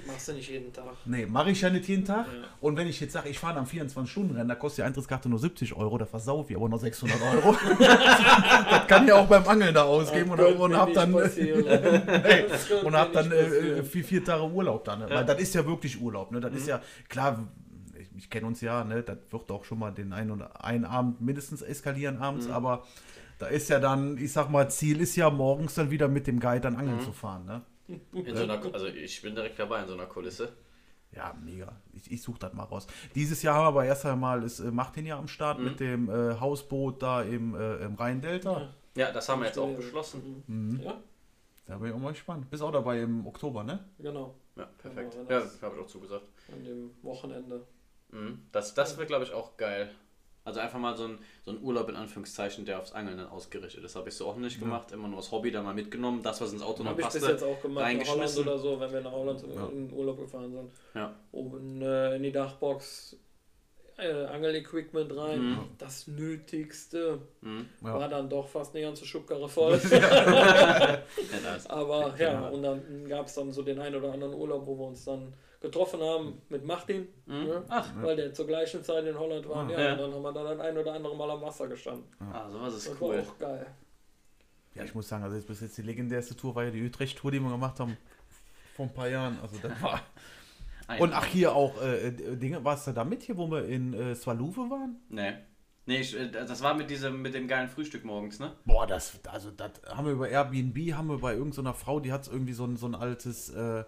Machst 0.06 0.28
du 0.28 0.32
nicht 0.34 0.50
jeden 0.50 0.72
Tag. 0.72 0.84
Nee, 1.04 1.26
mache 1.26 1.50
ich 1.50 1.60
ja 1.60 1.70
nicht 1.70 1.88
jeden 1.88 2.04
Tag. 2.04 2.26
Ja. 2.26 2.32
Und 2.60 2.76
wenn 2.76 2.86
ich 2.86 3.00
jetzt 3.00 3.12
sage, 3.12 3.28
ich 3.28 3.38
fahre 3.38 3.58
am 3.58 3.64
24-Stunden-Rennen, 3.64 4.48
da 4.48 4.54
kostet 4.54 4.78
die 4.78 4.82
Eintrittskarte 4.86 5.28
nur 5.28 5.38
70 5.38 5.74
Euro, 5.74 5.96
da 5.98 6.06
versaufe 6.06 6.50
ich 6.52 6.56
aber 6.58 6.68
noch 6.68 6.78
600 6.78 7.16
Euro. 7.22 7.56
das 7.78 8.86
kann 8.86 9.06
ich 9.06 9.12
auch 9.12 9.26
beim 9.26 9.46
Angeln 9.48 9.74
da 9.74 9.84
ausgeben 9.84 10.30
und, 10.30 10.36
Könnte 10.38 10.58
und 10.62 10.76
hab 10.76 10.92
dann, 10.92 11.12
könnte 11.12 12.84
und 12.84 12.94
hab 12.96 13.12
dann 13.12 13.32
äh, 13.32 13.82
vier, 13.84 14.04
vier 14.04 14.24
Tage 14.24 14.44
Urlaub 14.44 14.84
dann. 14.84 14.98
Ne? 15.00 15.06
Weil 15.08 15.24
das 15.24 15.40
ist 15.40 15.54
ja 15.54 15.64
wirklich 15.66 16.00
Urlaub. 16.00 16.30
Ne? 16.32 16.40
Das 16.40 16.50
Mhm. 16.52 16.58
ist 16.58 16.68
ja, 16.68 16.80
klar, 17.08 17.44
ich, 17.98 18.08
ich 18.16 18.30
kenne 18.30 18.46
uns 18.46 18.60
ja, 18.60 18.84
ne? 18.84 19.02
das 19.02 19.18
wird 19.30 19.50
auch 19.50 19.64
schon 19.64 19.78
mal 19.78 19.90
den 19.92 20.12
einen 20.12 20.30
oder 20.30 20.64
einen 20.64 20.84
Abend 20.84 21.20
mindestens 21.20 21.62
eskalieren 21.62 22.16
Mhm. 22.16 22.22
abends, 22.22 22.50
aber 22.50 22.84
da 23.38 23.46
ist 23.46 23.68
ja 23.68 23.78
dann, 23.80 24.16
ich 24.18 24.32
sag 24.32 24.50
mal, 24.50 24.70
Ziel 24.70 25.00
ist 25.00 25.14
ja 25.16 25.28
morgens 25.30 25.74
dann 25.74 25.90
wieder 25.90 26.08
mit 26.08 26.26
dem 26.26 26.40
Guide 26.40 26.60
dann 26.60 26.74
Mhm. 26.74 26.78
angeln 26.80 27.00
zu 27.00 27.12
fahren. 27.12 27.44
Ne? 27.46 27.62
In 27.88 28.36
so 28.36 28.42
einer, 28.42 28.62
also 28.74 28.86
ich 28.86 29.22
bin 29.22 29.34
direkt 29.34 29.58
dabei 29.58 29.82
in 29.82 29.88
so 29.88 29.94
einer 29.94 30.06
Kulisse. 30.06 30.52
Ja, 31.12 31.34
mega. 31.42 31.74
Ich, 31.94 32.10
ich 32.10 32.20
suche 32.22 32.38
das 32.40 32.52
mal 32.52 32.64
raus. 32.64 32.86
Dieses 33.14 33.42
Jahr 33.42 33.54
haben 33.54 33.62
wir 33.64 33.68
aber 33.68 33.84
erst 33.84 34.04
einmal, 34.04 34.42
ist 34.42 34.60
äh, 34.60 34.70
Martin 34.70 35.06
ja 35.06 35.18
am 35.18 35.28
Start 35.28 35.58
mit 35.60 35.78
dem 35.80 36.10
äh, 36.10 36.38
Hausboot 36.40 37.00
da 37.02 37.22
im, 37.22 37.54
äh, 37.54 37.76
im 37.76 37.94
Rhein-Delta. 37.94 38.74
Ja, 38.96 39.12
das 39.12 39.28
haben 39.28 39.40
wir 39.40 39.46
jetzt 39.46 39.58
auch 39.58 39.68
Ja. 39.70 39.76
beschlossen. 39.76 40.42
Mhm. 40.46 40.80
Ja, 40.82 41.00
Da 41.66 41.78
bin 41.78 41.88
ich 41.88 41.94
auch 41.94 41.98
mal 42.00 42.10
gespannt. 42.12 42.50
Bist 42.50 42.62
auch 42.62 42.72
dabei 42.72 43.00
im 43.02 43.26
Oktober, 43.26 43.62
ne? 43.62 43.84
genau. 43.98 44.34
Ja, 44.56 44.64
perfekt. 44.78 45.12
Genau, 45.12 45.30
Ja, 45.30 45.40
das- 45.40 45.62
habe 45.62 45.76
ich 45.76 45.82
auch 45.82 45.86
zugesagt. 45.86 46.24
An 46.52 46.64
dem 46.64 46.90
Wochenende. 47.02 47.66
Mhm. 48.10 48.42
Das, 48.52 48.74
das 48.74 48.96
wird, 48.98 49.08
glaube 49.08 49.24
ich, 49.24 49.32
auch 49.32 49.56
geil. 49.56 49.90
Also 50.46 50.60
einfach 50.60 50.78
mal 50.78 50.96
so 50.96 51.04
ein, 51.04 51.18
so 51.44 51.50
ein 51.50 51.60
Urlaub 51.60 51.88
in 51.88 51.96
Anführungszeichen, 51.96 52.64
der 52.64 52.78
aufs 52.78 52.92
Angeln 52.92 53.18
dann 53.18 53.28
ausgerichtet 53.28 53.82
ist. 53.84 53.96
Habe 53.96 54.08
ich 54.08 54.14
so 54.14 54.26
auch 54.26 54.36
nicht 54.36 54.60
gemacht. 54.60 54.92
Immer 54.92 55.08
nur 55.08 55.18
als 55.18 55.30
Hobby 55.32 55.50
dann 55.50 55.64
mal 55.64 55.74
mitgenommen. 55.74 56.22
Das, 56.22 56.40
was 56.40 56.52
ins 56.52 56.62
Auto 56.62 56.82
noch 56.84 56.90
Habe 56.92 57.00
ich 57.02 57.06
bis 57.08 57.14
passte. 57.16 57.32
jetzt 57.32 57.42
auch 57.42 57.60
gemacht, 57.60 57.84
nach 57.84 57.90
Holland 57.90 58.08
reingeschmissen. 58.08 58.42
oder 58.48 58.58
so, 58.58 58.78
wenn 58.80 58.92
wir 58.92 59.00
nach 59.00 59.12
Holland 59.12 59.42
Ja. 59.54 59.66
in 59.66 59.92
Urlaub 59.92 60.18
gefahren 60.18 60.52
sind. 60.52 60.70
Ja. 60.94 61.14
Oben 61.32 61.82
äh, 61.82 62.16
in 62.16 62.22
die 62.22 62.30
Dachbox 62.32 63.16
äh, 63.98 64.12
Angel-Equipment 64.26 65.16
rein. 65.16 65.40
Mhm. 65.50 65.58
Das 65.78 66.06
Nötigste 66.06 67.18
Mhm. 67.40 67.66
Ja. 67.82 67.94
war 67.98 68.08
dann 68.08 68.28
doch 68.28 68.46
fast 68.48 68.74
eine 68.74 68.84
ganze 68.84 69.04
Schubkarre 69.04 69.48
voll. 69.48 69.80
Ja. 69.90 70.98
Aber 71.68 72.14
ja, 72.18 72.32
Ja. 72.32 72.48
und 72.50 72.62
dann 72.62 73.08
gab 73.08 73.26
es 73.26 73.34
dann 73.34 73.52
so 73.52 73.62
den 73.62 73.78
einen 73.80 73.96
oder 73.96 74.12
anderen 74.12 74.34
Urlaub, 74.34 74.66
wo 74.66 74.78
wir 74.78 74.86
uns 74.86 75.04
dann 75.04 75.32
getroffen 75.60 76.00
haben 76.00 76.40
mit 76.48 76.64
Martin, 76.64 77.08
Mhm. 77.26 77.44
ne? 77.44 77.64
Ach, 77.68 77.88
weil 78.02 78.16
der 78.16 78.32
zur 78.34 78.46
gleichen 78.46 78.82
Zeit 78.84 79.04
in 79.04 79.18
Holland 79.18 79.48
war. 79.48 79.66
Ah. 79.66 79.70
Ja, 79.70 79.80
Ja. 79.80 79.92
und 79.92 79.98
dann 80.00 80.12
haben 80.14 80.22
wir 80.22 80.32
da 80.32 80.44
dann 80.44 80.60
ein 80.60 80.76
oder 80.78 80.92
andere 80.94 81.16
Mal 81.16 81.30
am 81.30 81.40
Wasser 81.42 81.66
gestanden. 81.68 82.04
ah, 82.20 82.48
sowas 82.50 82.74
ist 82.74 82.88
Das 82.90 83.00
cool. 83.00 83.16
war 83.16 83.22
auch 83.22 83.38
geil. 83.38 83.66
Ja, 84.74 84.84
ich 84.84 84.94
muss 84.94 85.08
sagen, 85.08 85.24
also 85.24 85.36
jetzt 85.36 85.46
bis 85.48 85.60
jetzt 85.62 85.76
die 85.78 85.82
legendärste 85.82 86.36
Tour 86.36 86.54
war 86.54 86.64
ja 86.64 86.70
die 86.70 86.84
Utrecht-Tour, 86.84 87.30
die 87.32 87.40
wir 87.40 87.50
gemacht 87.50 87.80
haben. 87.80 87.96
Vor 88.74 88.86
ein 88.86 88.92
paar 88.92 89.08
Jahren. 89.08 89.38
Also 89.40 89.56
das 89.62 89.80
war. 89.82 90.02
Ein- 90.88 91.00
Und 91.00 91.12
ach, 91.14 91.24
hier 91.24 91.52
auch 91.54 91.80
äh, 91.82 92.08
äh, 92.08 92.36
Dinge, 92.36 92.62
warst 92.62 92.86
du 92.86 92.92
da 92.92 93.02
mit 93.02 93.22
hier, 93.22 93.36
wo 93.36 93.50
wir 93.50 93.64
in 93.64 93.92
äh, 93.94 94.14
Swaluwe 94.14 94.70
waren? 94.70 95.00
Nee. 95.08 95.32
Nee, 95.86 96.00
ich, 96.00 96.16
äh, 96.16 96.30
das 96.30 96.62
war 96.62 96.74
mit 96.74 96.90
diesem, 96.90 97.22
mit 97.22 97.32
dem 97.34 97.48
geilen 97.48 97.68
Frühstück 97.68 98.04
morgens, 98.04 98.38
ne? 98.38 98.52
Boah, 98.66 98.86
das, 98.86 99.18
also 99.28 99.50
das 99.50 99.70
haben 99.88 100.04
wir 100.06 100.12
über 100.12 100.28
Airbnb, 100.28 100.76
haben 100.94 101.08
wir 101.08 101.18
bei 101.18 101.32
irgendeiner 101.34 101.74
Frau, 101.74 101.98
die 101.98 102.12
hat 102.12 102.28
irgendwie 102.28 102.52
so 102.52 102.64
ein, 102.66 102.76
so 102.76 102.86
ein 102.86 102.94
altes, 102.94 103.48
äh, 103.50 103.84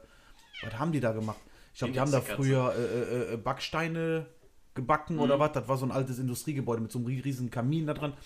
was 0.63 0.79
haben 0.79 0.91
die 0.91 1.01
da 1.01 1.13
gemacht? 1.13 1.39
Ich 1.79 1.81
glaube, 1.81 1.93
die 1.93 2.01
haben 2.01 2.11
da 2.11 2.21
früher 2.21 2.75
äh, 2.77 2.81
äh, 2.81 3.35
äh, 3.35 3.37
Backsteine 3.37 4.27
gebacken 4.75 5.15
Mhm. 5.15 5.21
oder 5.23 5.39
was. 5.39 5.53
Das 5.53 5.69
war 5.69 5.77
so 5.77 5.87
ein 5.87 5.93
altes 5.93 6.19
Industriegebäude 6.19 6.83
mit 6.83 6.91
so 6.91 6.99
einem 6.99 7.07
riesigen 7.07 7.51
Kamin 7.51 7.87
da 7.87 7.95
dran. 7.95 8.11
Und 8.15 8.19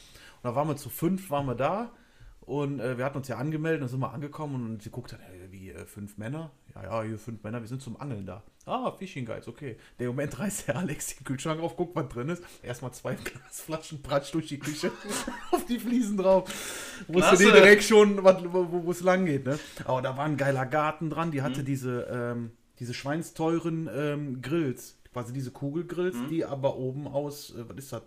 da 0.42 0.54
waren 0.54 0.68
wir 0.68 0.76
zu 0.78 0.88
fünf, 0.88 1.28
waren 1.28 1.44
wir 1.44 1.54
da. 1.54 1.92
Und 2.40 2.80
äh, 2.80 2.96
wir 2.96 3.04
hatten 3.04 3.18
uns 3.18 3.28
ja 3.28 3.36
angemeldet, 3.36 3.82
dann 3.82 3.88
sind 3.90 4.00
wir 4.00 4.10
angekommen 4.10 4.54
und 4.54 4.82
sie 4.82 4.88
guckt 4.90 5.12
dann, 5.12 5.20
äh, 5.20 5.52
wie 5.52 5.70
äh, 5.70 5.84
fünf 5.84 6.16
Männer? 6.16 6.50
Ja, 6.74 6.82
ja, 6.82 7.02
hier 7.02 7.18
fünf 7.18 7.42
Männer, 7.44 7.60
wir 7.60 7.68
sind 7.68 7.82
zum 7.82 8.00
Angeln 8.00 8.24
da. 8.24 8.42
Ah, 8.64 8.90
Fishing 8.98 9.26
Guides, 9.26 9.48
okay. 9.48 9.76
Der 9.98 10.08
Moment 10.08 10.38
reißt 10.38 10.68
der 10.68 10.78
Alex 10.78 11.14
den 11.14 11.24
Kühlschrank 11.24 11.60
auf, 11.60 11.76
guckt, 11.76 11.94
was 11.94 12.08
drin 12.08 12.30
ist. 12.30 12.42
Erstmal 12.62 12.92
zwei 12.92 13.14
Glasflaschen 13.22 14.02
Pratsch 14.02 14.32
durch 14.32 14.46
die 14.48 14.58
Küche 14.58 14.90
auf 15.52 15.66
die 15.66 15.78
Fliesen 15.78 16.16
drauf. 16.16 16.50
Wusste 17.06 17.36
direkt 17.36 17.84
schon, 17.84 18.24
wo 18.24 18.90
es 18.90 19.02
lang 19.02 19.26
geht. 19.26 19.44
Ne? 19.44 19.58
Aber 19.84 20.00
da 20.00 20.16
war 20.16 20.24
ein 20.24 20.38
geiler 20.38 20.64
Garten 20.64 21.10
dran, 21.10 21.30
die 21.30 21.42
hatte 21.42 21.62
diese, 21.62 22.08
ähm, 22.10 22.50
diese 22.82 22.94
schweinsteuren 22.94 23.88
ähm, 23.94 24.42
Grills. 24.42 24.96
Quasi 25.12 25.32
diese 25.32 25.52
Kugelgrills, 25.52 26.16
die 26.28 26.44
aber 26.44 26.74
oben 26.76 27.06
aus, 27.06 27.54
äh, 27.54 27.62
was 27.68 27.76
ist 27.76 27.92
das? 27.92 28.02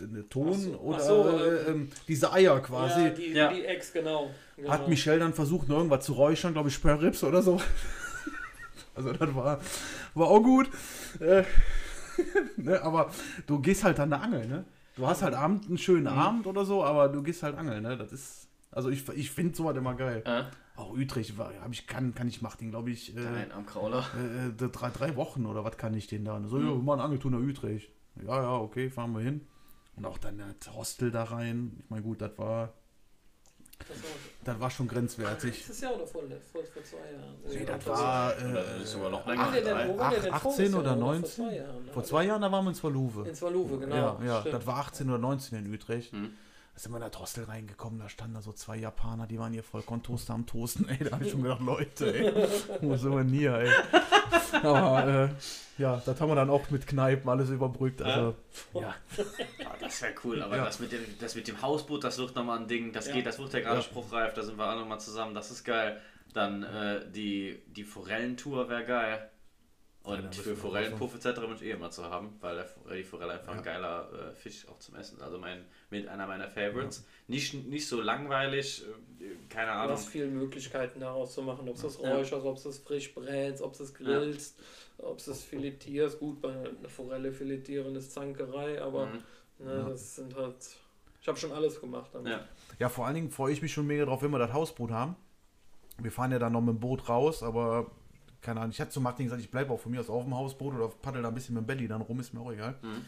Eine 0.00 0.28
Ton 0.28 0.50
Ach 0.50 0.58
so, 0.58 0.74
ach 0.74 0.80
oder 0.80 1.00
so, 1.00 1.28
äh, 1.38 1.70
äh, 1.72 1.86
diese 2.08 2.32
Eier 2.32 2.60
quasi. 2.60 3.00
Ja, 3.04 3.10
die, 3.10 3.26
Ja. 3.32 3.52
die 3.52 3.64
Ex, 3.64 3.92
genau. 3.92 4.30
genau. 4.56 4.70
Hat 4.70 4.88
Michelle 4.88 5.18
dann 5.20 5.34
versucht, 5.34 5.68
noch 5.68 5.76
irgendwas 5.76 6.04
zu 6.04 6.12
räuchern, 6.14 6.52
glaube 6.52 6.68
ich, 6.68 6.74
Spörrips 6.74 7.22
oder 7.24 7.42
so. 7.42 7.60
Also 8.96 9.12
das 9.12 9.32
war, 9.32 9.60
war 10.14 10.26
auch 10.26 10.42
gut. 10.42 10.68
Äh, 11.20 11.44
ne, 12.56 12.82
aber 12.82 13.12
du 13.46 13.60
gehst 13.60 13.84
halt 13.84 14.00
dann 14.00 14.10
da 14.10 14.16
angeln, 14.18 14.48
ne? 14.48 14.64
Du 14.96 15.06
hast 15.06 15.22
halt 15.22 15.34
Abend 15.34 15.68
einen 15.68 15.78
schönen 15.78 16.12
Mhm. 16.12 16.18
Abend 16.18 16.46
oder 16.48 16.64
so, 16.64 16.82
aber 16.82 17.08
du 17.08 17.22
gehst 17.22 17.44
halt 17.44 17.56
angeln, 17.56 17.84
ne? 17.84 17.96
Das 17.96 18.10
ist. 18.12 18.47
Also 18.70 18.90
ich, 18.90 19.08
ich 19.10 19.30
finde 19.30 19.56
sowas 19.56 19.76
immer 19.76 19.94
geil. 19.94 20.22
Äh, 20.26 20.44
Auch 20.76 20.90
Utrecht 20.92 21.36
war, 21.38 21.52
hab 21.60 21.72
ich, 21.72 21.86
kann, 21.86 22.14
kann 22.14 22.28
ich 22.28 22.42
machen, 22.42 22.70
glaube 22.70 22.90
ich, 22.90 23.16
äh, 23.16 23.20
Nein, 23.20 23.52
am 23.52 23.66
Krauler. 23.66 24.04
äh, 24.16 24.48
äh, 24.48 24.68
drei, 24.70 24.90
drei 24.90 25.16
Wochen 25.16 25.46
oder 25.46 25.64
was 25.64 25.76
kann 25.76 25.94
ich 25.94 26.06
den 26.06 26.24
da? 26.24 26.40
So, 26.46 26.56
Mhm. 26.56 26.66
ja, 26.66 26.72
wir 26.72 26.82
machen 26.82 27.00
Angeltour 27.00 27.30
nach 27.30 27.38
Utrecht. 27.40 27.90
Ja, 28.24 28.42
ja, 28.42 28.52
okay, 28.56 28.90
fahren 28.90 29.12
wir 29.12 29.20
hin. 29.20 29.46
Und 29.96 30.04
auch 30.04 30.18
dann 30.18 30.38
das 30.60 30.72
Hostel 30.74 31.10
da 31.10 31.24
rein. 31.24 31.76
Ich 31.82 31.90
meine, 31.90 32.02
gut, 32.02 32.20
das 32.20 32.36
war, 32.38 32.72
Das 33.80 33.88
war 33.88 33.94
das 34.44 34.60
war 34.60 34.70
schon 34.70 34.86
grenzwertig. 34.88 35.56
letztes 35.56 35.80
Jahr 35.80 35.94
oder 35.94 36.06
vor, 36.06 36.22
vor, 36.52 36.62
vor 36.64 36.84
zwei 36.84 36.96
Jahren. 37.12 37.34
Nee, 37.48 37.64
das 37.64 37.86
war 37.86 38.34
das 38.34 38.82
ist 38.82 38.92
sogar 38.92 39.10
noch 39.10 39.26
äh, 39.26 39.30
länger. 39.30 39.42
Wo 39.42 39.46
war 39.46 39.52
der 39.52 39.62
denn- 39.62 39.88
wo 39.94 39.98
war 39.98 40.10
der 40.10 40.20
denn 40.20 40.32
18 40.34 40.40
vorletztes 40.42 40.74
oder 40.74 40.84
Jahr? 40.90 40.96
Vor 40.98 41.06
19? 41.14 41.30
zwei 41.30 41.56
Jahren? 41.56 41.88
Vor 41.92 42.04
zwei 42.04 42.24
Jahren, 42.26 42.42
da 42.42 42.52
waren 42.52 42.64
wir 42.64 42.68
in 42.70 42.74
Swaluwe. 42.76 43.28
In 43.28 43.34
Swaluwe, 43.34 43.78
genau. 43.78 43.96
ja, 43.96 44.18
ja, 44.24 44.40
das 44.42 44.66
war 44.66 44.76
18 44.78 45.08
oder 45.08 45.18
19 45.18 45.64
in 45.64 45.72
Utrecht. 45.74 46.12
Mhm. 46.12 46.30
Da 46.78 46.82
sind 46.82 46.92
wir 46.92 47.04
in 47.04 47.10
das 47.10 47.20
Hostel 47.20 47.42
reingekommen, 47.42 47.98
da 47.98 48.08
standen 48.08 48.34
da 48.34 48.40
so 48.40 48.52
zwei 48.52 48.76
Japaner, 48.76 49.26
die 49.26 49.36
waren 49.36 49.52
hier 49.52 49.64
voll 49.64 49.82
Toaster 49.82 50.32
am 50.34 50.46
Toasten, 50.46 50.88
ey, 50.88 50.98
da 50.98 51.10
habe 51.10 51.24
ich 51.24 51.32
schon 51.32 51.42
gedacht, 51.42 51.60
Leute, 51.60 52.14
ey, 52.14 52.32
wo 52.82 52.94
sind 52.96 53.10
wir 53.10 53.18
denn 53.24 53.32
hier, 53.32 53.54
ey. 53.54 53.72
Aber, 54.62 55.08
äh, 55.08 55.82
ja, 55.82 56.00
das 56.06 56.20
haben 56.20 56.28
wir 56.30 56.36
dann 56.36 56.50
auch 56.50 56.70
mit 56.70 56.86
Kneipen 56.86 57.28
alles 57.28 57.50
überbrückt, 57.50 58.00
also, 58.00 58.36
ja. 58.74 58.94
Ah, 59.64 59.74
das 59.80 60.00
wäre 60.02 60.14
cool, 60.22 60.40
aber 60.40 60.56
Ja. 60.56 60.66
das, 60.66 60.78
mit 60.78 60.92
dem, 60.92 61.02
das 61.18 61.34
mit 61.34 61.48
dem 61.48 61.60
Hausboot, 61.60 62.04
das 62.04 62.16
wird 62.18 62.36
nochmal 62.36 62.60
ein 62.60 62.68
Ding. 62.68 62.92
Das 62.92 63.08
Ja. 63.08 63.14
geht, 63.14 63.26
das 63.26 63.40
wird 63.40 63.52
ja 63.54 63.58
gerade 63.58 63.78
Ja. 63.78 63.82
spruchreif, 63.82 64.34
da 64.34 64.44
sind 64.44 64.56
wir 64.56 64.64
alle 64.66 64.78
nochmal 64.82 65.00
zusammen, 65.00 65.34
das 65.34 65.50
ist 65.50 65.64
geil. 65.64 66.00
Dann 66.32 66.62
äh, 66.62 67.10
die, 67.10 67.60
die 67.66 67.82
Forellentour 67.82 68.68
wäre 68.68 68.84
geil. 68.84 69.30
Ja, 70.04 70.14
Und 70.14 70.34
für 70.34 70.56
Forellenpuff 70.56 71.14
etc. 71.14 71.40
wünsche 71.42 71.64
ich 71.64 71.70
eh 71.70 71.74
immer 71.74 71.90
zu 71.90 72.04
haben, 72.04 72.36
weil 72.40 72.64
die 72.96 73.02
Forelle 73.04 73.32
einfach 73.34 73.52
Ja. 73.52 73.58
ein 73.58 73.64
geiler 73.64 74.08
äh, 74.30 74.34
Fisch 74.34 74.66
auch 74.68 74.78
zum 74.78 74.94
Essen. 74.96 75.20
Also 75.20 75.38
mein, 75.38 75.64
mit 75.90 76.08
einer 76.08 76.26
meiner 76.26 76.48
Favorites. 76.48 77.04
Nicht, 77.26 77.52
nicht 77.66 77.86
so 77.86 78.00
langweilig, 78.00 78.84
äh, 79.20 79.24
keine 79.50 79.72
Du 79.72 79.76
Ahnung. 79.76 79.92
hast 79.92 80.08
viele 80.08 80.28
Möglichkeiten 80.28 81.00
daraus 81.00 81.34
zu 81.34 81.42
machen, 81.42 81.68
ob 81.68 81.76
es 81.76 81.82
das 81.82 82.00
Ja. 82.00 82.14
räucherst, 82.14 82.46
ob 82.46 82.56
es 82.56 82.62
das 82.62 82.78
frisch 82.78 83.14
brätst, 83.14 83.60
ob 83.60 83.72
es 83.72 83.78
das 83.78 83.92
grillst, 83.92 84.58
ob 84.98 85.18
es 85.18 85.26
das 85.26 85.42
filetierst. 85.44 86.18
Gut, 86.20 86.40
bei 86.40 86.52
einer 86.52 86.88
Forelle 86.88 87.30
filetieren 87.32 87.94
ist 87.96 88.12
Zankerei, 88.12 88.80
aber 88.80 89.06
Mhm. 89.06 89.22
ne, 89.58 89.86
das 89.90 90.14
sind 90.16 90.34
halt. 90.36 90.56
Ich 91.20 91.28
habe 91.28 91.36
schon 91.36 91.52
alles 91.52 91.80
gemacht 91.80 92.10
damit. 92.14 92.32
Ja. 92.32 92.48
Ja, 92.78 92.88
vor 92.88 93.04
allen 93.04 93.16
Dingen 93.16 93.30
freue 93.30 93.52
ich 93.52 93.60
mich 93.60 93.72
schon 93.74 93.86
mega 93.86 94.06
drauf, 94.06 94.22
wenn 94.22 94.30
wir 94.30 94.38
das 94.38 94.52
Hausboot 94.54 94.90
haben. 94.90 95.16
Wir 96.00 96.12
fahren 96.12 96.30
ja 96.32 96.38
dann 96.38 96.52
noch 96.52 96.60
mit 96.60 96.76
dem 96.76 96.80
Boot 96.80 97.08
raus, 97.08 97.42
aber 97.42 97.90
keine 98.40 98.60
Ahnung. 98.60 98.70
Ich 98.70 98.80
hatte 98.80 98.90
zu 98.90 99.00
Martin 99.00 99.26
gesagt, 99.26 99.42
ich 99.42 99.50
bleibe 99.50 99.72
auch 99.72 99.80
von 99.80 99.92
mir 99.92 100.00
aus 100.00 100.08
auf 100.10 100.24
dem 100.24 100.34
Hausboot 100.34 100.74
oder 100.74 100.88
paddel 100.88 101.22
da 101.22 101.28
ein 101.28 101.34
bisschen 101.34 101.54
mit 101.54 101.64
dem 101.64 101.66
Belly 101.66 101.88
dann 101.88 102.00
rum, 102.02 102.20
ist 102.20 102.32
mir 102.34 102.40
auch 102.40 102.52
egal. 102.52 102.76
Mhm. 102.82 103.04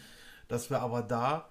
Dass 0.49 0.70
wir 0.70 0.81
aber 0.81 1.03
da 1.03 1.49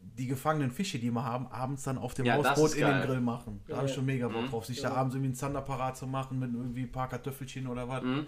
die 0.00 0.26
gefangenen 0.26 0.70
Fische, 0.72 0.98
die 0.98 1.10
wir 1.12 1.24
haben, 1.24 1.46
abends 1.46 1.84
dann 1.84 1.96
auf 1.98 2.14
dem 2.14 2.24
Ja, 2.26 2.34
Hausboot 2.34 2.74
in 2.74 2.86
den. 2.86 3.02
Grill 3.02 3.20
machen. 3.20 3.60
Da 3.68 3.76
habe 3.76 3.86
ich 3.86 3.92
Ja. 3.92 3.96
schon 3.96 4.06
mega 4.06 4.26
Bock 4.28 4.42
Mhm. 4.42 4.48
drauf, 4.48 4.66
sich 4.66 4.80
da 4.80 4.88
Ja. 4.88 4.94
abends 4.96 5.14
irgendwie 5.14 5.28
einen 5.28 5.34
Zander 5.36 5.60
parat 5.60 5.96
zu 5.96 6.06
machen 6.08 6.38
mit 6.40 6.52
irgendwie 6.52 6.82
ein 6.82 6.90
paar 6.92 7.08
Kartoffelchen 7.08 7.66
oder 7.68 7.88
was. 7.88 8.02
Mhm. 8.02 8.26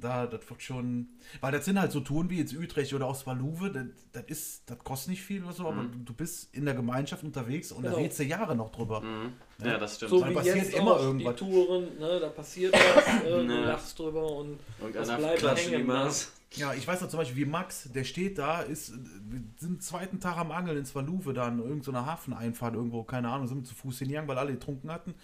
Da, 0.00 0.26
das 0.26 0.48
wird 0.48 0.62
schon. 0.62 1.08
Weil 1.40 1.52
das 1.52 1.64
sind 1.64 1.80
halt 1.80 1.92
so 1.92 2.00
Touren 2.00 2.28
wie 2.30 2.38
jetzt 2.38 2.54
Utrecht 2.54 2.92
oder 2.94 3.06
aus 3.06 3.26
Valuve, 3.26 3.70
das, 3.70 3.84
das 4.12 4.24
ist, 4.26 4.62
das 4.70 4.78
kostet 4.78 5.10
nicht 5.10 5.22
viel 5.22 5.42
oder 5.44 5.52
so, 5.52 5.66
aber 5.68 5.84
du, 5.84 5.98
du 5.98 6.12
bist 6.12 6.54
in 6.54 6.64
der 6.64 6.74
Gemeinschaft 6.74 7.22
unterwegs 7.24 7.72
und 7.72 7.82
da 7.84 7.90
Genau. 7.90 8.02
redest 8.02 8.18
du 8.18 8.24
Jahre 8.24 8.54
noch 8.56 8.70
drüber. 8.70 9.00
Mhm. 9.00 9.32
Ja, 9.64 9.78
das 9.78 9.96
stimmt. 9.96 10.10
So 10.10 10.20
Da 10.20 10.30
wie 10.30 10.34
passiert 10.34 10.56
jetzt 10.56 10.74
immer 10.74 10.92
auch 10.92 11.00
irgendwas. 11.02 11.34
die 11.36 11.44
Touren, 11.44 11.98
ne, 11.98 12.20
da 12.20 12.28
passiert 12.28 12.72
was, 12.74 13.06
äh, 13.24 13.30
du 13.30 13.44
Ne. 13.44 13.64
lachst 13.64 13.98
drüber 13.98 14.30
und 14.32 14.58
das 14.92 15.08
Irgendeiner 15.08 15.16
bleibt 15.36 15.66
hängen. 15.70 15.86
Ne? 15.86 16.10
Ja, 16.54 16.72
ich 16.72 16.86
weiß 16.86 17.00
noch 17.02 17.08
zum 17.08 17.18
Beispiel, 17.18 17.36
wie 17.44 17.44
Max, 17.50 17.90
der 17.92 18.04
steht 18.04 18.38
da, 18.38 18.60
ist, 18.62 18.92
wir 19.28 19.42
sind 19.58 19.82
zweiten 19.82 20.20
Tag 20.20 20.38
am 20.38 20.52
Angeln 20.52 20.78
ins 20.78 20.94
Valuve, 20.94 21.34
da 21.34 21.48
in 21.48 21.58
irgendeiner 21.58 22.06
Hafeneinfahrt 22.06 22.74
irgendwo, 22.74 23.02
keine 23.02 23.28
Ahnung, 23.28 23.46
sind 23.48 23.66
zu 23.66 23.74
Fuß 23.74 23.98
hingegangen, 23.98 24.28
weil 24.28 24.38
alle 24.38 24.52
getrunken 24.52 24.90
hatten. 24.90 25.14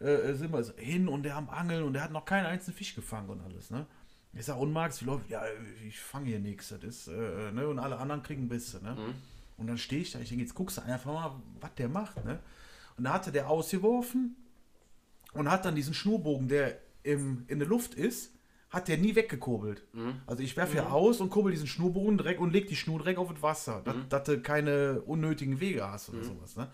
Äh, 0.00 0.34
sind 0.34 0.52
wir 0.52 0.64
hin 0.76 1.08
und 1.08 1.24
der 1.24 1.36
am 1.36 1.50
Angeln 1.50 1.82
und 1.82 1.92
der 1.92 2.02
hat 2.04 2.12
noch 2.12 2.24
keinen 2.24 2.46
einzigen 2.46 2.76
Fisch 2.76 2.94
gefangen 2.94 3.28
und 3.30 3.40
alles, 3.40 3.70
ne? 3.70 3.86
Ich 4.34 4.44
sag, 4.44 4.58
und 4.58 4.72
Max, 4.72 5.00
wie 5.00 5.06
läuft? 5.06 5.28
Ja, 5.28 5.42
ich 5.86 5.98
fange 5.98 6.26
hier 6.26 6.38
nichts, 6.38 6.68
das 6.68 6.82
ist, 6.84 7.08
äh, 7.08 7.50
ne? 7.52 7.66
Und 7.66 7.78
alle 7.78 7.98
anderen 7.98 8.22
kriegen 8.22 8.48
Bisse, 8.48 8.82
ne? 8.82 8.96
Und 9.56 9.66
dann 9.66 9.78
stehe 9.78 10.02
ich 10.02 10.12
da, 10.12 10.20
ich 10.20 10.28
denke, 10.28 10.44
jetzt 10.44 10.54
guckst 10.54 10.76
du 10.78 10.82
einfach 10.82 11.12
mal, 11.12 11.32
was 11.60 11.74
der 11.76 11.88
macht, 11.88 12.24
ne? 12.24 12.38
Und 12.96 13.04
da 13.04 13.12
hatte 13.14 13.32
der 13.32 13.48
ausgeworfen 13.48 14.36
und 15.32 15.50
hat 15.50 15.64
dann 15.64 15.74
diesen 15.74 15.94
Schnurbogen, 15.94 16.46
der 16.48 16.78
im, 17.02 17.44
in 17.48 17.58
der 17.58 17.66
Luft 17.68 17.94
ist, 17.94 18.32
hat 18.70 18.86
der 18.86 18.98
nie 18.98 19.14
weggekurbelt. 19.16 19.82
Also 20.26 20.42
ich 20.42 20.56
werfe 20.56 20.76
ja 20.76 20.88
aus 20.90 21.20
und 21.20 21.30
kurbel 21.30 21.50
diesen 21.52 21.66
Schnurbogen 21.66 22.18
direkt 22.18 22.38
und 22.40 22.52
leg 22.52 22.68
die 22.68 22.76
Schnur 22.76 22.98
direkt 22.98 23.18
auf 23.18 23.32
das 23.32 23.42
Wasser, 23.42 23.80
dass, 23.84 23.96
dass 24.10 24.24
du 24.24 24.40
keine 24.42 25.00
unnötigen 25.02 25.58
Wege 25.58 25.88
hast 25.90 26.10
oder 26.10 26.18
sowas. 26.24 26.54
Ne? 26.56 26.68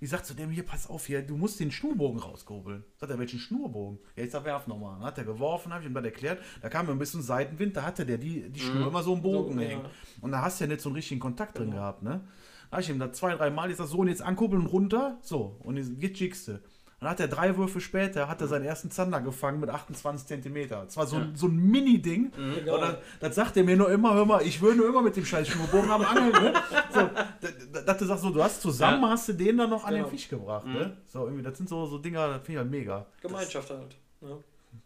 Ich 0.00 0.10
sag 0.10 0.24
zu 0.24 0.34
dem 0.34 0.50
hier, 0.50 0.64
pass 0.64 0.88
auf 0.88 1.06
hier, 1.06 1.22
du 1.22 1.36
musst 1.36 1.60
den 1.60 1.70
Schnurbogen 1.70 2.20
rauskurbeln. 2.20 2.84
Sagt 2.96 3.10
er, 3.12 3.18
welchen 3.18 3.38
Schnurbogen? 3.38 3.98
Ja, 4.16 4.24
jetzt 4.24 4.34
werf 4.44 4.66
nochmal. 4.66 4.96
Dann 4.96 5.06
hat 5.06 5.18
er 5.18 5.24
geworfen, 5.24 5.72
habe 5.72 5.82
ich 5.82 5.88
ihm 5.88 5.94
dann 5.94 6.04
erklärt. 6.04 6.42
Da 6.62 6.68
kam 6.68 6.86
mir 6.86 6.92
ein 6.92 6.98
bisschen 6.98 7.22
Seitenwind, 7.22 7.76
da 7.76 7.82
hatte 7.82 8.04
der 8.04 8.18
die, 8.18 8.50
die 8.50 8.60
Schnur 8.60 8.88
immer 8.88 9.02
so 9.02 9.14
im 9.14 9.22
Bogen 9.22 9.54
So, 9.54 9.60
ja. 9.60 9.68
hängen. 9.68 9.84
Und 10.20 10.32
da 10.32 10.42
hast 10.42 10.60
du 10.60 10.64
ja 10.64 10.68
nicht 10.68 10.80
so 10.80 10.88
einen 10.88 10.96
richtigen 10.96 11.20
Kontakt 11.20 11.58
drin 11.58 11.70
gehabt, 11.70 12.02
ne? 12.02 12.26
Da 12.70 12.78
habe 12.78 12.82
ich 12.82 12.90
ihm 12.90 12.98
da 12.98 13.12
zwei, 13.12 13.36
drei 13.36 13.50
Mal 13.50 13.68
gesagt, 13.68 13.88
so 13.88 13.98
und 13.98 14.08
jetzt 14.08 14.22
ankurbeln 14.22 14.62
und 14.62 14.68
runter. 14.68 15.18
So, 15.22 15.56
und 15.62 15.76
jetzt 15.76 15.92
jetzt 16.00 16.18
schickst 16.18 16.48
du. 16.48 16.60
Dann 17.04 17.10
hat 17.12 17.20
er 17.20 17.28
drei 17.28 17.54
Würfe 17.58 17.80
später, 17.82 18.28
hat 18.28 18.40
er 18.40 18.46
seinen 18.48 18.64
ersten 18.64 18.90
Zander 18.90 19.20
gefangen 19.20 19.60
mit 19.60 19.68
28 19.68 20.26
Zentimeter. 20.26 20.84
Das 20.86 20.96
war 20.96 21.06
so, 21.06 21.16
ein 21.16 21.36
so 21.36 21.46
ein 21.48 21.54
Mini-Ding. 21.56 22.32
Genau. 22.32 22.78
Oder 22.78 22.98
das 23.20 23.34
sagt 23.34 23.56
er 23.58 23.64
mir 23.64 23.76
nur 23.76 23.90
immer, 23.90 24.14
hör 24.14 24.24
mal, 24.24 24.40
ich 24.42 24.60
will 24.62 24.74
nur 24.74 24.88
immer 24.88 25.02
mit 25.02 25.14
dem 25.14 25.24
scheiß 25.26 25.46
Schnurbogen 25.48 25.90
am 25.90 26.02
Angeln. 26.02 26.32
Ne? 26.32 26.54
So, 26.92 27.00
da- 27.00 27.48
da- 27.72 27.80
dass 27.82 27.98
du 27.98 28.04
sagst, 28.06 28.22
so, 28.22 28.30
du 28.30 28.42
hast 28.42 28.62
zusammen, 28.62 29.02
Ja. 29.02 29.10
hast 29.10 29.28
du 29.28 29.34
den 29.34 29.58
dann 29.58 29.68
noch 29.68 29.84
an 29.84 29.92
Genau. 29.94 30.06
den 30.06 30.10
Fisch 30.10 30.28
gebracht. 30.30 30.66
Ne? 30.66 30.96
So, 31.06 31.24
irgendwie, 31.26 31.42
das 31.42 31.58
sind 31.58 31.68
so, 31.68 31.84
so 31.86 31.98
Dinger, 31.98 32.26
das 32.28 32.36
finde 32.38 32.52
ich 32.52 32.58
halt 32.58 32.70
mega. 32.70 33.06
Gemeinschaft 33.20 33.68
halt. 33.70 33.96
Ne? 34.22 34.38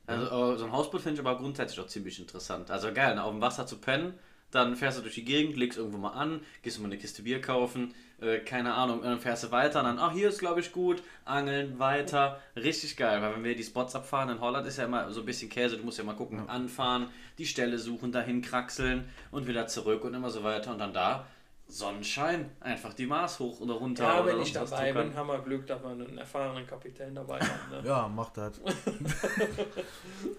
Also 0.06 0.24
äh, 0.54 0.58
so 0.58 0.64
ein 0.64 0.72
Hausboot 0.72 1.00
finde 1.00 1.20
ich 1.20 1.26
aber 1.26 1.38
grundsätzlich 1.38 1.78
auch 1.80 1.86
ziemlich 1.86 2.18
interessant. 2.18 2.70
Also 2.70 2.92
geil, 2.92 3.14
ne, 3.14 3.22
auf 3.22 3.30
dem 3.30 3.40
Wasser 3.40 3.66
zu 3.66 3.76
pennen, 3.78 4.14
dann 4.50 4.74
fährst 4.76 4.98
du 4.98 5.02
durch 5.02 5.14
die 5.14 5.24
Gegend, 5.24 5.56
legst 5.56 5.78
irgendwo 5.78 5.98
mal 5.98 6.10
an, 6.10 6.40
gehst 6.62 6.78
du 6.78 6.82
mal 6.82 6.88
eine 6.88 6.98
Kiste 6.98 7.22
Bier 7.22 7.40
kaufen, 7.40 7.94
äh, 8.20 8.38
keine 8.38 8.74
Ahnung, 8.74 9.02
dann 9.02 9.20
fährst 9.20 9.44
du 9.44 9.50
weiter, 9.50 9.80
und 9.80 9.86
dann, 9.86 9.98
ach, 9.98 10.12
hier 10.12 10.28
ist 10.28 10.38
glaube 10.38 10.60
ich 10.60 10.72
gut, 10.72 11.02
angeln, 11.24 11.78
weiter, 11.78 12.40
richtig 12.56 12.96
geil, 12.96 13.22
weil 13.22 13.34
wenn 13.34 13.44
wir 13.44 13.54
die 13.54 13.64
Spots 13.64 13.94
abfahren, 13.94 14.28
in 14.30 14.40
Holland 14.40 14.66
ist 14.66 14.78
ja 14.78 14.84
immer 14.84 15.10
so 15.10 15.20
ein 15.20 15.26
bisschen 15.26 15.48
Käse, 15.48 15.76
du 15.76 15.84
musst 15.84 15.98
ja 15.98 16.04
mal 16.04 16.16
gucken, 16.16 16.48
anfahren, 16.48 17.08
die 17.38 17.46
Stelle 17.46 17.78
suchen, 17.78 18.12
dahin 18.12 18.42
kraxeln 18.42 19.08
und 19.30 19.46
wieder 19.46 19.66
zurück 19.66 20.04
und 20.04 20.14
immer 20.14 20.30
so 20.30 20.42
weiter 20.42 20.72
und 20.72 20.78
dann 20.78 20.92
da 20.92 21.26
Sonnenschein, 21.70 22.50
einfach 22.60 22.94
die 22.94 23.04
Maß 23.06 23.40
hoch 23.40 23.60
oder 23.60 23.74
runter. 23.74 24.02
Ja, 24.04 24.22
oder 24.22 24.32
wenn 24.32 24.40
ich 24.40 24.52
dabei 24.54 24.90
bin, 24.90 25.14
haben 25.14 25.26
wir 25.28 25.38
Glück, 25.40 25.66
dass 25.66 25.82
wir 25.82 25.90
einen 25.90 26.16
erfahrenen 26.16 26.66
Kapitän 26.66 27.14
dabei 27.14 27.38
haben. 27.40 27.70
Ne? 27.70 27.82
Ja, 27.86 28.08
macht 28.08 28.38
das. 28.38 28.58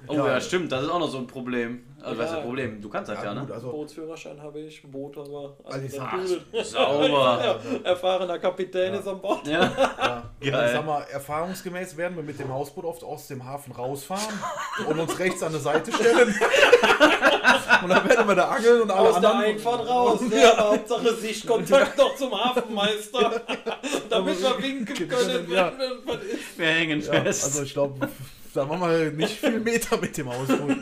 Oh 0.07 0.13
ja. 0.13 0.27
Ja. 0.27 0.41
stimmt, 0.41 0.71
das 0.71 0.84
ist 0.84 0.89
auch 0.89 0.97
noch 0.99 1.07
so 1.09 1.19
ein 1.19 1.27
Problem. 1.27 1.86
Also, 2.01 2.17
was 2.17 2.25
ist 2.25 2.32
Ja. 2.32 2.36
das 2.38 2.45
Problem? 2.45 2.82
Du 2.82 2.89
kannst 2.89 3.11
das 3.11 3.23
ja, 3.23 3.34
ne? 3.34 3.47
also, 3.53 3.71
Bootsführerschein 3.71 4.41
habe 4.41 4.59
ich, 4.59 4.84
ein 4.84 4.89
Boot 4.91 5.17
aber. 5.17 5.55
Also 5.65 5.86
ich 5.86 5.91
das 5.91 5.95
sag- 5.95 6.25
Dübel. 6.25 6.63
Sauber. 6.63 7.59
Erfahrener 7.84 8.39
Kapitän 8.39 8.93
ist 8.95 9.07
an 9.07 9.21
Bord. 9.21 9.45
Ja. 9.47 9.61
ja, 9.61 10.23
Geil. 10.41 10.55
Also, 10.55 10.75
sag 10.77 10.86
mal, 10.86 11.01
erfahrungsgemäß 11.11 11.95
werden 11.95 12.15
wir 12.17 12.23
mit 12.23 12.39
dem 12.39 12.51
Hausboot 12.51 12.86
oft 12.86 13.03
aus 13.03 13.27
dem 13.27 13.45
Hafen 13.45 13.71
rausfahren 13.73 14.34
und 14.88 14.99
uns 14.99 15.19
rechts 15.19 15.43
an 15.43 15.51
der 15.51 15.61
Seite 15.61 15.91
stellen. 15.93 16.34
und 17.84 17.89
dann 17.89 18.09
werden 18.09 18.27
wir 18.27 18.36
da 18.36 18.49
angeln 18.49 18.82
und 18.82 18.91
alle 18.91 19.09
Aus 19.09 19.19
der 19.19 19.30
anderen. 19.32 19.51
Einfahrt 19.53 19.88
raus. 19.88 20.21
Ne? 20.21 20.57
Hauptsache 20.57 21.15
Sichtkontakt 21.20 21.97
noch 21.97 22.15
zum 22.15 22.32
Hafenmeister. 22.34 23.41
Damit 24.09 24.41
wir 24.41 24.61
winken 24.63 25.07
können, 25.07 25.51
Ja. 25.51 25.72
wenn 25.78 26.05
was 26.07 26.24
ist. 26.24 26.57
Wir 26.57 26.67
hängen 26.67 27.01
Ja, 27.01 27.11
fest. 27.24 27.43
also 27.45 27.63
ich 27.63 27.74
glaube, 27.74 28.09
da 28.53 28.65
machen 28.65 28.89
wir 28.89 29.11
nicht 29.11 29.38
viel 29.39 29.59
Meter 29.59 29.97
mit 29.97 30.17
dem 30.17 30.30
Hausboot. 30.30 30.78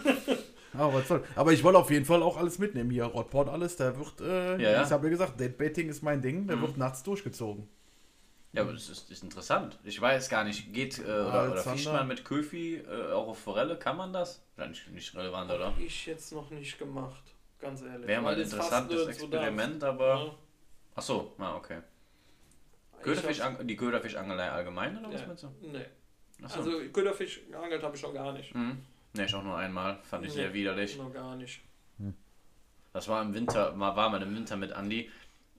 Aber. 0.73 1.03
Aber 1.35 1.51
ich 1.53 1.63
wollte 1.63 1.79
auf 1.79 1.89
jeden 1.89 2.05
Fall 2.05 2.21
auch 2.21 2.37
alles 2.37 2.59
mitnehmen 2.59 2.89
hier. 2.91 3.05
Rotport, 3.05 3.49
alles, 3.49 3.75
der 3.77 3.97
wird, 3.97 4.21
äh, 4.21 4.61
Ja, 4.61 4.69
ja. 4.71 4.83
ich 4.83 4.91
habe 4.91 5.07
ja 5.07 5.09
gesagt, 5.11 5.39
Deadbaiting 5.39 5.89
ist 5.89 6.03
mein 6.03 6.21
Ding, 6.21 6.47
der 6.47 6.61
wird 6.61 6.77
nachts 6.77 7.01
durchgezogen. 7.03 7.67
Ja, 8.53 8.61
aber 8.63 8.73
das 8.73 8.89
ist, 8.89 9.11
ist 9.11 9.23
interessant. 9.23 9.77
Ich 9.83 9.99
weiß 9.99 10.29
gar 10.29 10.43
nicht, 10.43 10.73
geht 10.73 10.99
äh, 10.99 11.03
oder, 11.03 11.51
oder 11.51 11.63
fischt 11.63 11.87
man 11.87 12.07
mit 12.07 12.23
Köfi 12.25 12.75
äh, 12.77 13.11
auch 13.11 13.27
auf 13.27 13.39
Forelle? 13.39 13.77
Kann 13.77 13.97
man 13.97 14.13
das? 14.13 14.41
Ja, 14.57 14.65
nicht, 14.67 14.89
nicht 14.91 15.13
relevant, 15.15 15.51
oder? 15.51 15.73
Ich 15.79 16.05
jetzt 16.05 16.31
noch 16.31 16.49
nicht 16.49 16.79
gemacht. 16.79 17.21
Ganz 17.59 17.81
ehrlich. 17.81 18.07
Wäre 18.07 18.21
mal 18.21 18.33
ein 18.35 18.41
interessantes. 18.41 19.07
Experiment, 19.07 19.81
Ja. 19.81 19.89
aber. 19.89 20.35
Ach 20.95 21.01
so, 21.01 21.33
ah, 21.39 21.55
okay. 21.55 21.79
Köderfisch, 23.01 23.39
hab- 23.41 23.65
die 23.67 23.75
Köderfischangelei 23.75 24.49
allgemein 24.49 24.97
oder 24.99 25.13
was 25.13 25.21
Ja. 25.21 25.27
meinst 25.27 25.43
du? 25.43 25.47
Nee. 25.61 25.85
Ach 26.43 26.49
so. 26.49 26.59
Also 26.59 26.71
Köderfisch 26.91 27.41
geangelt 27.49 27.81
habe 27.83 27.95
ich 27.95 28.01
noch 28.03 28.13
gar 28.13 28.33
nicht. 28.33 28.53
Mhm. 28.55 28.79
Ne, 29.13 29.25
ich 29.25 29.33
auch 29.33 29.43
nur 29.43 29.57
einmal. 29.57 29.99
Fand 30.03 30.25
ich 30.25 30.33
sehr 30.33 30.49
Nee. 30.49 30.53
widerlich. 30.55 30.97
Noch 30.97 31.13
gar 31.13 31.35
nicht. 31.35 31.61
Das 32.93 33.07
war 33.07 33.21
im 33.21 33.33
Winter, 33.33 33.73
mal 33.73 33.95
war 33.95 34.09
man 34.09 34.21
im 34.23 34.35
Winter 34.35 34.55
mit 34.57 34.71
Andi. 34.73 35.09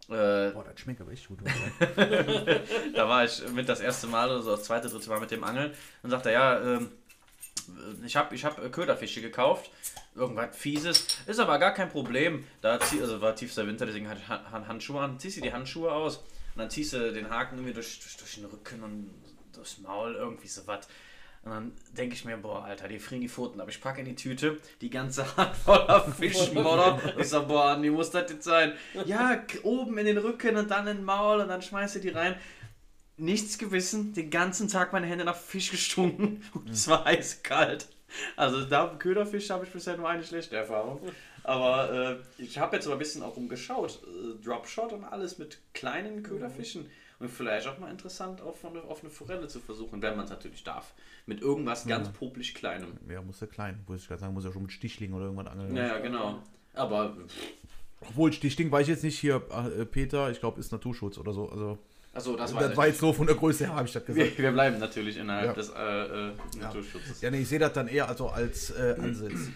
Äh, 0.09 0.51
Boah, 0.51 0.65
das 0.65 0.81
schmeckt 0.81 1.01
aber 1.01 1.13
echt 1.13 1.29
gut. 1.29 1.39
da 2.95 3.09
war 3.09 3.25
ich 3.25 3.47
mit 3.53 3.69
das 3.69 3.81
erste 3.81 4.07
Mal 4.07 4.29
oder 4.31 4.43
so 4.43 4.51
das 4.53 4.65
zweite, 4.65 4.89
dritte 4.89 5.09
Mal 5.11 5.21
mit 5.21 5.31
dem 5.31 5.45
Angeln 5.45 5.73
und 6.03 6.11
sagte, 6.11 6.33
ja, 6.33 6.61
ähm, 6.61 6.91
ich 8.05 8.17
habe 8.17 8.35
ich 8.35 8.45
hab 8.45 8.73
Köderfische 8.73 9.21
gekauft, 9.21 9.71
irgendwas 10.15 10.57
Fieses, 10.57 11.07
ist 11.27 11.39
aber 11.41 11.59
gar 11.59 11.73
kein 11.75 11.89
Problem. 11.89 12.45
Da 12.61 12.79
zieh, 12.81 13.01
also 13.01 13.21
war 13.21 13.35
tiefster 13.37 13.67
Winter, 13.67 13.87
deswegen 13.87 14.09
hatte 14.09 14.21
ich 14.23 14.29
Han- 14.29 14.51
Han- 14.51 14.69
Handschuhe 14.69 15.01
an, 15.01 15.19
ziehst 15.19 15.37
du 15.37 15.41
die 15.43 15.53
Handschuhe 15.53 15.93
aus 15.93 16.17
und 16.19 16.59
dann 16.59 16.71
ziehst 16.71 16.93
du 16.93 17.13
den 17.13 17.31
Haken 17.31 17.57
irgendwie 17.57 17.75
durch, 17.75 18.01
durch, 18.01 18.17
durch 18.17 18.35
den 18.35 18.45
Rücken 18.47 18.83
und 18.83 19.11
durchs 19.55 19.79
Maul, 19.79 20.15
irgendwie 20.15 20.49
so 20.49 20.67
was. 20.67 20.87
Und 21.45 21.53
dann 21.53 21.73
denke 21.97 22.15
ich 22.17 22.25
mir, 22.25 22.37
boah, 22.37 22.65
Alter, 22.65 22.89
die 22.89 22.99
frieren 22.99 23.21
die 23.23 23.29
Pfoten. 23.29 23.61
Aber 23.61 23.71
ich 23.71 23.81
packe 23.81 24.01
in 24.01 24.07
die 24.07 24.17
Tüte 24.17 24.59
die 24.81 24.91
ganze 24.91 25.25
Hand 25.37 25.55
voller 25.57 26.01
Fischmodder. 26.13 27.01
Ich 27.19 27.29
sag, 27.29 27.47
boah, 27.47 27.67
Andi, 27.71 27.91
muss 27.91 28.11
das 28.11 28.31
jetzt 28.31 28.45
sein? 28.45 28.73
Ja, 29.07 29.41
oben 29.63 29.97
in 29.99 30.07
den 30.07 30.19
Rücken 30.19 30.57
und 30.57 30.69
dann 30.71 30.87
in 30.89 30.97
den 30.99 31.05
Maul 31.05 31.41
und 31.41 31.49
dann 31.49 31.63
schmeißt 31.63 31.95
du 31.95 32.01
die 32.01 32.09
rein. 32.11 32.35
Nichts 33.19 33.59
gewissen, 33.59 34.15
den 34.15 34.31
ganzen 34.31 34.69
Tag 34.69 34.93
meine 34.93 35.07
Hände 35.07 35.25
nach 35.25 35.37
Fisch 35.37 35.71
gestunken 35.71 36.45
und 36.55 36.71
es 36.71 36.89
war 36.89 37.07
eiskalt. 37.07 37.89
Also 38.37 38.65
da 38.65 38.95
Köderfisch 38.99 39.51
habe 39.51 39.67
ich 39.67 39.73
bisher 39.73 39.97
nur 39.97 40.09
eine 40.09 40.25
schlechte 40.25 40.57
Erfahrung. 40.57 41.01
Aber 41.45 42.21
äh, 42.39 42.43
ich 42.43 42.59
habe 42.59 42.77
jetzt 42.77 42.87
aber 42.87 42.97
ein 42.97 42.99
bisschen 42.99 43.23
auch 43.23 43.37
umgeschaut. 43.37 44.01
Äh, 44.05 44.45
Dropshot 44.45 44.93
und 44.93 45.05
alles 45.05 45.39
mit 45.39 45.59
kleinen 45.75 46.23
Köderfischen. 46.23 46.87
Und 47.21 47.31
vielleicht 47.31 47.67
auch 47.67 47.79
mal 47.79 47.91
interessant, 47.91 48.41
auf 48.41 48.65
eine, 48.65 48.83
auf 48.83 49.01
eine 49.01 49.11
Forelle 49.11 49.49
zu 49.49 49.59
versuchen, 49.59 50.01
wenn 50.03 50.15
man 50.15 50.27
es 50.27 50.31
natürlich 50.31 50.63
darf. 50.63 50.93
Mit 51.27 51.41
irgendwas 51.41 51.87
ganz 51.87 52.09
popelig 52.11 52.55
Kleinem. 52.55 52.97
Ja, 53.11 53.21
muss 53.23 53.41
ja 53.41 53.49
klein. 53.49 53.83
Muss 53.89 54.03
ich 54.03 54.09
gerade 54.09 54.21
sagen, 54.21 54.35
muss 54.35 54.45
ja 54.45 54.53
schon 54.53 54.63
mit 54.63 54.73
Stichling 54.73 55.13
oder 55.13 55.25
irgendwas 55.25 55.49
angeln. 55.49 55.75
Naja, 55.75 55.99
genau. 55.99 56.43
Aber 56.75 57.17
Obwohl, 58.03 58.33
Stichling 58.33 58.71
weiß 58.71 58.83
ich 58.83 58.95
jetzt 58.95 59.05
nicht 59.05 59.19
hier, 59.19 59.43
äh, 59.51 59.85
Peter, 59.85 60.31
ich 60.31 60.39
glaube, 60.39 60.61
ist 60.61 60.71
Naturschutz 60.71 61.19
oder 61.19 61.33
so. 61.33 61.49
Also, 61.51 61.79
achso, 62.13 62.37
das, 62.37 62.53
das, 62.53 62.61
weiß 62.71 62.77
war 62.77 62.87
jetzt 62.87 63.01
so 63.01 63.13
von 63.13 63.27
der 63.27 63.37
Größe 63.37 63.65
her, 63.67 63.75
habe 63.77 63.87
ich 63.87 63.93
das 63.93 64.05
gesagt. 64.05 64.37
Wir, 64.39 64.45
wir 64.45 64.53
bleiben 64.53 64.79
natürlich 64.79 65.17
innerhalb 65.17 65.47
Ja. 65.47 65.53
des 65.55 65.71
äh, 65.71 66.29
äh, 66.29 66.33
Naturschutzes. 66.61 67.21
Ja, 67.21 67.31
nee, 67.31 67.41
ich 67.41 67.49
sehe 67.49 67.59
das 67.59 67.73
dann 67.73 67.89
eher 67.89 68.09
also 68.09 68.29
als 68.29 68.71
äh, 68.71 68.97
Ansitz. 69.01 69.51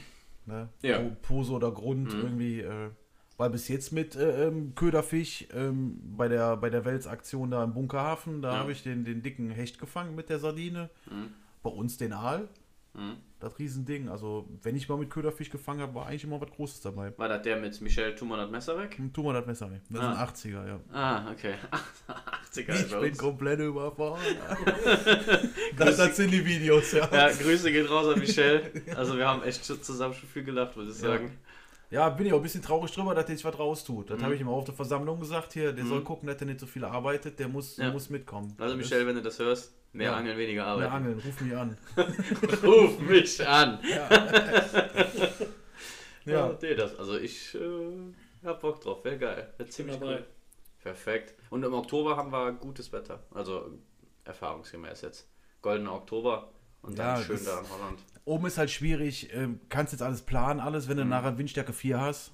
Ne? 0.47 0.69
Ja. 0.83 0.99
Po- 0.99 1.17
Pose 1.23 1.53
oder 1.53 1.71
Grund 1.71 2.13
irgendwie. 2.13 2.61
Äh, 2.61 2.91
Weil 3.37 3.51
bis 3.51 3.69
jetzt 3.69 3.93
mit 3.93 4.15
äh, 4.17 4.47
ähm, 4.49 4.75
Köderfisch 4.75 5.47
ähm, 5.55 6.01
bei 6.17 6.29
der, 6.29 6.57
bei 6.57 6.69
der 6.71 6.85
Welsaktion 6.85 7.51
da 7.51 7.63
im 7.65 7.75
Bunkerhafen, 7.75 8.43
da 8.43 8.53
Ja. 8.53 8.59
habe 8.59 8.73
ich 8.73 8.83
den, 8.83 9.05
den 9.05 9.23
dicken 9.23 9.51
Hecht 9.51 9.79
gefangen 9.79 10.15
mit 10.15 10.29
der 10.31 10.39
Sardine. 10.39 10.91
Mhm. 11.11 11.29
Bei 11.63 11.71
uns 11.71 11.97
den 11.97 12.13
Aal. 12.13 12.49
Mhm. 12.95 13.17
Das 13.41 13.59
Riesending. 13.59 14.09
Also, 14.09 14.47
wenn 14.63 14.77
ich 14.77 14.89
mal 14.89 14.99
mit 14.99 15.09
Köderfisch 15.11 15.51
gefangen 15.51 15.81
habe, 15.81 15.95
war 15.95 16.07
eigentlich 16.07 16.25
immer 16.25 16.41
was 16.41 16.51
Großes 16.51 16.81
dabei. 16.83 17.13
War 17.19 17.29
das 17.29 17.43
der 17.43 17.57
mit 17.57 17.81
Michel 17.81 18.15
Thumann 18.15 18.39
das 18.39 18.51
Messer 18.51 18.79
weg? 18.79 18.97
Wir 18.99 19.33
das 19.33 19.47
Messer 19.47 19.69
nicht. 19.69 19.83
Das 19.91 20.01
Ah. 20.01 20.11
sind 20.37 20.53
80er, 20.55 20.67
ja. 20.69 20.81
Ah, 20.93 21.31
okay. 21.33 21.55
80er 22.55 22.75
Ich 22.87 23.01
bin 23.01 23.17
komplett 23.17 23.61
überfahren. 23.61 24.21
das, 25.77 25.97
das 25.97 26.17
sind 26.17 26.31
die 26.31 26.45
Videos, 26.45 26.93
ja. 26.93 27.09
Ja, 27.13 27.29
Grüße 27.31 27.73
gehen 27.73 27.87
raus 27.87 28.13
an 28.13 28.21
Michel. 28.21 28.71
Also 28.97 29.17
wir 29.17 29.27
haben 29.27 29.43
echt 29.43 29.65
zusammen 29.65 30.15
schon 30.15 30.29
viel 30.29 30.45
gelacht, 30.45 30.77
würde 30.77 30.91
ich 30.91 30.97
Ja. 31.01 31.09
sagen. 31.09 31.39
Ja, 31.91 32.09
bin 32.09 32.27
ich 32.27 32.33
auch 32.33 32.39
ein 32.39 32.43
bisschen 32.43 32.63
traurig 32.63 32.91
drüber, 32.93 33.15
dass 33.15 33.27
der 33.27 33.37
sich 33.37 33.45
was 33.45 33.59
raus 33.59 33.85
tut. 33.85 34.09
Das 34.11 34.19
Mhm. 34.19 34.23
habe 34.25 34.35
ich 34.35 34.41
ihm 34.41 34.49
auch 34.49 34.59
auf 34.59 34.65
der 34.65 34.75
Versammlung 34.75 35.21
gesagt. 35.21 35.53
Hier, 35.53 35.73
der 35.73 35.85
Mhm. 35.85 35.89
soll 35.89 36.03
gucken, 36.03 36.27
dass 36.27 36.41
er 36.41 36.47
nicht 36.47 36.61
so 36.61 36.67
viel 36.67 36.85
arbeitet. 36.85 37.39
Der 37.39 37.49
muss, 37.49 37.77
Ja. 37.77 37.91
muss 37.91 38.09
mitkommen. 38.09 38.55
Also 38.59 38.75
Das 38.77 38.77
Michel, 38.77 39.07
wenn 39.07 39.17
du 39.17 39.23
das 39.23 39.39
hörst, 39.39 39.75
mehr 39.93 40.11
Ja. 40.11 40.17
Angeln, 40.17 40.37
weniger 40.39 40.67
Arbeit. 40.67 40.85
Mehr 40.85 40.93
Angeln, 40.93 41.19
ruf 41.25 41.41
mich 41.41 41.57
an. 41.57 41.77
Ruf 42.63 42.99
mich 43.01 43.47
an. 43.49 43.79
Ja. 43.89 44.09
Ja, 46.25 46.33
ja. 46.51 46.59
nee, 46.63 46.75
das, 46.77 46.97
also 47.01 47.19
ich 47.19 47.53
äh, 47.57 48.47
hab 48.47 48.61
Bock 48.61 48.81
drauf, 48.81 49.05
wäre 49.05 49.19
geil. 49.19 49.53
Wäre 49.57 49.69
ziemlich 49.69 49.97
dabei. 49.99 50.15
cool. 50.19 50.27
Perfekt. 50.81 51.35
Und 51.51 51.65
im 51.65 51.75
Oktober 51.75 52.17
haben 52.17 52.31
wir 52.31 52.53
gutes 52.53 52.93
Wetter. 52.93 53.25
Also 53.35 53.71
erfahrungsgemäß 54.25 55.01
jetzt. 55.03 55.29
Goldener 55.63 55.95
Oktober 55.95 56.53
und 56.83 56.97
dann 56.97 57.19
Ja, 57.19 57.25
schön 57.25 57.37
das- 57.37 57.45
da 57.47 57.59
in 57.61 57.67
Holland. 57.71 57.99
Oben 58.25 58.47
ist 58.47 58.57
halt 58.57 58.71
schwierig. 58.71 59.35
Ähm, 59.35 59.59
kannst 59.69 59.93
jetzt 59.93 60.03
alles 60.03 60.23
planen, 60.23 60.61
alles. 60.61 60.89
Wenn 60.89 60.97
du 60.99 61.03
Mhm. 61.05 61.11
nachher 61.11 61.39
Windstärke 61.39 61.73
4 61.73 62.01
hast, 62.01 62.31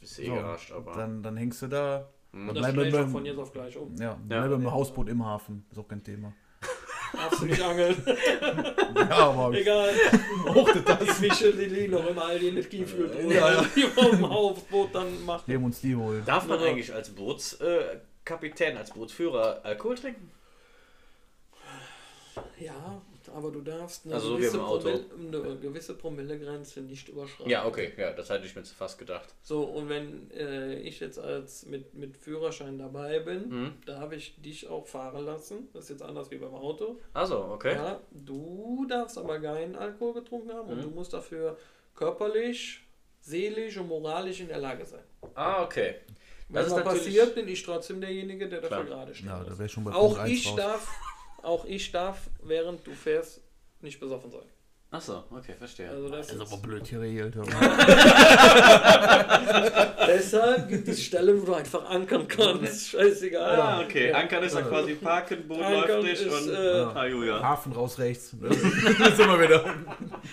Bist 0.00 0.18
eh 0.18 0.24
so, 0.26 0.32
gearscht, 0.34 0.72
aber. 0.72 0.92
dann, 0.94 1.22
dann 1.22 1.36
hängst 1.36 1.60
du 1.60 1.66
da. 1.66 2.08
Mhm. 2.32 2.46
Das 2.48 2.54
Bleiben 2.56 2.74
schlägt 2.78 2.92
wir 2.94 3.00
auch 3.00 3.04
beim- 3.04 3.12
von 3.12 3.26
jetzt 3.26 3.38
auf 3.38 3.52
gleich 3.52 3.76
um. 3.76 3.94
Ja, 3.96 4.04
Ja. 4.12 4.18
bleib 4.26 4.50
im 4.52 4.70
Hausboot 4.70 5.10
im 5.10 5.22
Hafen. 5.26 5.66
Ist 5.70 5.76
auch 5.78 5.86
kein 5.88 6.02
Thema. 6.02 6.32
Darfst 7.12 7.40
du 7.42 7.46
nicht 7.46 7.60
angeln. 7.62 8.02
Ja, 8.94 9.10
aber 9.10 9.52
Egal. 9.54 9.92
hochtet 10.48 10.88
das. 10.88 10.98
Die 11.00 11.06
Fische, 11.28 11.52
die 11.52 11.64
liegen 11.66 11.92
noch 11.92 12.06
im 12.06 12.18
Aldi 12.18 12.52
nicht 12.52 12.70
gefühlt. 12.70 13.12
Ja, 13.30 13.52
ja. 13.54 13.64
Die 13.76 13.84
auf 13.96 14.10
dem 14.10 14.28
Hausboot 14.28 14.94
dann 14.94 15.24
macht. 15.24 15.48
Nehmen 15.48 15.64
uns 15.64 15.80
die 15.80 15.94
holen. 15.96 16.22
Darf 16.24 16.46
man 16.46 16.60
Ja. 16.60 16.66
eigentlich 16.66 16.92
als 16.94 17.10
Bootskapitän, 17.10 17.96
äh, 17.96 18.00
Kapitän, 18.24 18.76
als 18.76 18.90
Bootsführer 18.92 19.60
Alkohol 19.64 19.96
trinken? 19.96 20.30
Ja, 22.58 23.00
aber 23.34 23.50
du 23.50 23.60
darfst 23.60 24.04
eine, 24.06 24.14
Also 24.14 24.36
gewisse. 24.36 24.58
Promille, 24.58 25.04
eine 25.16 25.56
gewisse 25.58 25.94
Promillegrenze 25.94 26.80
nicht 26.82 27.08
überschreiten. 27.08 27.50
Ja, 27.50 27.66
okay, 27.66 27.92
ja, 27.96 28.12
das 28.12 28.30
hatte 28.30 28.46
ich 28.46 28.54
mir 28.56 28.64
fast 28.64 28.98
gedacht. 28.98 29.28
So, 29.42 29.62
und 29.64 29.88
wenn 29.88 30.30
äh, 30.30 30.74
ich 30.80 31.00
jetzt 31.00 31.18
als 31.18 31.66
mit, 31.66 31.94
mit 31.94 32.16
Führerschein 32.16 32.78
dabei 32.78 33.20
bin, 33.20 33.48
Mhm. 33.48 33.72
darf 33.86 34.12
ich 34.12 34.40
dich 34.40 34.68
auch 34.68 34.86
fahren 34.86 35.24
lassen. 35.24 35.68
Das 35.72 35.84
ist 35.84 35.90
jetzt 35.90 36.02
anders 36.02 36.30
wie 36.30 36.36
beim 36.38 36.54
Auto. 36.54 36.98
Also, 37.12 37.38
okay. 37.44 37.74
Ja, 37.74 38.00
du 38.10 38.86
darfst 38.88 39.18
aber 39.18 39.38
keinen 39.40 39.74
Alkohol 39.76 40.14
getrunken 40.14 40.52
haben 40.52 40.68
und 40.68 40.78
Mhm. 40.78 40.82
du 40.82 40.90
musst 40.90 41.12
dafür 41.12 41.56
körperlich, 41.94 42.80
seelisch 43.20 43.76
und 43.76 43.88
moralisch 43.88 44.40
in 44.40 44.48
der 44.48 44.58
Lage 44.58 44.84
sein. 44.86 45.04
Ah, 45.34 45.62
okay. 45.64 45.96
Wenn 46.48 46.64
Das 46.64 46.72
ist 46.76 46.82
passiert, 46.84 47.34
bin 47.36 47.46
ich 47.46 47.62
trotzdem 47.62 48.00
derjenige, 48.00 48.48
der 48.48 48.60
dafür 48.60 48.78
Klar. 48.84 48.84
gerade 48.86 49.14
steht. 49.14 49.26
Ja, 49.28 49.44
da 49.44 49.56
wäre 49.56 49.68
schon 49.68 49.84
bei 49.84 49.92
auch 49.92 50.24
ich 50.26 50.48
raus. 50.48 50.56
darf, 50.56 50.88
auch 51.44 51.64
ich 51.64 51.90
darf, 51.92 52.28
während 52.42 52.86
du 52.86 52.92
fährst, 52.92 53.40
nicht 53.80 54.00
besoffen 54.00 54.30
sein. 54.30 54.42
Achso, 54.92 55.22
okay, 55.30 55.54
verstehe. 55.56 55.88
Also 55.88 56.08
das 56.08 56.26
Das 56.26 56.36
ist 56.36 56.42
aber 56.52 56.60
blöd 56.60 56.84
hier 56.84 56.98
geregelt. 56.98 57.36
aber- 57.36 57.46
deshalb 60.08 60.68
gibt 60.68 60.88
es 60.88 61.04
Stellen, 61.04 61.40
wo 61.40 61.46
du 61.46 61.54
einfach 61.54 61.88
ankern 61.88 62.26
kannst. 62.26 62.88
Scheißegal. 62.90 63.60
Ah, 63.60 63.80
okay. 63.82 64.10
Ja. 64.10 64.16
Ankern 64.18 64.42
ist 64.42 64.54
ja 64.56 64.62
quasi 64.62 64.94
parken, 64.94 65.46
Boot 65.46 65.60
läuft 65.60 66.02
nicht 66.02 66.22
ist, 66.22 66.32
und. 66.48 66.52
äh, 66.52 66.86
Halleluja. 66.94 67.40
Hafen 67.40 67.72
raus 67.72 67.98
rechts. 67.98 68.34
Das 68.98 69.16
sind 69.16 69.28
wir 69.28 69.40
wieder. 69.40 69.64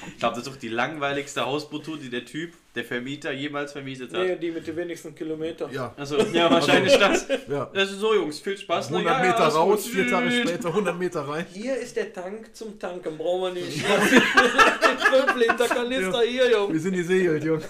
Ich 0.07 0.17
glaube, 0.19 0.35
das 0.35 0.39
ist 0.39 0.47
doch 0.47 0.55
die 0.59 0.69
langweiligste 0.69 1.45
Hausboottour, 1.45 1.97
die 1.97 2.09
der 2.09 2.25
Typ, 2.25 2.53
der 2.77 2.85
Vermieter, 2.85 3.31
jemals 3.33 3.71
vermietet 3.73 4.13
hat. 4.13 4.25
Nee, 4.25 4.35
die 4.37 4.51
mit 4.51 4.65
den 4.65 4.75
wenigsten 4.77 5.13
Kilometern. 5.13 5.71
Ja, 5.73 5.93
Also, 5.97 6.17
ja, 6.31 6.49
wahrscheinlich 6.49 6.95
das. 6.97 7.27
ja. 7.49 7.69
Das 7.73 7.91
ist 7.91 7.99
so, 7.99 8.13
Jungs, 8.13 8.39
viel 8.39 8.57
Spaß. 8.57 8.87
100 8.87 9.03
Na 9.05 9.23
ja, 9.25 9.31
Meter 9.31 9.45
gut. 9.47 9.55
raus, 9.55 9.87
vier 9.87 10.07
Tage 10.09 10.31
später 10.31 10.69
100 10.69 10.97
Meter 10.97 11.21
rein. 11.27 11.45
Hier 11.53 11.75
ist 11.75 11.95
der 11.97 12.13
Tank 12.13 12.55
zum 12.55 12.79
Tanken, 12.79 13.17
brauchen 13.17 13.55
wir 13.55 13.61
nicht. 13.61 13.77
Den 13.83 14.97
5 15.25 15.35
Liter 15.35 15.67
Kanister 15.67 16.21
hier, 16.21 16.49
Junge. 16.51 16.73
Wir 16.73 16.79
sind 16.79 16.93
die 16.93 17.03
Segel, 17.03 17.43
Junge. 17.43 17.63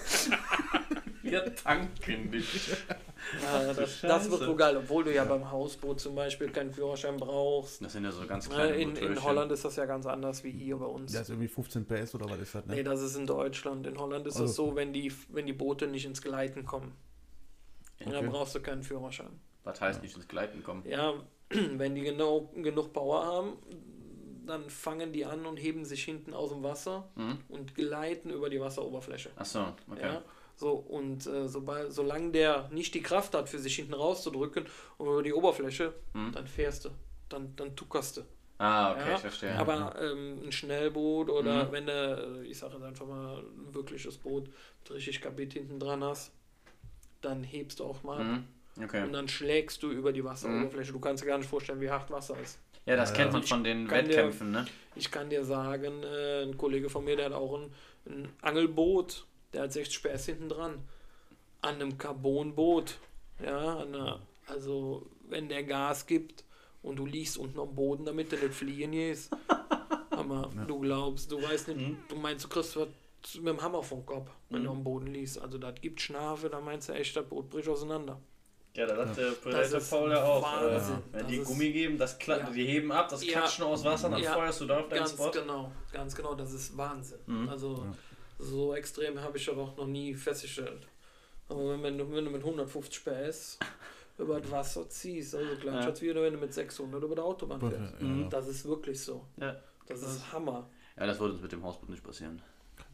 Wir 1.22 1.54
tanken 1.54 2.30
nicht. 2.30 2.70
Ja, 3.42 3.72
das, 3.74 4.00
das 4.00 4.30
wird 4.30 4.46
wohl 4.46 4.56
geil, 4.56 4.76
obwohl 4.76 5.04
du 5.04 5.14
ja 5.14 5.24
beim 5.24 5.50
Hausboot 5.50 6.00
zum 6.00 6.14
Beispiel 6.14 6.48
keinen 6.50 6.72
Führerschein 6.72 7.16
brauchst. 7.16 7.84
Das 7.84 7.92
sind 7.92 8.04
ja 8.04 8.12
so 8.12 8.26
ganz 8.26 8.48
kleine 8.48 8.74
Äh, 8.74 8.82
In, 8.82 8.96
in. 8.96 9.22
Holland 9.22 9.52
ist 9.52 9.64
das 9.64 9.76
ja 9.76 9.84
ganz 9.84 10.06
anders 10.06 10.44
wie 10.44 10.50
hier 10.50 10.76
bei 10.76 10.86
uns. 10.86 11.12
Das 11.12 11.22
ist 11.22 11.28
irgendwie 11.30 11.48
15 11.48 11.84
PS 11.86 12.14
oder 12.14 12.28
was 12.30 12.38
ist 12.40 12.54
das, 12.54 12.66
Nee, 12.66 12.76
ne? 12.76 12.84
das 12.84 13.00
ist 13.02 13.16
in 13.16 13.26
Deutschland. 13.26 13.86
In 13.86 13.98
Holland 13.98 14.26
ist 14.26 14.36
Also. 14.36 14.46
es 14.46 14.54
so, 14.56 14.74
wenn 14.76 14.92
die, 14.92 15.12
wenn 15.28 15.46
die 15.46 15.52
Boote 15.52 15.86
nicht 15.86 16.04
ins 16.06 16.22
Gleiten 16.22 16.64
kommen. 16.64 16.92
Dann 17.98 18.14
Okay. 18.14 18.28
brauchst 18.28 18.54
du 18.54 18.60
keinen 18.60 18.82
Führerschein. 18.82 19.40
Was 19.64 19.80
heißt 19.80 20.02
nicht 20.02 20.16
ins 20.16 20.28
Gleiten 20.28 20.62
kommen? 20.62 20.84
Ja, 20.88 21.14
wenn 21.50 21.94
die 21.94 22.02
genau 22.02 22.50
genug 22.54 22.92
Power 22.92 23.24
haben, 23.26 23.52
dann 24.46 24.70
fangen 24.70 25.12
die 25.12 25.26
an 25.26 25.44
und 25.44 25.58
heben 25.58 25.84
sich 25.84 26.04
hinten 26.04 26.32
aus 26.32 26.50
dem 26.50 26.62
Wasser 26.62 27.10
Mhm. 27.16 27.38
und 27.48 27.74
gleiten 27.74 28.30
über 28.30 28.48
die 28.48 28.60
Wasseroberfläche. 28.60 29.30
Achso, 29.36 29.60
okay. 29.90 30.00
Ja, 30.00 30.22
so 30.58 30.72
und 30.72 31.26
äh, 31.26 31.48
sobald, 31.48 31.92
solange 31.92 32.32
der 32.32 32.68
nicht 32.72 32.92
die 32.94 33.00
Kraft 33.02 33.34
hat, 33.34 33.48
für 33.48 33.58
sich 33.58 33.76
hinten 33.76 33.94
rauszudrücken 33.94 34.66
und 34.98 35.06
über 35.06 35.22
die 35.22 35.32
Oberfläche, 35.32 35.94
Mhm. 36.14 36.32
dann 36.32 36.46
fährst 36.46 36.84
du, 36.84 36.90
dann, 37.28 37.54
dann 37.56 37.74
tuckerst 37.76 38.16
du. 38.18 38.22
Ah, 38.58 38.90
okay, 38.92 39.08
Ja, 39.08 39.14
ich 39.14 39.20
verstehe. 39.20 39.56
Aber 39.56 39.94
ähm, 40.02 40.40
ein 40.44 40.50
Schnellboot 40.52 41.30
oder 41.30 41.66
Mhm. 41.66 41.72
wenn 41.72 41.86
du, 41.86 42.42
äh, 42.42 42.46
ich 42.48 42.58
sage 42.58 42.74
jetzt 42.74 42.82
einfach 42.82 43.06
mal, 43.06 43.38
ein 43.38 43.72
wirkliches 43.72 44.16
Boot 44.18 44.46
mit 44.48 44.90
richtig 44.90 45.20
Kabit 45.20 45.52
hinten 45.52 45.78
dran 45.78 46.02
hast, 46.02 46.32
dann 47.20 47.44
hebst 47.44 47.78
du 47.78 47.84
auch 47.84 48.02
mal. 48.02 48.24
Mhm. 48.24 48.44
Okay. 48.82 49.04
Und 49.04 49.12
dann 49.12 49.28
schlägst 49.28 49.82
du 49.82 49.90
über 49.90 50.12
die 50.12 50.24
Wasseroberfläche. 50.24 50.92
Du 50.92 51.00
kannst 51.00 51.22
dir 51.22 51.28
gar 51.28 51.38
nicht 51.38 51.48
vorstellen, 51.50 51.80
wie 51.80 51.90
hart 51.90 52.10
Wasser 52.10 52.36
ist. 52.42 52.58
Ja, 52.86 52.96
das 52.96 53.12
kennt 53.12 53.32
man 53.32 53.42
von 53.42 53.62
den 53.64 53.86
kann 53.86 54.04
dir- 54.04 54.10
Wettkämpfen, 54.16 54.50
ne? 54.50 54.66
Ich 54.96 55.10
kann 55.10 55.28
dir 55.30 55.44
sagen, 55.44 56.02
äh, 56.02 56.42
ein 56.42 56.56
Kollege 56.56 56.88
von 56.88 57.04
mir, 57.04 57.14
der 57.16 57.26
hat 57.26 57.32
auch 57.32 57.58
ein, 57.60 57.72
ein 58.06 58.28
Angelboot, 58.40 59.24
der 59.52 59.62
hat 59.62 59.72
60 59.72 60.02
PS 60.02 60.26
hinten 60.26 60.48
dran. 60.48 60.82
An 61.60 61.74
einem 61.76 61.98
Carbonboot. 61.98 62.98
Ja, 63.44 63.78
an 63.78 63.94
einer, 63.94 64.20
also 64.46 65.06
wenn 65.28 65.48
der 65.48 65.62
Gas 65.64 66.06
gibt 66.06 66.44
und 66.82 66.96
du 66.96 67.06
liegst 67.06 67.36
unten 67.38 67.58
am 67.60 67.74
Boden, 67.74 68.04
damit 68.04 68.32
du 68.32 68.36
nicht 68.36 68.54
fliegen 68.54 68.92
gehst. 68.92 69.30
Aber 70.10 70.50
du 70.66 70.78
glaubst, 70.80 71.30
du 71.30 71.42
weißt 71.42 71.68
nicht, 71.68 71.80
Mhm. 71.80 71.98
du 72.08 72.16
meinst, 72.16 72.44
du 72.44 72.48
kriegst 72.48 72.76
was 72.76 72.88
mit 73.34 73.46
dem 73.48 73.60
Hammer 73.62 73.82
vom 73.82 74.04
Kopf, 74.06 74.30
wenn 74.50 74.60
Mhm. 74.62 74.64
du 74.66 74.70
am 74.72 74.84
Boden 74.84 75.06
liegst. 75.08 75.40
Also 75.40 75.58
das 75.58 75.74
gibt 75.80 76.00
Schnafe, 76.00 76.48
da 76.48 76.60
meinst 76.60 76.88
du 76.88 76.92
echt, 76.94 77.14
das 77.16 77.26
Boot 77.26 77.48
bricht 77.50 77.68
auseinander. 77.68 78.20
Ja, 78.76 78.86
da 78.86 78.96
hat 79.08 79.16
der 79.16 79.32
Das 79.50 79.72
ist 79.72 79.90
Paul 79.90 80.10
ja 80.10 80.22
auch. 80.24 80.42
Wahnsinn. 80.42 80.96
Äh, 80.96 80.98
wenn 81.12 81.20
Das 81.20 81.28
die 81.28 81.36
ist- 81.38 81.48
Gummi 81.48 81.72
geben, 81.72 81.98
das 81.98 82.18
kla 82.18 82.38
Ja. 82.38 82.50
die 82.50 82.64
heben 82.66 82.92
ab, 82.92 83.08
das 83.08 83.24
Ja. 83.24 83.32
klatschen 83.40 83.64
aus 83.64 83.84
Wasser, 83.84 84.08
dann 84.10 84.22
Ja. 84.22 84.34
feuerst 84.34 84.60
du 84.60 84.66
da 84.66 84.80
auf 84.80 84.88
deinen 84.88 84.98
Ganz 85.00 85.12
Spot. 85.12 85.30
genau, 85.32 85.72
ganz 85.92 86.14
genau, 86.14 86.34
das 86.34 86.52
ist 86.52 86.76
Wahnsinn. 86.76 87.18
Mhm. 87.26 87.48
Also 87.48 87.86
so 88.38 88.74
extrem 88.74 89.20
habe 89.20 89.36
ich 89.36 89.46
ja 89.46 89.52
auch 89.54 89.76
noch 89.76 89.86
nie 89.86 90.14
festgestellt. 90.14 90.86
Aber 91.48 91.70
wenn, 91.70 91.82
wenn, 91.82 91.98
du, 91.98 92.10
wenn 92.12 92.24
du 92.24 92.30
mit 92.30 92.42
150 92.42 93.04
PS 93.04 93.58
über 94.18 94.40
das 94.40 94.50
Wasser 94.50 94.88
ziehst, 94.88 95.34
also 95.34 95.56
gleich 95.60 95.74
Ja. 95.74 95.86
als 95.88 96.00
wieder, 96.02 96.22
wenn 96.22 96.34
du 96.34 96.38
mit 96.38 96.52
600 96.52 97.02
über 97.02 97.14
der 97.14 97.24
Autobahn 97.24 97.60
Ja. 97.62 97.70
fährst. 97.70 98.00
Mhm. 98.02 98.28
Das 98.30 98.46
ist 98.48 98.64
wirklich 98.66 99.00
so. 99.00 99.24
Ja. 99.36 99.56
Das 99.86 100.02
ist 100.02 100.32
Hammer. 100.32 100.68
ja, 100.98 101.06
das 101.06 101.18
würde 101.18 101.32
uns 101.34 101.42
mit 101.42 101.50
dem 101.52 101.62
Hausboot 101.64 101.88
nicht 101.88 102.04
passieren. 102.04 102.42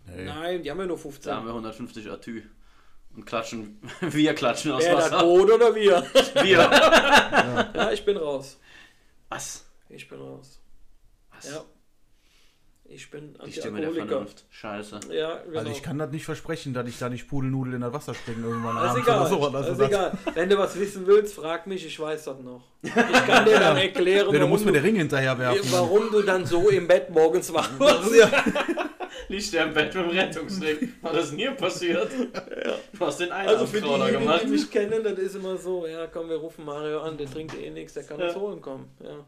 Nee. 0.07 0.25
Nein, 0.25 0.63
die 0.63 0.71
haben 0.71 0.79
ja 0.79 0.87
nur 0.87 0.97
Da 0.97 1.03
15. 1.03 1.33
haben 1.33 1.47
wir 1.47 1.53
150 1.53 2.11
Atü. 2.11 2.43
Und 3.17 3.25
klatschen, 3.27 3.81
wir 4.01 4.35
klatschen 4.35 4.73
aus 4.73 4.83
Wer 4.85 4.97
das 4.97 5.11
Wasser. 5.13 5.25
Boot 5.25 5.51
oder 5.51 5.75
wir? 5.75 6.03
Wir. 6.43 6.59
ja, 7.75 7.91
ich 7.93 8.05
bin 8.05 8.17
raus. 8.17 8.59
Was? 9.29 9.65
Ich 9.89 10.09
bin 10.09 10.19
raus. 10.21 10.61
Was? 11.33 11.51
Ja. 11.51 11.65
Ich 12.87 13.11
bin 13.11 13.35
Die 13.47 13.53
Stimme 13.53 13.81
der. 13.81 13.93
Vernunft. 13.93 14.45
Scheiße. 14.51 15.01
Ja, 15.11 15.39
genau. 15.43 15.59
Also 15.61 15.71
ich 15.71 15.83
kann 15.83 15.99
das 15.99 16.11
nicht 16.11 16.25
versprechen, 16.27 16.75
dass 16.75 16.87
ich 16.87 16.99
da 16.99 17.09
nicht 17.09 17.27
Pudelnudel 17.29 17.75
in 17.75 17.81
das 17.81 17.93
Wasser 17.93 18.15
springe 18.15 18.47
irgendwann 18.47 18.77
Das 18.77 18.85
ist 18.97 19.09
abends 19.09 19.09
egal. 19.09 19.21
oder 19.21 19.29
sowas. 19.31 19.53
das 19.53 19.63
Also 19.63 19.73
ist 19.73 19.81
das- 19.81 19.89
egal. 19.89 20.19
Wenn 20.35 20.49
du 20.51 20.59
was 20.59 20.79
wissen 20.79 21.07
willst, 21.07 21.35
frag 21.35 21.67
mich, 21.67 21.87
ich 21.87 21.99
weiß 21.99 22.25
das 22.25 22.39
noch. 22.41 22.63
Ich 22.83 22.93
kann 22.93 23.45
dir 23.47 23.59
dann 23.59 23.77
erklären, 23.79 24.27
Nee, 24.27 24.33
du 24.33 24.39
warum, 24.39 24.51
musst 24.51 24.65
mir 24.67 24.73
du, 24.73 24.79
den 24.79 24.85
Ring 24.85 24.97
hinterher 24.97 25.39
werfen. 25.39 25.73
warum 25.73 26.11
du 26.11 26.23
dann 26.23 26.45
so 26.45 26.69
im 26.69 26.87
Bett 26.87 27.09
morgens 27.11 27.53
wach 27.55 27.71
wirst. 27.81 28.15
Ja. 28.17 28.31
Liegt 29.29 29.53
der 29.55 29.65
im 29.67 29.73
Bett 29.75 29.95
mit 29.95 30.05
dem 30.05 30.11
Rettungsring. 30.11 30.93
Was 31.01 31.17
ist 31.17 31.31
denn 31.31 31.39
hier 31.39 31.51
passiert? 31.53 32.11
Du 32.13 33.01
hast 33.07 33.19
den 33.21 33.33
Also 33.33 33.65
für 33.67 33.79
Einarmcrawler 33.79 34.07
diejenigen, 34.07 34.21
gemacht. 34.27 34.43
die 34.45 34.49
mich 34.51 34.71
kennen, 34.71 35.03
das 35.03 35.19
ist 35.19 35.37
immer 35.37 35.57
so, 35.57 35.87
ja 35.87 36.07
komm, 36.09 36.29
wir 36.29 36.37
rufen 36.37 36.65
Mario 36.67 37.01
an, 37.01 37.17
der 37.17 37.31
trinkt 37.31 37.57
eh 37.59 37.71
nichts, 37.71 37.95
der 37.95 38.03
kann 38.05 38.21
uns 38.21 38.35
Ja. 38.35 38.41
holen 38.41 38.61
kommen. 38.61 38.91
Ja. 39.03 39.25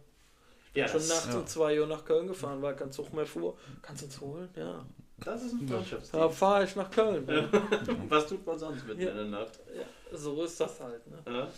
Ja, 0.76 0.86
Schon 0.88 1.00
das, 1.00 1.08
nachts 1.08 1.32
ja. 1.32 1.38
um 1.40 1.46
2 1.46 1.80
Uhr 1.80 1.86
nach 1.86 2.04
Köln 2.04 2.26
gefahren, 2.28 2.60
weil 2.62 2.76
kein 2.76 2.92
Zug 2.92 3.12
mehr 3.12 3.26
fuhr. 3.26 3.56
Kannst 3.82 4.02
du 4.02 4.06
uns 4.06 4.20
holen? 4.20 4.48
Ja. 4.54 4.84
Das 5.18 5.42
ist 5.42 5.54
ein 5.54 5.66
Da 5.66 5.76
Freundschaftsdienst. 5.76 6.38
fahre 6.38 6.64
ich 6.64 6.76
nach 6.76 6.90
Köln. 6.90 7.26
Ja. 7.26 7.48
Was 8.10 8.26
tut 8.26 8.46
man 8.46 8.58
sonst 8.58 8.86
mitten 8.86 9.00
Ja. 9.00 9.10
in 9.10 9.16
der 9.16 9.24
Nacht? 9.26 9.58
Ja, 9.74 10.16
so 10.18 10.42
ist 10.44 10.60
das 10.60 10.78
halt. 10.80 11.06
Ne? 11.06 11.18
Ja. 11.26 11.48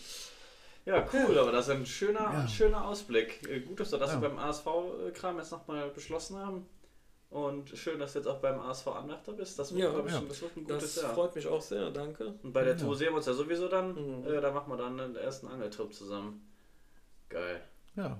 Ja, 0.86 1.06
cool, 1.12 1.38
aber 1.38 1.52
das 1.52 1.66
ist 1.68 1.74
ein 1.74 1.84
schöner, 1.84 2.20
Ja. 2.32 2.48
schöner 2.48 2.86
Ausblick. 2.86 3.46
Äh, 3.48 3.60
Gut, 3.60 3.80
dass 3.80 3.92
wir 3.92 3.98
das 3.98 4.12
Ja. 4.12 4.20
beim 4.20 4.38
ASV-Kram 4.38 5.36
jetzt 5.38 5.50
nochmal 5.52 5.90
beschlossen 5.90 6.36
haben. 6.38 6.66
Und 7.30 7.68
schön, 7.76 7.98
dass 7.98 8.14
du 8.14 8.20
jetzt 8.20 8.26
auch 8.28 8.38
beim 8.38 8.58
ASV 8.58 8.86
Anwärter 8.86 9.32
bist. 9.32 9.58
Das 9.58 9.70
wird, 9.74 9.82
Ja. 9.82 9.90
glaub 9.90 10.06
ich, 10.06 10.12
Ja. 10.14 10.22
das 10.26 10.42
ein 10.42 10.48
gutes 10.64 10.94
Das 10.94 11.02
Jahr. 11.02 11.12
freut 11.14 11.34
mich 11.34 11.46
auch 11.46 11.60
sehr, 11.60 11.90
danke. 11.90 12.32
Und 12.42 12.52
bei 12.54 12.64
der 12.64 12.74
Ja. 12.74 12.80
Tour 12.80 12.96
sehen 12.96 13.08
wir 13.10 13.16
uns 13.16 13.26
ja 13.26 13.34
sowieso 13.34 13.68
dann. 13.68 14.20
Mhm. 14.22 14.26
Äh, 14.32 14.40
da 14.40 14.50
machen 14.50 14.70
wir 14.72 14.78
dann 14.78 14.96
den 14.96 15.16
ersten 15.16 15.48
Angeltrip 15.48 15.92
zusammen. 15.92 16.48
Geil. 17.28 17.60
Ja, 17.96 18.16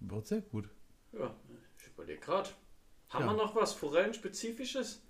wird 0.00 0.26
sehr 0.26 0.40
gut. 0.40 0.68
Ja, 1.12 1.34
ich 1.78 1.86
überlege 1.88 2.20
gerade. 2.20 2.48
Haben 3.10 3.24
Ja. 3.26 3.30
wir 3.32 3.36
noch 3.36 3.54
was 3.56 3.72
Forellen-spezifisches? 3.74 5.02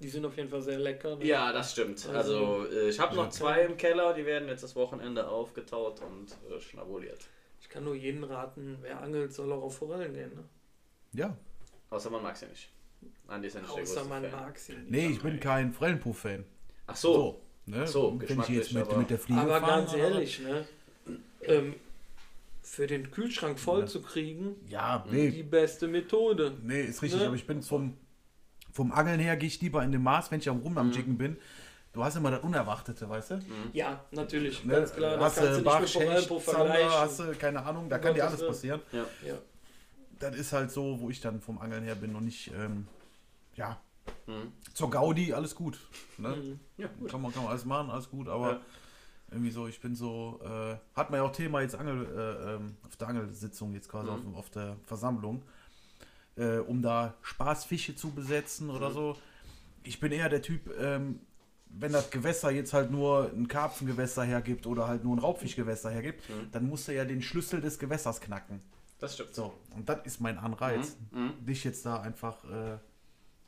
Die 0.00 0.08
sind 0.08 0.24
auf 0.24 0.36
jeden 0.36 0.48
Fall 0.48 0.62
sehr 0.62 0.78
lecker. 0.78 1.16
ne? 1.16 1.24
Ja, 1.26 1.52
das 1.52 1.72
stimmt. 1.72 2.06
Also, 2.08 2.64
äh, 2.66 2.88
ich 2.88 2.98
habe 2.98 3.14
noch 3.16 3.28
zwei 3.30 3.62
im 3.62 3.76
Keller, 3.76 4.14
die 4.14 4.24
werden 4.24 4.48
jetzt 4.48 4.62
das 4.62 4.74
Wochenende 4.76 5.28
aufgetaut 5.28 6.00
und 6.00 6.34
äh, 6.50 6.58
schnabuliert. 6.60 7.20
Ich 7.60 7.68
kann 7.68 7.84
nur 7.84 7.94
jeden 7.94 8.24
raten, 8.24 8.78
wer 8.80 9.00
angelt, 9.02 9.32
soll 9.34 9.52
auch 9.52 9.62
auf 9.62 9.76
Forellen 9.76 10.14
gehen. 10.14 10.34
Ne? 10.34 10.44
Ja. 11.12 11.36
Außer 11.90 12.08
man 12.10 12.22
mag 12.22 12.36
sie 12.36 12.46
nicht. 12.46 12.70
Andi 13.28 13.48
ist 13.48 13.54
ja 13.54 13.60
nicht 13.60 13.70
Außer 13.70 14.04
man 14.04 14.22
Fan. 14.22 14.32
mag 14.32 14.58
sie. 14.58 14.72
nicht. 14.74 14.90
Nee, 14.90 15.06
ich 15.08 15.22
bin 15.22 15.38
kein 15.38 15.72
Forellenpuff-Fan. 15.72 16.44
Ach 16.86 16.96
so. 16.96 17.40
ne? 17.66 17.82
Ach 17.82 17.86
so, 17.86 18.18
Wenn 18.20 18.40
ich 18.40 18.48
jetzt 18.48 18.72
mit, 18.72 18.84
aber- 18.88 18.96
mit 18.98 19.10
der 19.10 19.18
Fliege 19.18 19.40
Aber 19.40 19.60
ganz 19.60 19.92
ehrlich, 19.94 20.40
ne? 20.40 20.66
Ähm, 21.42 21.74
für 22.62 22.86
den 22.86 23.10
Kühlschrank 23.10 23.58
voll 23.58 23.80
Ja. 23.80 23.86
zu 23.86 24.02
kriegen, 24.02 24.56
Ja, 24.68 25.04
die 25.10 25.16
nee, 25.16 25.42
beste 25.42 25.88
Methode. 25.88 26.52
nee, 26.62 26.82
ist 26.82 27.02
richtig, 27.02 27.20
Ne? 27.20 27.26
aber 27.26 27.36
ich 27.36 27.46
bin 27.46 27.62
vom, 27.62 27.96
vom 28.72 28.92
Angeln 28.92 29.18
her, 29.20 29.36
gehe 29.36 29.48
ich 29.48 29.60
lieber 29.60 29.82
in 29.82 29.92
den 29.92 30.02
Maß, 30.02 30.30
wenn 30.30 30.40
ich 30.40 30.48
am 30.48 30.60
Rum 30.60 30.72
Mhm. 30.72 30.78
am 30.78 30.92
Jiggen 30.92 31.16
bin. 31.18 31.36
Du 31.92 32.04
hast 32.04 32.14
immer 32.16 32.30
das 32.30 32.40
Unerwartete, 32.44 33.08
weißt 33.08 33.32
du? 33.32 33.40
Ja, 33.72 34.04
natürlich, 34.12 34.64
Ne? 34.64 34.74
ganz 34.74 34.94
klar. 34.94 35.16
Das 35.16 35.24
hast 35.24 35.34
kannst 35.36 35.40
du 35.40 35.44
du 35.50 35.56
nicht 35.56 35.64
Bach, 35.64 35.80
mit 35.80 35.88
Hecht, 35.88 35.92
Forellenpuff 36.04 36.44
Zander, 36.44 36.64
vergleichen. 36.66 36.90
hast 37.00 37.18
du, 37.18 37.32
keine 37.34 37.64
Ahnung, 37.64 37.88
da 37.88 37.98
kann 37.98 38.14
dir 38.14 38.26
alles 38.26 38.46
passieren. 38.46 38.80
Ja. 38.92 39.06
ja. 39.26 39.34
Das 40.20 40.36
ist 40.36 40.52
halt 40.52 40.70
so, 40.70 41.00
wo 41.00 41.10
ich 41.10 41.20
dann 41.20 41.40
vom 41.40 41.58
Angeln 41.58 41.82
her 41.82 41.94
bin 41.96 42.14
und 42.14 42.24
nicht, 42.26 42.52
ähm, 42.54 42.86
ja, 43.56 43.80
Mhm. 44.26 44.52
zur 44.74 44.90
Gaudi, 44.90 45.32
alles 45.32 45.54
gut. 45.54 45.78
Ne? 46.18 46.28
Mhm. 46.36 46.60
Ja, 46.76 46.88
gut. 46.98 47.10
Kann, 47.10 47.22
man, 47.22 47.32
kann 47.32 47.42
man 47.42 47.50
alles 47.52 47.64
machen, 47.64 47.90
alles 47.90 48.08
gut, 48.08 48.28
aber 48.28 48.50
Ja. 48.52 48.60
Irgendwie 49.30 49.50
so, 49.50 49.66
ich 49.68 49.80
bin 49.80 49.94
so, 49.94 50.40
äh, 50.44 50.76
hat 50.96 51.10
man 51.10 51.20
ja 51.20 51.26
auch 51.26 51.32
Thema 51.32 51.60
jetzt 51.60 51.74
Angel, 51.74 52.04
äh, 52.06 52.54
ähm, 52.56 52.76
auf 52.86 52.96
der 52.96 53.08
Angelsitzung, 53.08 53.72
jetzt 53.74 53.88
quasi 53.88 54.10
Mhm. 54.10 54.34
auf, 54.34 54.38
auf 54.38 54.50
der 54.50 54.76
Versammlung, 54.84 55.42
äh, 56.36 56.58
um 56.58 56.82
da 56.82 57.14
Spaßfische 57.22 57.94
zu 57.96 58.10
besetzen 58.10 58.66
Mhm. 58.68 58.74
oder 58.74 58.90
so. 58.90 59.16
Ich 59.82 60.00
bin 60.00 60.12
eher 60.12 60.28
der 60.28 60.42
Typ, 60.42 60.70
ähm, 60.78 61.20
wenn 61.68 61.92
das 61.92 62.10
Gewässer 62.10 62.50
jetzt 62.50 62.72
halt 62.72 62.90
nur 62.90 63.30
ein 63.32 63.46
Karpfengewässer 63.46 64.24
hergibt 64.24 64.66
oder 64.66 64.88
halt 64.88 65.04
nur 65.04 65.14
ein 65.16 65.20
Raubfischgewässer 65.20 65.90
hergibt, 65.90 66.28
Mhm. 66.28 66.50
dann 66.50 66.68
musst 66.68 66.88
du 66.88 66.94
ja 66.94 67.04
den 67.04 67.22
Schlüssel 67.22 67.60
des 67.60 67.78
Gewässers 67.78 68.20
knacken. 68.20 68.60
Das 68.98 69.14
stimmt. 69.14 69.34
So, 69.34 69.54
und 69.76 69.88
das 69.88 70.04
ist 70.04 70.20
mein 70.20 70.36
Anreiz. 70.36 70.96
Mhm. 71.12 71.22
Mhm. 71.26 71.46
Dich 71.46 71.64
jetzt 71.64 71.86
da 71.86 72.00
einfach, 72.00 72.44
äh, 72.44 72.78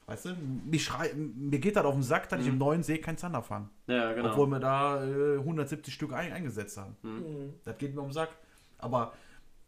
weißt 0.07 0.27
du, 0.27 0.37
mich 0.67 0.85
schrei 0.85 1.13
mir 1.15 1.59
geht 1.59 1.77
das 1.77 1.85
auf 1.85 1.95
den 1.95 2.03
Sack, 2.03 2.29
dass 2.29 2.41
ich 2.41 2.47
Mhm. 2.47 2.53
im 2.55 2.59
neuen 2.59 2.83
See 2.83 2.99
keinen 2.99 3.19
Zander 3.19 3.43
fange. 3.43 3.69
Ja, 3.87 4.13
genau. 4.13 4.31
Obwohl 4.31 4.47
wir 4.49 4.61
da 4.61 5.05
äh, 5.05 5.39
170 5.39 5.93
Stück 5.95 6.13
ein, 6.13 6.33
eingesetzt 6.33 6.77
haben. 6.77 6.97
Mhm. 7.03 7.55
Das 7.65 7.79
geht 7.79 7.95
mir 7.95 8.01
um 8.01 8.09
den 8.09 8.13
Sack. 8.15 8.31
Aber 8.79 9.13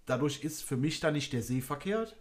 dadurch 0.07 0.43
ist 0.45 0.63
für 0.63 0.77
mich 0.77 1.01
da 1.01 1.11
nicht 1.11 1.33
der 1.33 1.43
See 1.43 1.61
verkehrt, 1.61 2.17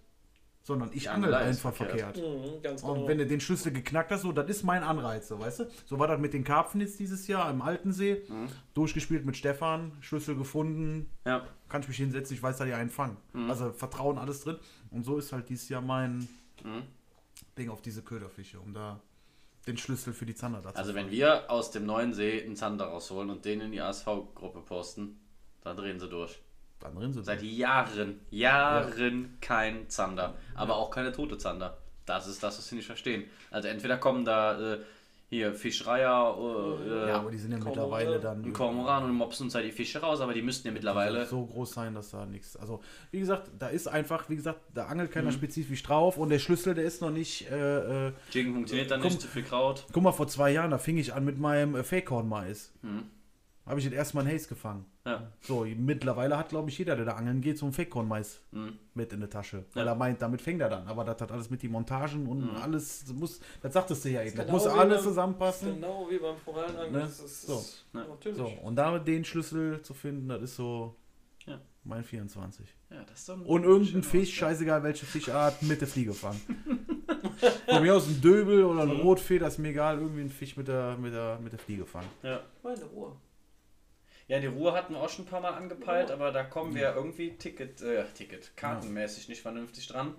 sondern 0.65 0.91
ich 0.93 1.03
Die 1.03 1.09
angel 1.09 1.33
einfach 1.33 1.73
verkehrt. 1.73 2.15
verkehrt. 2.17 2.17
Mhm, 2.17 2.61
ganz 2.61 2.81
genau. 2.81 2.93
Und 2.93 3.07
wenn 3.07 3.17
du 3.17 3.25
den 3.25 3.41
Schlüssel 3.41 3.73
geknackt 3.73 4.11
hast, 4.11 4.21
so, 4.21 4.31
das 4.31 4.47
ist 4.49 4.63
mein 4.63 4.81
Anreiz, 4.83 5.27
so, 5.27 5.37
weißt 5.39 5.59
du? 5.61 5.65
So 5.85 5.99
war 5.99 6.07
das 6.07 6.19
mit 6.21 6.33
den 6.33 6.45
Karpfen 6.45 6.79
jetzt 6.79 6.99
dieses 6.99 7.27
Jahr 7.27 7.49
im 7.51 7.61
Alten 7.61 7.91
See. 7.91 8.23
Mhm. 8.29 8.47
Durchgespielt 8.73 9.25
mit 9.25 9.35
Stefan, 9.35 9.91
Schlüssel 9.99 10.37
gefunden, 10.37 11.09
Ja. 11.25 11.45
kann 11.67 11.81
ich 11.81 11.89
mich 11.89 11.97
hinsetzen, 11.97 12.35
ich 12.37 12.41
weiß, 12.43 12.57
dass 12.59 12.67
die 12.67 12.73
einen 12.73 12.89
fangen. 12.91 13.17
Mhm. 13.33 13.49
Also 13.49 13.71
Vertrauen, 13.73 14.17
alles 14.17 14.41
drin. 14.41 14.55
Und 14.91 15.03
so 15.03 15.17
ist 15.17 15.33
halt 15.33 15.49
dieses 15.49 15.67
Jahr 15.67 15.81
mein 15.81 16.29
Mhm. 16.63 16.83
Ding 17.57 17.69
auf 17.69 17.81
diese 17.81 18.01
Köderfische, 18.01 18.59
um 18.59 18.73
da 18.73 18.99
den 19.67 19.77
Schlüssel 19.77 20.13
für 20.13 20.25
die 20.25 20.35
Zander 20.35 20.61
dazu 20.61 20.77
Also 20.77 20.93
wenn 20.93 21.09
wir 21.09 21.49
aus 21.49 21.71
dem 21.71 21.85
neuen 21.85 22.13
See 22.13 22.43
einen 22.43 22.55
Zander 22.55 22.85
rausholen 22.85 23.29
und 23.29 23.45
den 23.45 23.61
in 23.61 23.71
die 23.71 23.81
ASV-Gruppe 23.81 24.61
posten, 24.61 25.19
dann 25.61 25.77
drehen 25.77 25.99
sie 25.99 26.09
durch. 26.09 26.39
dann 26.79 26.95
drin 26.95 27.13
sind. 27.13 27.23
Seit 27.23 27.41
Jahren, 27.41 28.19
Jahren 28.29 29.37
kein 29.39 29.89
Zander. 29.89 30.35
Aber 30.55 30.75
auch 30.75 30.91
keine 30.91 31.13
tote 31.13 31.37
Zander. 31.37 31.77
Das 32.05 32.27
ist 32.27 32.43
das, 32.43 32.57
was 32.57 32.67
sie 32.67 32.75
nicht 32.75 32.87
verstehen. 32.87 33.29
Also 33.51 33.69
entweder 33.69 33.97
kommen 33.97 34.25
da 34.25 34.73
äh, 34.73 34.79
hier 35.33 35.53
Fischreier, 35.53 36.35
äh, 36.85 37.09
Ja, 37.09 37.15
aber 37.19 37.31
die 37.31 37.37
sind 37.37 37.51
ja 37.51 37.57
Kormoran. 37.59 37.89
mittlerweile 37.89 38.19
dann. 38.19 38.43
ein 38.43 38.53
Kormoran 38.53 39.03
und 39.05 39.11
mopsen 39.13 39.45
uns 39.45 39.55
halt 39.55 39.65
die 39.65 39.71
Fische 39.71 39.99
raus, 39.99 40.21
aber 40.21 40.33
die 40.33 40.41
müssten 40.41 40.67
ja 40.67 40.73
mittlerweile. 40.73 41.25
so 41.25 41.45
groß 41.45 41.71
sein, 41.73 41.93
dass 41.95 42.11
da 42.11 42.25
nichts. 42.25 42.55
Also, 42.55 42.81
wie 43.11 43.19
gesagt, 43.19 43.49
da 43.59 43.67
ist 43.67 43.87
einfach, 43.87 44.29
wie 44.29 44.35
gesagt, 44.35 44.59
da 44.73 44.85
angelt 44.85 45.11
keiner 45.11 45.29
Mhm. 45.31 45.33
spezifisch 45.35 45.83
drauf 45.83 46.17
und 46.17 46.29
der 46.29 46.39
Schlüssel, 46.39 46.73
der 46.75 46.85
ist 46.85 47.01
noch 47.01 47.11
nicht. 47.11 47.49
Äh, 47.51 48.07
äh, 48.07 48.11
Jiggen 48.31 48.53
funktioniert 48.53 48.91
dann 48.91 49.01
nicht, 49.01 49.19
zu 49.21 49.27
viel 49.27 49.43
Kraut. 49.43 49.85
guck 49.91 50.03
mal, 50.03 50.11
vor 50.11 50.27
zwei 50.27 50.51
Jahren, 50.51 50.71
da 50.71 50.77
fing 50.77 50.97
ich 50.97 51.13
an 51.13 51.25
mit 51.25 51.37
meinem 51.39 51.75
äh, 51.75 51.83
Fake-Horn-Mais. 51.83 52.71
Mhm. 52.81 53.03
Habe 53.65 53.79
ich 53.79 53.85
das 53.85 53.93
erstmal 53.93 54.25
einen 54.25 54.33
Haze 54.35 54.49
gefangen. 54.49 54.85
Ja. 55.05 55.31
So, 55.39 55.65
mittlerweile 55.65 56.37
hat, 56.37 56.49
glaube 56.49 56.69
ich, 56.69 56.77
jeder, 56.77 56.97
der 56.97 57.05
da 57.05 57.13
angeln 57.13 57.39
geht, 57.39 57.57
so 57.57 57.65
ein 57.65 57.71
Fake-Horn-Mais 57.71 58.41
Mhm. 58.51 58.77
mit 58.93 59.13
in 59.13 59.21
der 59.21 59.29
Tasche. 59.29 59.63
Weil 59.73 59.85
Ja. 59.85 59.93
er 59.93 59.95
meint, 59.95 60.21
damit 60.21 60.41
fängt 60.41 60.59
er 60.61 60.69
dann. 60.69 60.85
Aber 60.87 61.05
das 61.05 61.21
hat 61.21 61.31
alles 61.31 61.49
mit 61.49 61.63
den 61.63 61.71
Montagen 61.71 62.27
und 62.27 62.41
Mhm. 62.51 62.57
alles, 62.61 63.05
das 63.05 63.13
muss, 63.13 63.39
das 63.61 63.71
sagtest 63.73 64.03
du 64.03 64.09
ja 64.09 64.21
eben, 64.21 64.35
das 64.35 64.45
Genau 64.45 64.57
muss 64.57 64.67
alles 64.67 64.95
beim- 64.97 65.03
zusammenpassen. 65.05 65.75
Genau 65.75 66.07
wie 66.09 66.17
beim 66.19 66.35
Forellenangeln. 66.37 66.91
Ne? 66.91 66.99
Das 66.99 67.19
ist, 67.21 67.41
So. 67.47 67.63
Ja. 67.97 68.05
natürlich. 68.05 68.37
So, 68.37 68.47
und 68.63 68.75
da 68.75 68.99
den 68.99 69.23
Schlüssel 69.23 69.81
zu 69.81 69.93
finden, 69.93 70.27
das 70.27 70.41
ist 70.41 70.55
so 70.57 70.95
Ja. 71.45 71.61
mein 71.85 72.03
24. 72.03 72.67
Ja, 72.89 73.03
das 73.05 73.19
ist 73.19 73.29
dann 73.29 73.41
Und 73.43 73.63
irgendein 73.63 74.03
Fisch, 74.03 74.21
Ausblick. 74.21 74.33
scheißegal 74.35 74.83
welche 74.83 75.05
Fischart, 75.05 75.61
mit 75.63 75.79
der 75.79 75.87
Fliege 75.87 76.13
fangen. 76.13 76.41
Von 77.67 77.81
mir 77.81 77.95
aus 77.95 78.07
ein 78.07 78.21
Döbel 78.21 78.63
oder 78.65 78.81
ein 78.83 78.89
Mhm. 78.89 79.01
Rotfee, 79.01 79.39
das 79.39 79.53
ist 79.53 79.59
mir 79.59 79.69
egal, 79.69 79.99
irgendwie 79.99 80.21
ein 80.21 80.29
Fisch 80.29 80.55
mit 80.57 80.67
der, 80.67 80.97
mit 80.97 81.13
der, 81.13 81.39
mit 81.41 81.51
der 81.51 81.59
Fliege 81.59 81.85
fangen. 81.85 82.07
Ja. 82.21 82.41
Meine 82.61 82.83
Ruhe. 82.85 83.13
Ja, 84.27 84.39
die 84.39 84.47
Ruhe 84.47 84.73
hatten 84.73 84.93
wir 84.93 85.01
auch 85.01 85.09
schon 85.09 85.25
ein 85.25 85.27
paar 85.27 85.41
Mal 85.41 85.53
angepeilt, 85.53 86.09
aber 86.11 86.31
da 86.31 86.43
kommen 86.43 86.73
wir 86.75 86.95
irgendwie 86.95 87.35
Ticket, 87.37 87.81
äh, 87.81 88.05
Ticket, 88.15 88.55
kartenmäßig 88.55 89.27
nicht 89.27 89.41
vernünftig 89.41 89.87
dran. 89.87 90.15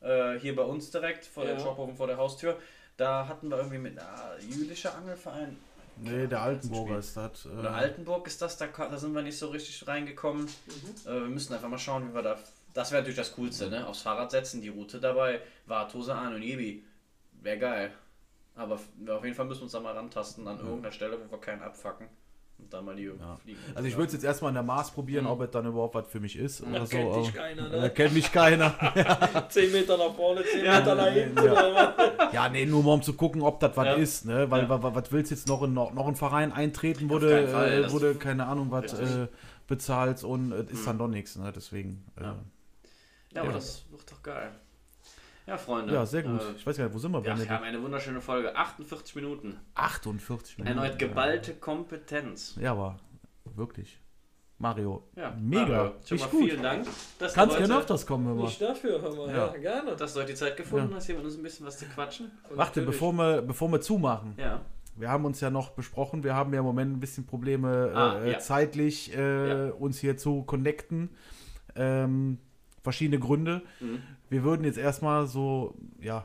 Äh, 0.00 0.38
hier 0.38 0.56
bei 0.56 0.62
uns 0.62 0.90
direkt 0.90 1.24
vor 1.24 1.44
der 1.44 1.54
Ja. 1.54 1.60
Shophofen 1.60 1.96
vor 1.96 2.06
der 2.06 2.16
Haustür. 2.16 2.58
Da 2.96 3.26
hatten 3.26 3.48
wir 3.48 3.56
irgendwie 3.56 3.78
mit 3.78 3.98
ah, 3.98 4.36
jüdischer 4.40 4.94
Angelverein. 4.96 5.56
Nee, 5.96 6.26
der 6.26 6.42
Altenburger 6.42 6.98
ist 6.98 7.16
das. 7.16 7.46
Äh, 7.46 7.50
Oder 7.50 7.72
Altenburg 7.72 8.26
ist 8.26 8.42
das, 8.42 8.56
da, 8.56 8.66
da 8.66 8.96
sind 8.96 9.14
wir 9.14 9.22
nicht 9.22 9.38
so 9.38 9.48
richtig 9.48 9.86
reingekommen. 9.86 10.44
Mhm. 10.44 11.10
Äh, 11.10 11.20
wir 11.20 11.28
müssen 11.28 11.54
einfach 11.54 11.68
mal 11.68 11.78
schauen, 11.78 12.10
wie 12.10 12.14
wir 12.14 12.22
da. 12.22 12.38
Das 12.72 12.90
wäre 12.90 13.02
natürlich 13.02 13.18
das 13.18 13.34
Coolste, 13.36 13.70
ne? 13.70 13.86
Aufs 13.86 14.02
Fahrrad 14.02 14.32
setzen, 14.32 14.60
die 14.60 14.68
Route 14.68 14.98
dabei, 14.98 15.40
Warthose 15.66 16.14
an 16.14 16.34
und 16.34 16.42
Jebi. 16.42 16.84
Wäre 17.40 17.58
geil. 17.58 17.92
Aber 18.56 18.74
auf 18.74 19.24
jeden 19.24 19.34
Fall 19.34 19.46
müssen 19.46 19.60
wir 19.60 19.64
uns 19.64 19.72
da 19.72 19.80
mal 19.80 19.94
rantasten 19.94 20.46
an 20.48 20.58
irgendeiner 20.58 20.92
Stelle, 20.92 21.18
wo 21.18 21.30
wir 21.30 21.40
keinen 21.40 21.62
abfacken. 21.62 22.08
Und 22.58 22.72
dann 22.72 22.84
mal 22.84 22.94
die 22.96 23.04
Ja. 23.04 23.36
fliegen. 23.42 23.58
Also 23.74 23.88
ich 23.88 23.94
würde 23.96 24.06
es 24.06 24.12
jetzt 24.14 24.24
erstmal 24.24 24.50
in 24.50 24.54
der 24.54 24.62
Maß 24.62 24.92
probieren, 24.92 25.24
Mhm. 25.24 25.30
ob 25.30 25.40
es 25.42 25.50
dann 25.50 25.66
überhaupt 25.66 25.94
was 25.94 26.06
für 26.08 26.20
mich 26.20 26.36
ist. 26.36 26.62
Oder 26.62 26.80
Da 26.80 26.86
so. 26.86 26.96
kennt 26.96 27.16
dich 27.16 27.34
keiner, 27.34 27.68
Da 27.68 27.80
ne? 27.82 27.90
kennt 27.90 28.14
mich 28.14 28.32
keiner. 28.32 28.74
10 29.50 29.72
Meter 29.72 29.96
nach 29.98 30.14
vorne, 30.14 30.42
10 30.44 30.64
Ja. 30.64 30.78
Meter 30.78 30.94
nach 30.94 31.08
hinten. 31.10 31.44
Ja. 31.44 31.94
ja, 32.32 32.48
nee, 32.48 32.64
nur 32.64 32.82
mal 32.82 32.92
um 32.94 33.02
zu 33.02 33.12
gucken, 33.14 33.42
ob 33.42 33.60
das 33.60 33.76
was 33.76 33.86
Ja. 33.86 33.94
ist, 33.94 34.24
ne? 34.24 34.50
Weil 34.50 34.68
was 34.68 35.12
willst 35.12 35.30
du 35.30 35.34
jetzt 35.34 35.48
noch 35.48 35.62
in 35.62 35.74
noch, 35.74 35.92
noch 35.92 36.06
ein 36.08 36.16
Verein 36.16 36.52
eintreten, 36.52 37.08
keinen 37.08 37.48
Fall, 37.48 37.84
äh, 37.84 37.86
du 37.88 38.14
keine 38.14 38.46
Ahnung 38.46 38.70
was 38.70 38.92
äh, 38.98 39.26
bezahlst 39.66 40.24
und 40.24 40.52
es 40.52 40.70
ist 40.70 40.80
Mhm. 40.82 40.86
dann 40.86 40.98
doch 40.98 41.08
nichts, 41.08 41.36
ne? 41.36 41.52
Deswegen. 41.54 42.04
Äh, 42.16 42.22
Ja. 42.24 42.36
Aber 43.42 43.52
das 43.52 43.84
wird 43.90 44.10
doch 44.10 44.22
geil. 44.22 44.52
Ja, 45.46 45.58
Freunde. 45.58 45.92
ja, 45.92 46.06
sehr 46.06 46.22
gut. 46.22 46.40
Äh, 46.40 46.52
ich 46.56 46.66
weiß 46.66 46.76
gar 46.78 46.84
nicht, 46.84 46.94
wo 46.94 46.98
sind 46.98 47.12
wir? 47.12 47.20
ja, 47.22 47.38
wir 47.38 47.48
haben 47.50 47.64
eine 47.64 47.82
wunderschöne 47.82 48.20
Folge. 48.20 48.56
48 48.56 49.14
Minuten. 49.16 49.58
48 49.74 50.58
Minuten. 50.58 50.78
Erneut 50.78 50.98
geballte 50.98 51.54
Kompetenz. 51.54 52.56
Ja, 52.60 52.72
aber 52.72 52.96
wirklich. 53.54 54.00
Mario, 54.58 55.02
Ja, 55.16 55.34
mega. 55.38 55.66
Mario, 55.66 55.92
schon 56.06 56.18
mal 56.18 56.28
gut. 56.28 56.44
vielen 56.44 56.62
Dank. 56.62 56.86
Dass 57.18 57.34
Kannst 57.34 57.54
du 57.56 57.58
gerne 57.58 57.74
heute, 57.74 57.82
öfters 57.82 58.06
kommen, 58.06 58.26
hör 58.26 58.34
mal. 58.34 58.44
Nicht 58.44 58.60
dafür, 58.62 59.02
hör 59.02 59.14
mal. 59.14 59.28
Ja. 59.28 59.46
Ja, 59.52 59.56
gerne. 59.58 59.96
dass 59.96 60.14
du 60.14 60.20
heute 60.20 60.30
die 60.32 60.38
Zeit 60.38 60.56
gefunden 60.56 60.94
hast, 60.94 61.06
hier 61.06 61.16
mit 61.16 61.24
uns 61.24 61.36
ein 61.36 61.42
bisschen 61.42 61.66
was 61.66 61.76
zu 61.76 61.84
quatschen. 61.86 62.30
Und 62.48 62.56
Warte, 62.56 62.80
natürlich- 62.80 62.86
bevor 62.98 63.12
wir, 63.12 63.42
bevor 63.42 63.68
wir 63.70 63.80
zumachen. 63.80 64.34
Ja. 64.38 64.60
Wir 64.96 65.10
haben 65.10 65.24
uns 65.24 65.40
ja 65.40 65.50
noch 65.50 65.70
besprochen, 65.70 66.22
wir 66.22 66.34
haben 66.36 66.52
ja 66.54 66.60
im 66.60 66.64
Moment 66.64 66.96
ein 66.96 67.00
bisschen 67.00 67.26
Probleme 67.26 67.90
Ah, 67.94 68.20
äh, 68.22 68.32
ja. 68.32 68.38
zeitlich 68.38 69.14
äh, 69.14 69.66
Ja. 69.66 69.72
uns 69.74 69.98
hier 69.98 70.16
zu 70.16 70.44
connecten. 70.44 71.10
Ähm, 71.74 72.38
verschiedene 72.82 73.18
Gründe. 73.18 73.62
Mhm. 73.80 74.02
Wir 74.30 74.42
würden 74.42 74.64
jetzt 74.64 74.78
erstmal 74.78 75.26
so, 75.26 75.74
ja, 76.00 76.24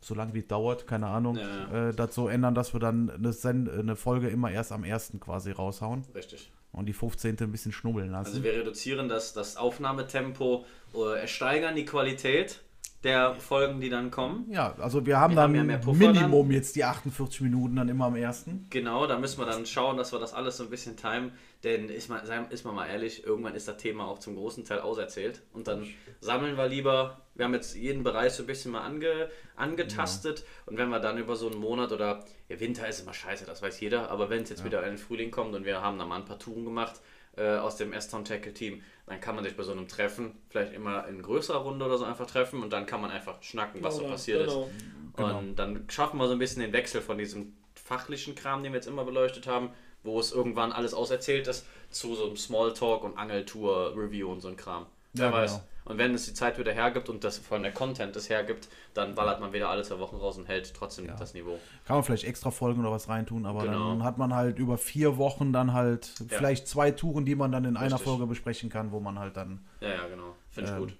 so 0.00 0.14
lange 0.14 0.34
wie 0.34 0.40
es 0.40 0.46
dauert, 0.46 0.86
keine 0.86 1.06
Ahnung, 1.08 1.36
Ja. 1.36 1.88
äh, 1.90 2.08
so 2.10 2.28
ändern, 2.28 2.54
dass 2.54 2.72
wir 2.72 2.80
dann 2.80 3.10
eine, 3.10 3.32
Send 3.32 3.68
eine 3.70 3.96
Folge 3.96 4.28
immer 4.28 4.50
erst 4.50 4.72
am 4.72 4.84
1. 4.84 5.20
quasi 5.20 5.50
raushauen 5.50 6.04
Richtig. 6.14 6.50
und 6.72 6.86
die 6.86 6.92
15. 6.92 7.36
ein 7.40 7.52
bisschen 7.52 7.72
schnubbeln 7.72 8.10
lassen. 8.10 8.28
Also 8.32 8.42
wir 8.42 8.52
reduzieren 8.52 9.08
das, 9.08 9.32
das 9.32 9.56
Aufnahmetempo, 9.56 10.64
äh, 10.94 11.26
steigern 11.26 11.76
die 11.76 11.84
Qualität 11.84 12.62
der 13.04 13.34
Folgen, 13.36 13.80
die 13.80 13.88
dann 13.88 14.10
kommen. 14.10 14.46
Ja, 14.50 14.74
also 14.78 15.06
wir 15.06 15.18
haben 15.18 15.32
Wir 15.32 15.36
dann 15.48 15.70
haben 15.70 15.70
ja 15.70 15.92
Minimum 16.12 16.50
jetzt 16.50 16.76
die 16.76 16.84
48 16.84 17.40
Minuten 17.40 17.76
dann 17.76 17.88
immer 17.88 18.06
am 18.06 18.16
ersten. 18.16 18.66
Genau, 18.68 19.06
da 19.06 19.18
müssen 19.18 19.38
wir 19.38 19.46
dann 19.46 19.64
schauen, 19.64 19.96
dass 19.96 20.12
wir 20.12 20.18
das 20.18 20.34
alles 20.34 20.58
so 20.58 20.64
ein 20.64 20.70
bisschen 20.70 20.96
timen. 20.96 21.32
Denn 21.62 21.90
ist 21.90 22.08
man, 22.08 22.22
ist 22.50 22.64
man 22.64 22.74
mal 22.74 22.86
ehrlich, 22.86 23.24
irgendwann 23.24 23.54
ist 23.54 23.68
das 23.68 23.76
Thema 23.76 24.06
auch 24.06 24.18
zum 24.18 24.34
großen 24.34 24.64
Teil 24.64 24.80
auserzählt. 24.80 25.42
Und 25.52 25.68
dann 25.68 25.86
sammeln 26.20 26.56
wir 26.56 26.66
lieber, 26.66 27.20
wir 27.34 27.44
haben 27.44 27.52
jetzt 27.52 27.74
jeden 27.76 28.02
Bereich 28.02 28.32
so 28.32 28.44
ein 28.44 28.46
bisschen 28.46 28.72
mal 28.72 28.80
ange, 28.80 29.28
angetastet. 29.56 30.44
Und 30.66 30.78
wenn 30.78 30.88
wir 30.88 31.00
dann 31.00 31.18
über 31.18 31.36
so 31.36 31.48
einen 31.50 31.60
Monat 31.60 31.92
oder, 31.92 32.24
ja, 32.48 32.60
Winter 32.60 32.88
ist 32.88 33.00
immer 33.00 33.12
scheiße, 33.12 33.44
das 33.44 33.60
weiß 33.60 33.78
jeder, 33.80 34.10
aber 34.10 34.30
wenn 34.30 34.42
es 34.42 34.48
jetzt 34.50 34.64
wieder 34.64 34.82
in 34.84 34.90
den 34.90 34.98
Frühling 34.98 35.30
kommt 35.30 35.54
und 35.54 35.64
wir 35.66 35.82
haben 35.82 35.98
da 35.98 36.06
mal 36.06 36.16
ein 36.16 36.24
paar 36.24 36.38
Touren 36.38 36.64
gemacht 36.64 37.00
äh, 37.36 37.56
aus 37.56 37.76
dem 37.76 37.92
S-Town 37.92 38.24
Tackle 38.24 38.54
Team, 38.54 38.82
dann 39.06 39.20
kann 39.20 39.34
man 39.34 39.44
sich 39.44 39.54
bei 39.54 39.62
so 39.62 39.72
einem 39.72 39.86
Treffen 39.86 40.32
vielleicht 40.48 40.72
immer 40.72 41.06
in 41.08 41.20
größerer 41.20 41.58
Runde 41.58 41.84
oder 41.84 41.98
so 41.98 42.04
einfach 42.04 42.26
treffen 42.26 42.62
und 42.62 42.72
dann 42.72 42.86
kann 42.86 43.02
man 43.02 43.10
einfach 43.10 43.42
schnacken, 43.42 43.82
was 43.82 43.94
so 43.96 44.00
Genau, 44.00 44.12
passiert 44.12 44.40
ist. 44.46 44.52
genau. 44.54 44.70
Genau. 45.16 45.38
Und 45.38 45.56
dann 45.56 45.84
schaffen 45.90 46.18
wir 46.18 46.26
so 46.26 46.32
ein 46.32 46.38
bisschen 46.38 46.62
den 46.62 46.72
Wechsel 46.72 47.02
von 47.02 47.18
diesem 47.18 47.52
fachlichen 47.74 48.34
Kram, 48.34 48.62
den 48.62 48.72
wir 48.72 48.78
jetzt 48.78 48.86
immer 48.86 49.04
beleuchtet 49.04 49.46
haben, 49.46 49.70
wo 50.02 50.18
es 50.20 50.32
irgendwann 50.32 50.72
alles 50.72 50.94
auserzählt 50.94 51.46
ist, 51.46 51.66
zu 51.90 52.14
so 52.14 52.26
einem 52.26 52.36
Smalltalk 52.36 53.04
und 53.04 53.16
Angeltour, 53.18 53.94
Review 53.96 54.30
und 54.30 54.40
so 54.40 54.48
ein 54.48 54.56
Kram. 54.56 54.86
Wer 55.12 55.26
Ja, 55.26 55.32
weiß. 55.32 55.52
genau. 55.52 55.64
Und 55.86 55.98
wenn 55.98 56.14
es 56.14 56.26
die 56.26 56.34
Zeit 56.34 56.56
wieder 56.58 56.72
hergibt 56.72 57.08
und 57.08 57.24
das 57.24 57.38
von 57.38 57.62
der 57.64 57.72
Content 57.72 58.14
das 58.14 58.28
hergibt, 58.28 58.68
dann 58.94 59.14
ballert 59.16 59.40
man 59.40 59.52
wieder 59.52 59.70
alle 59.70 59.82
zwei 59.82 59.98
Wochen 59.98 60.16
raus 60.16 60.38
und 60.38 60.46
hält 60.46 60.72
trotzdem 60.74 61.08
das 61.18 61.34
Niveau. 61.34 61.58
Kann 61.84 61.96
man 61.96 62.04
vielleicht 62.04 62.24
extra 62.24 62.50
Folgen 62.52 62.80
oder 62.80 62.92
was 62.92 63.08
reintun, 63.08 63.44
aber 63.44 63.64
Genau. 63.64 63.88
dann 63.88 64.04
hat 64.04 64.16
man 64.16 64.32
halt 64.34 64.58
über 64.60 64.78
vier 64.78 65.16
Wochen 65.16 65.52
dann 65.52 65.72
halt 65.72 66.12
vielleicht 66.28 66.68
zwei 66.68 66.92
Touren, 66.92 67.24
die 67.24 67.34
man 67.34 67.50
dann 67.50 67.64
in 67.64 67.76
einer 67.76 67.86
Richtig. 67.96 68.04
Folge 68.06 68.26
besprechen 68.26 68.68
kann, 68.70 68.92
wo 68.92 69.00
man 69.00 69.18
halt 69.18 69.36
dann 69.36 69.66
Ja, 69.80 69.88
ja, 69.88 70.06
genau. 70.06 70.36
Finde 70.50 70.70
ich 70.70 70.76
Ähm. 70.76 70.82
gut. 70.82 70.94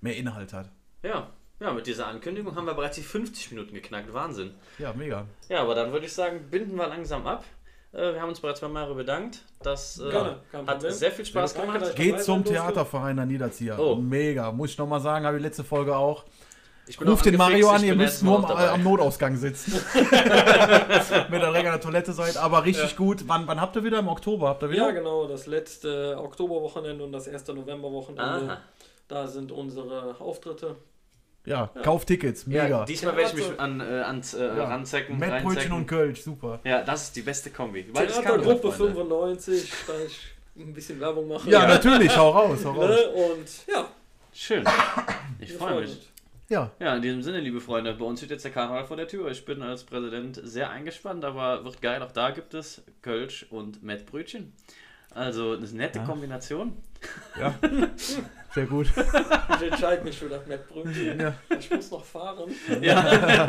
mehr 0.00 0.16
Inhalt 0.16 0.52
hat. 0.54 0.70
Ja. 1.02 1.28
ja, 1.60 1.72
mit 1.72 1.86
dieser 1.86 2.06
Ankündigung 2.06 2.54
haben 2.56 2.64
wir 2.66 2.74
bereits 2.74 2.96
die 2.96 3.02
50 3.02 3.50
Minuten 3.50 3.74
geknackt. 3.74 4.14
Wahnsinn. 4.14 4.52
Ja, 4.78 4.92
mega. 4.94 5.26
Ja, 5.50 5.60
aber 5.62 5.74
dann 5.74 5.92
würde 5.92 6.06
ich 6.06 6.12
sagen, 6.14 6.48
binden 6.50 6.76
wir 6.76 6.86
langsam 6.86 7.26
ab. 7.26 7.44
Äh, 7.98 8.14
Wir 8.14 8.20
haben 8.22 8.28
uns 8.28 8.40
bereits 8.40 8.60
bei 8.60 8.68
Mario 8.68 8.94
bedankt. 8.94 9.42
Das 9.62 9.98
äh, 9.98 10.08
Gerne, 10.10 10.36
hat 10.52 10.66
Problem. 10.66 10.92
sehr 10.92 11.10
viel 11.10 11.24
Spaß 11.24 11.54
Danke, 11.54 11.78
gemacht. 11.78 11.96
Geht 11.96 12.22
zum. 12.22 12.44
Theaterverein 12.44 13.16
der 13.16 13.26
Niederzieher. 13.26 13.78
Oh. 13.78 13.96
Mega. 13.96 14.52
Muss 14.52 14.70
ich 14.70 14.78
nochmal 14.78 15.00
sagen, 15.00 15.26
habe 15.26 15.36
ich 15.36 15.42
letzte 15.42 15.64
Folge 15.64 15.96
auch. 15.96 16.24
Ich 16.86 17.06
auch 17.06 17.20
den 17.20 17.36
Mario 17.36 17.68
an, 17.68 17.84
ihr 17.84 17.94
müsst 17.94 18.22
nur 18.22 18.38
am, 18.38 18.56
am 18.56 18.82
Notausgang 18.82 19.36
sitzen. 19.36 19.72
Mit 19.94 21.42
der 21.42 21.52
Renger 21.52 21.78
Toilette 21.78 22.14
seid, 22.14 22.38
aber 22.38 22.64
richtig 22.64 22.96
gut. 22.96 23.24
Wann, 23.26 23.46
wann 23.46 23.60
habt 23.60 23.76
ihr 23.76 23.84
wieder? 23.84 23.98
Im 23.98 24.08
Oktober 24.08 24.48
habt 24.48 24.62
ihr 24.62 24.70
wieder? 24.70 24.86
Ja, 24.86 24.90
genau, 24.92 25.26
das 25.26 25.46
letzte 25.46 26.16
Oktoberwochenende 26.18 27.04
und 27.04 27.12
das 27.12 27.26
erste 27.26 27.52
Novemberwochenende. 27.52 28.56
Da 29.06 29.26
sind 29.26 29.52
unsere 29.52 30.16
Auftritte. 30.18 30.76
Ja, 31.48 31.70
kauf 31.82 32.04
Tickets, 32.04 32.46
mega. 32.46 32.66
Ja, 32.68 32.84
diesmal 32.84 33.16
werde 33.16 33.30
ich 33.30 33.48
mich 33.48 33.60
an, 33.60 33.80
äh, 33.80 33.84
ans, 33.84 34.34
äh, 34.34 34.44
Ja. 34.46 34.64
ranzecken. 34.64 35.18
Mettbrötchen 35.18 35.72
und 35.72 35.86
Kölsch, 35.86 36.22
super. 36.22 36.60
Ja, 36.64 36.82
das 36.82 37.04
ist 37.04 37.16
die 37.16 37.22
beste 37.22 37.50
Kombi. 37.50 37.84
Theatergruppe 37.84 38.22
Karneval, 38.22 38.72
Freunde. 38.72 38.94
95, 38.94 39.72
da 39.86 39.92
ich 40.06 40.20
ein 40.56 40.74
bisschen 40.74 41.00
Werbung 41.00 41.28
mache. 41.28 41.48
Ja, 41.50 41.66
natürlich, 41.66 42.16
hau 42.16 42.30
raus, 42.30 42.64
hau 42.64 42.72
raus. 42.72 42.90
Ne? 42.90 43.08
Und 43.08 43.66
ja, 43.66 43.88
Schön. 44.32 44.64
Ich 45.40 45.52
freue 45.52 45.80
mich. 45.80 45.98
Ja, 46.48 46.70
Ja, 46.78 46.94
in 46.96 47.02
diesem 47.02 47.22
Sinne, 47.22 47.40
liebe 47.40 47.60
Freunde, 47.60 47.92
bei 47.94 48.04
uns 48.04 48.20
steht 48.20 48.30
jetzt 48.30 48.44
der 48.44 48.52
Karneval 48.52 48.84
vor 48.86 48.96
der 48.96 49.08
Tür. 49.08 49.30
Ich 49.30 49.44
bin 49.44 49.62
als 49.62 49.82
Präsident 49.84 50.40
sehr 50.44 50.70
eingespannt, 50.70 51.24
aber 51.24 51.64
wird 51.64 51.82
geil. 51.82 52.00
Auch 52.02 52.12
da 52.12 52.30
gibt 52.30 52.54
es 52.54 52.82
Kölsch 53.02 53.46
und 53.50 53.82
Mettbrötchen. 53.82 54.52
Also 55.10 55.52
eine 55.52 55.66
nette 55.66 56.00
Kombination. 56.04 56.76
ja. 57.38 57.54
Sehr 58.54 58.66
gut. 58.66 58.88
Ich 59.60 59.72
entscheide 59.72 60.04
mich 60.04 60.16
für 60.16 60.28
das 60.28 60.46
Mettbrötchen. 60.46 61.18
Ja. 61.18 61.34
Ich 61.58 61.68
muss 61.70 61.90
noch 61.90 62.04
fahren. 62.04 62.54
Ja. 62.80 63.48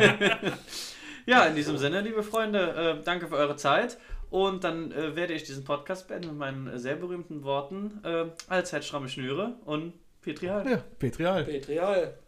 ja, 1.26 1.44
in 1.44 1.54
diesem 1.54 1.78
Sinne, 1.78 2.00
liebe 2.00 2.24
Freunde, 2.24 2.98
äh, 3.00 3.04
danke 3.04 3.28
für 3.28 3.36
eure 3.36 3.54
Zeit. 3.54 3.96
Und 4.30 4.64
dann 4.64 4.90
äh, 4.90 5.14
werde 5.14 5.34
ich 5.34 5.44
diesen 5.44 5.62
Podcast 5.62 6.08
beenden 6.08 6.30
mit 6.30 6.38
meinen 6.38 6.66
äh, 6.66 6.78
sehr 6.80 6.96
berühmten 6.96 7.44
Worten. 7.44 8.00
Äh, 8.02 8.26
Allzeit 8.48 8.84
stramme 8.84 9.08
Schnüre 9.08 9.54
und 9.64 9.92
Petri 10.20 10.46
Halt. 10.46 10.66
Ja, 10.66 10.82
Petrial. 10.98 11.44
Petrial. 11.44 12.18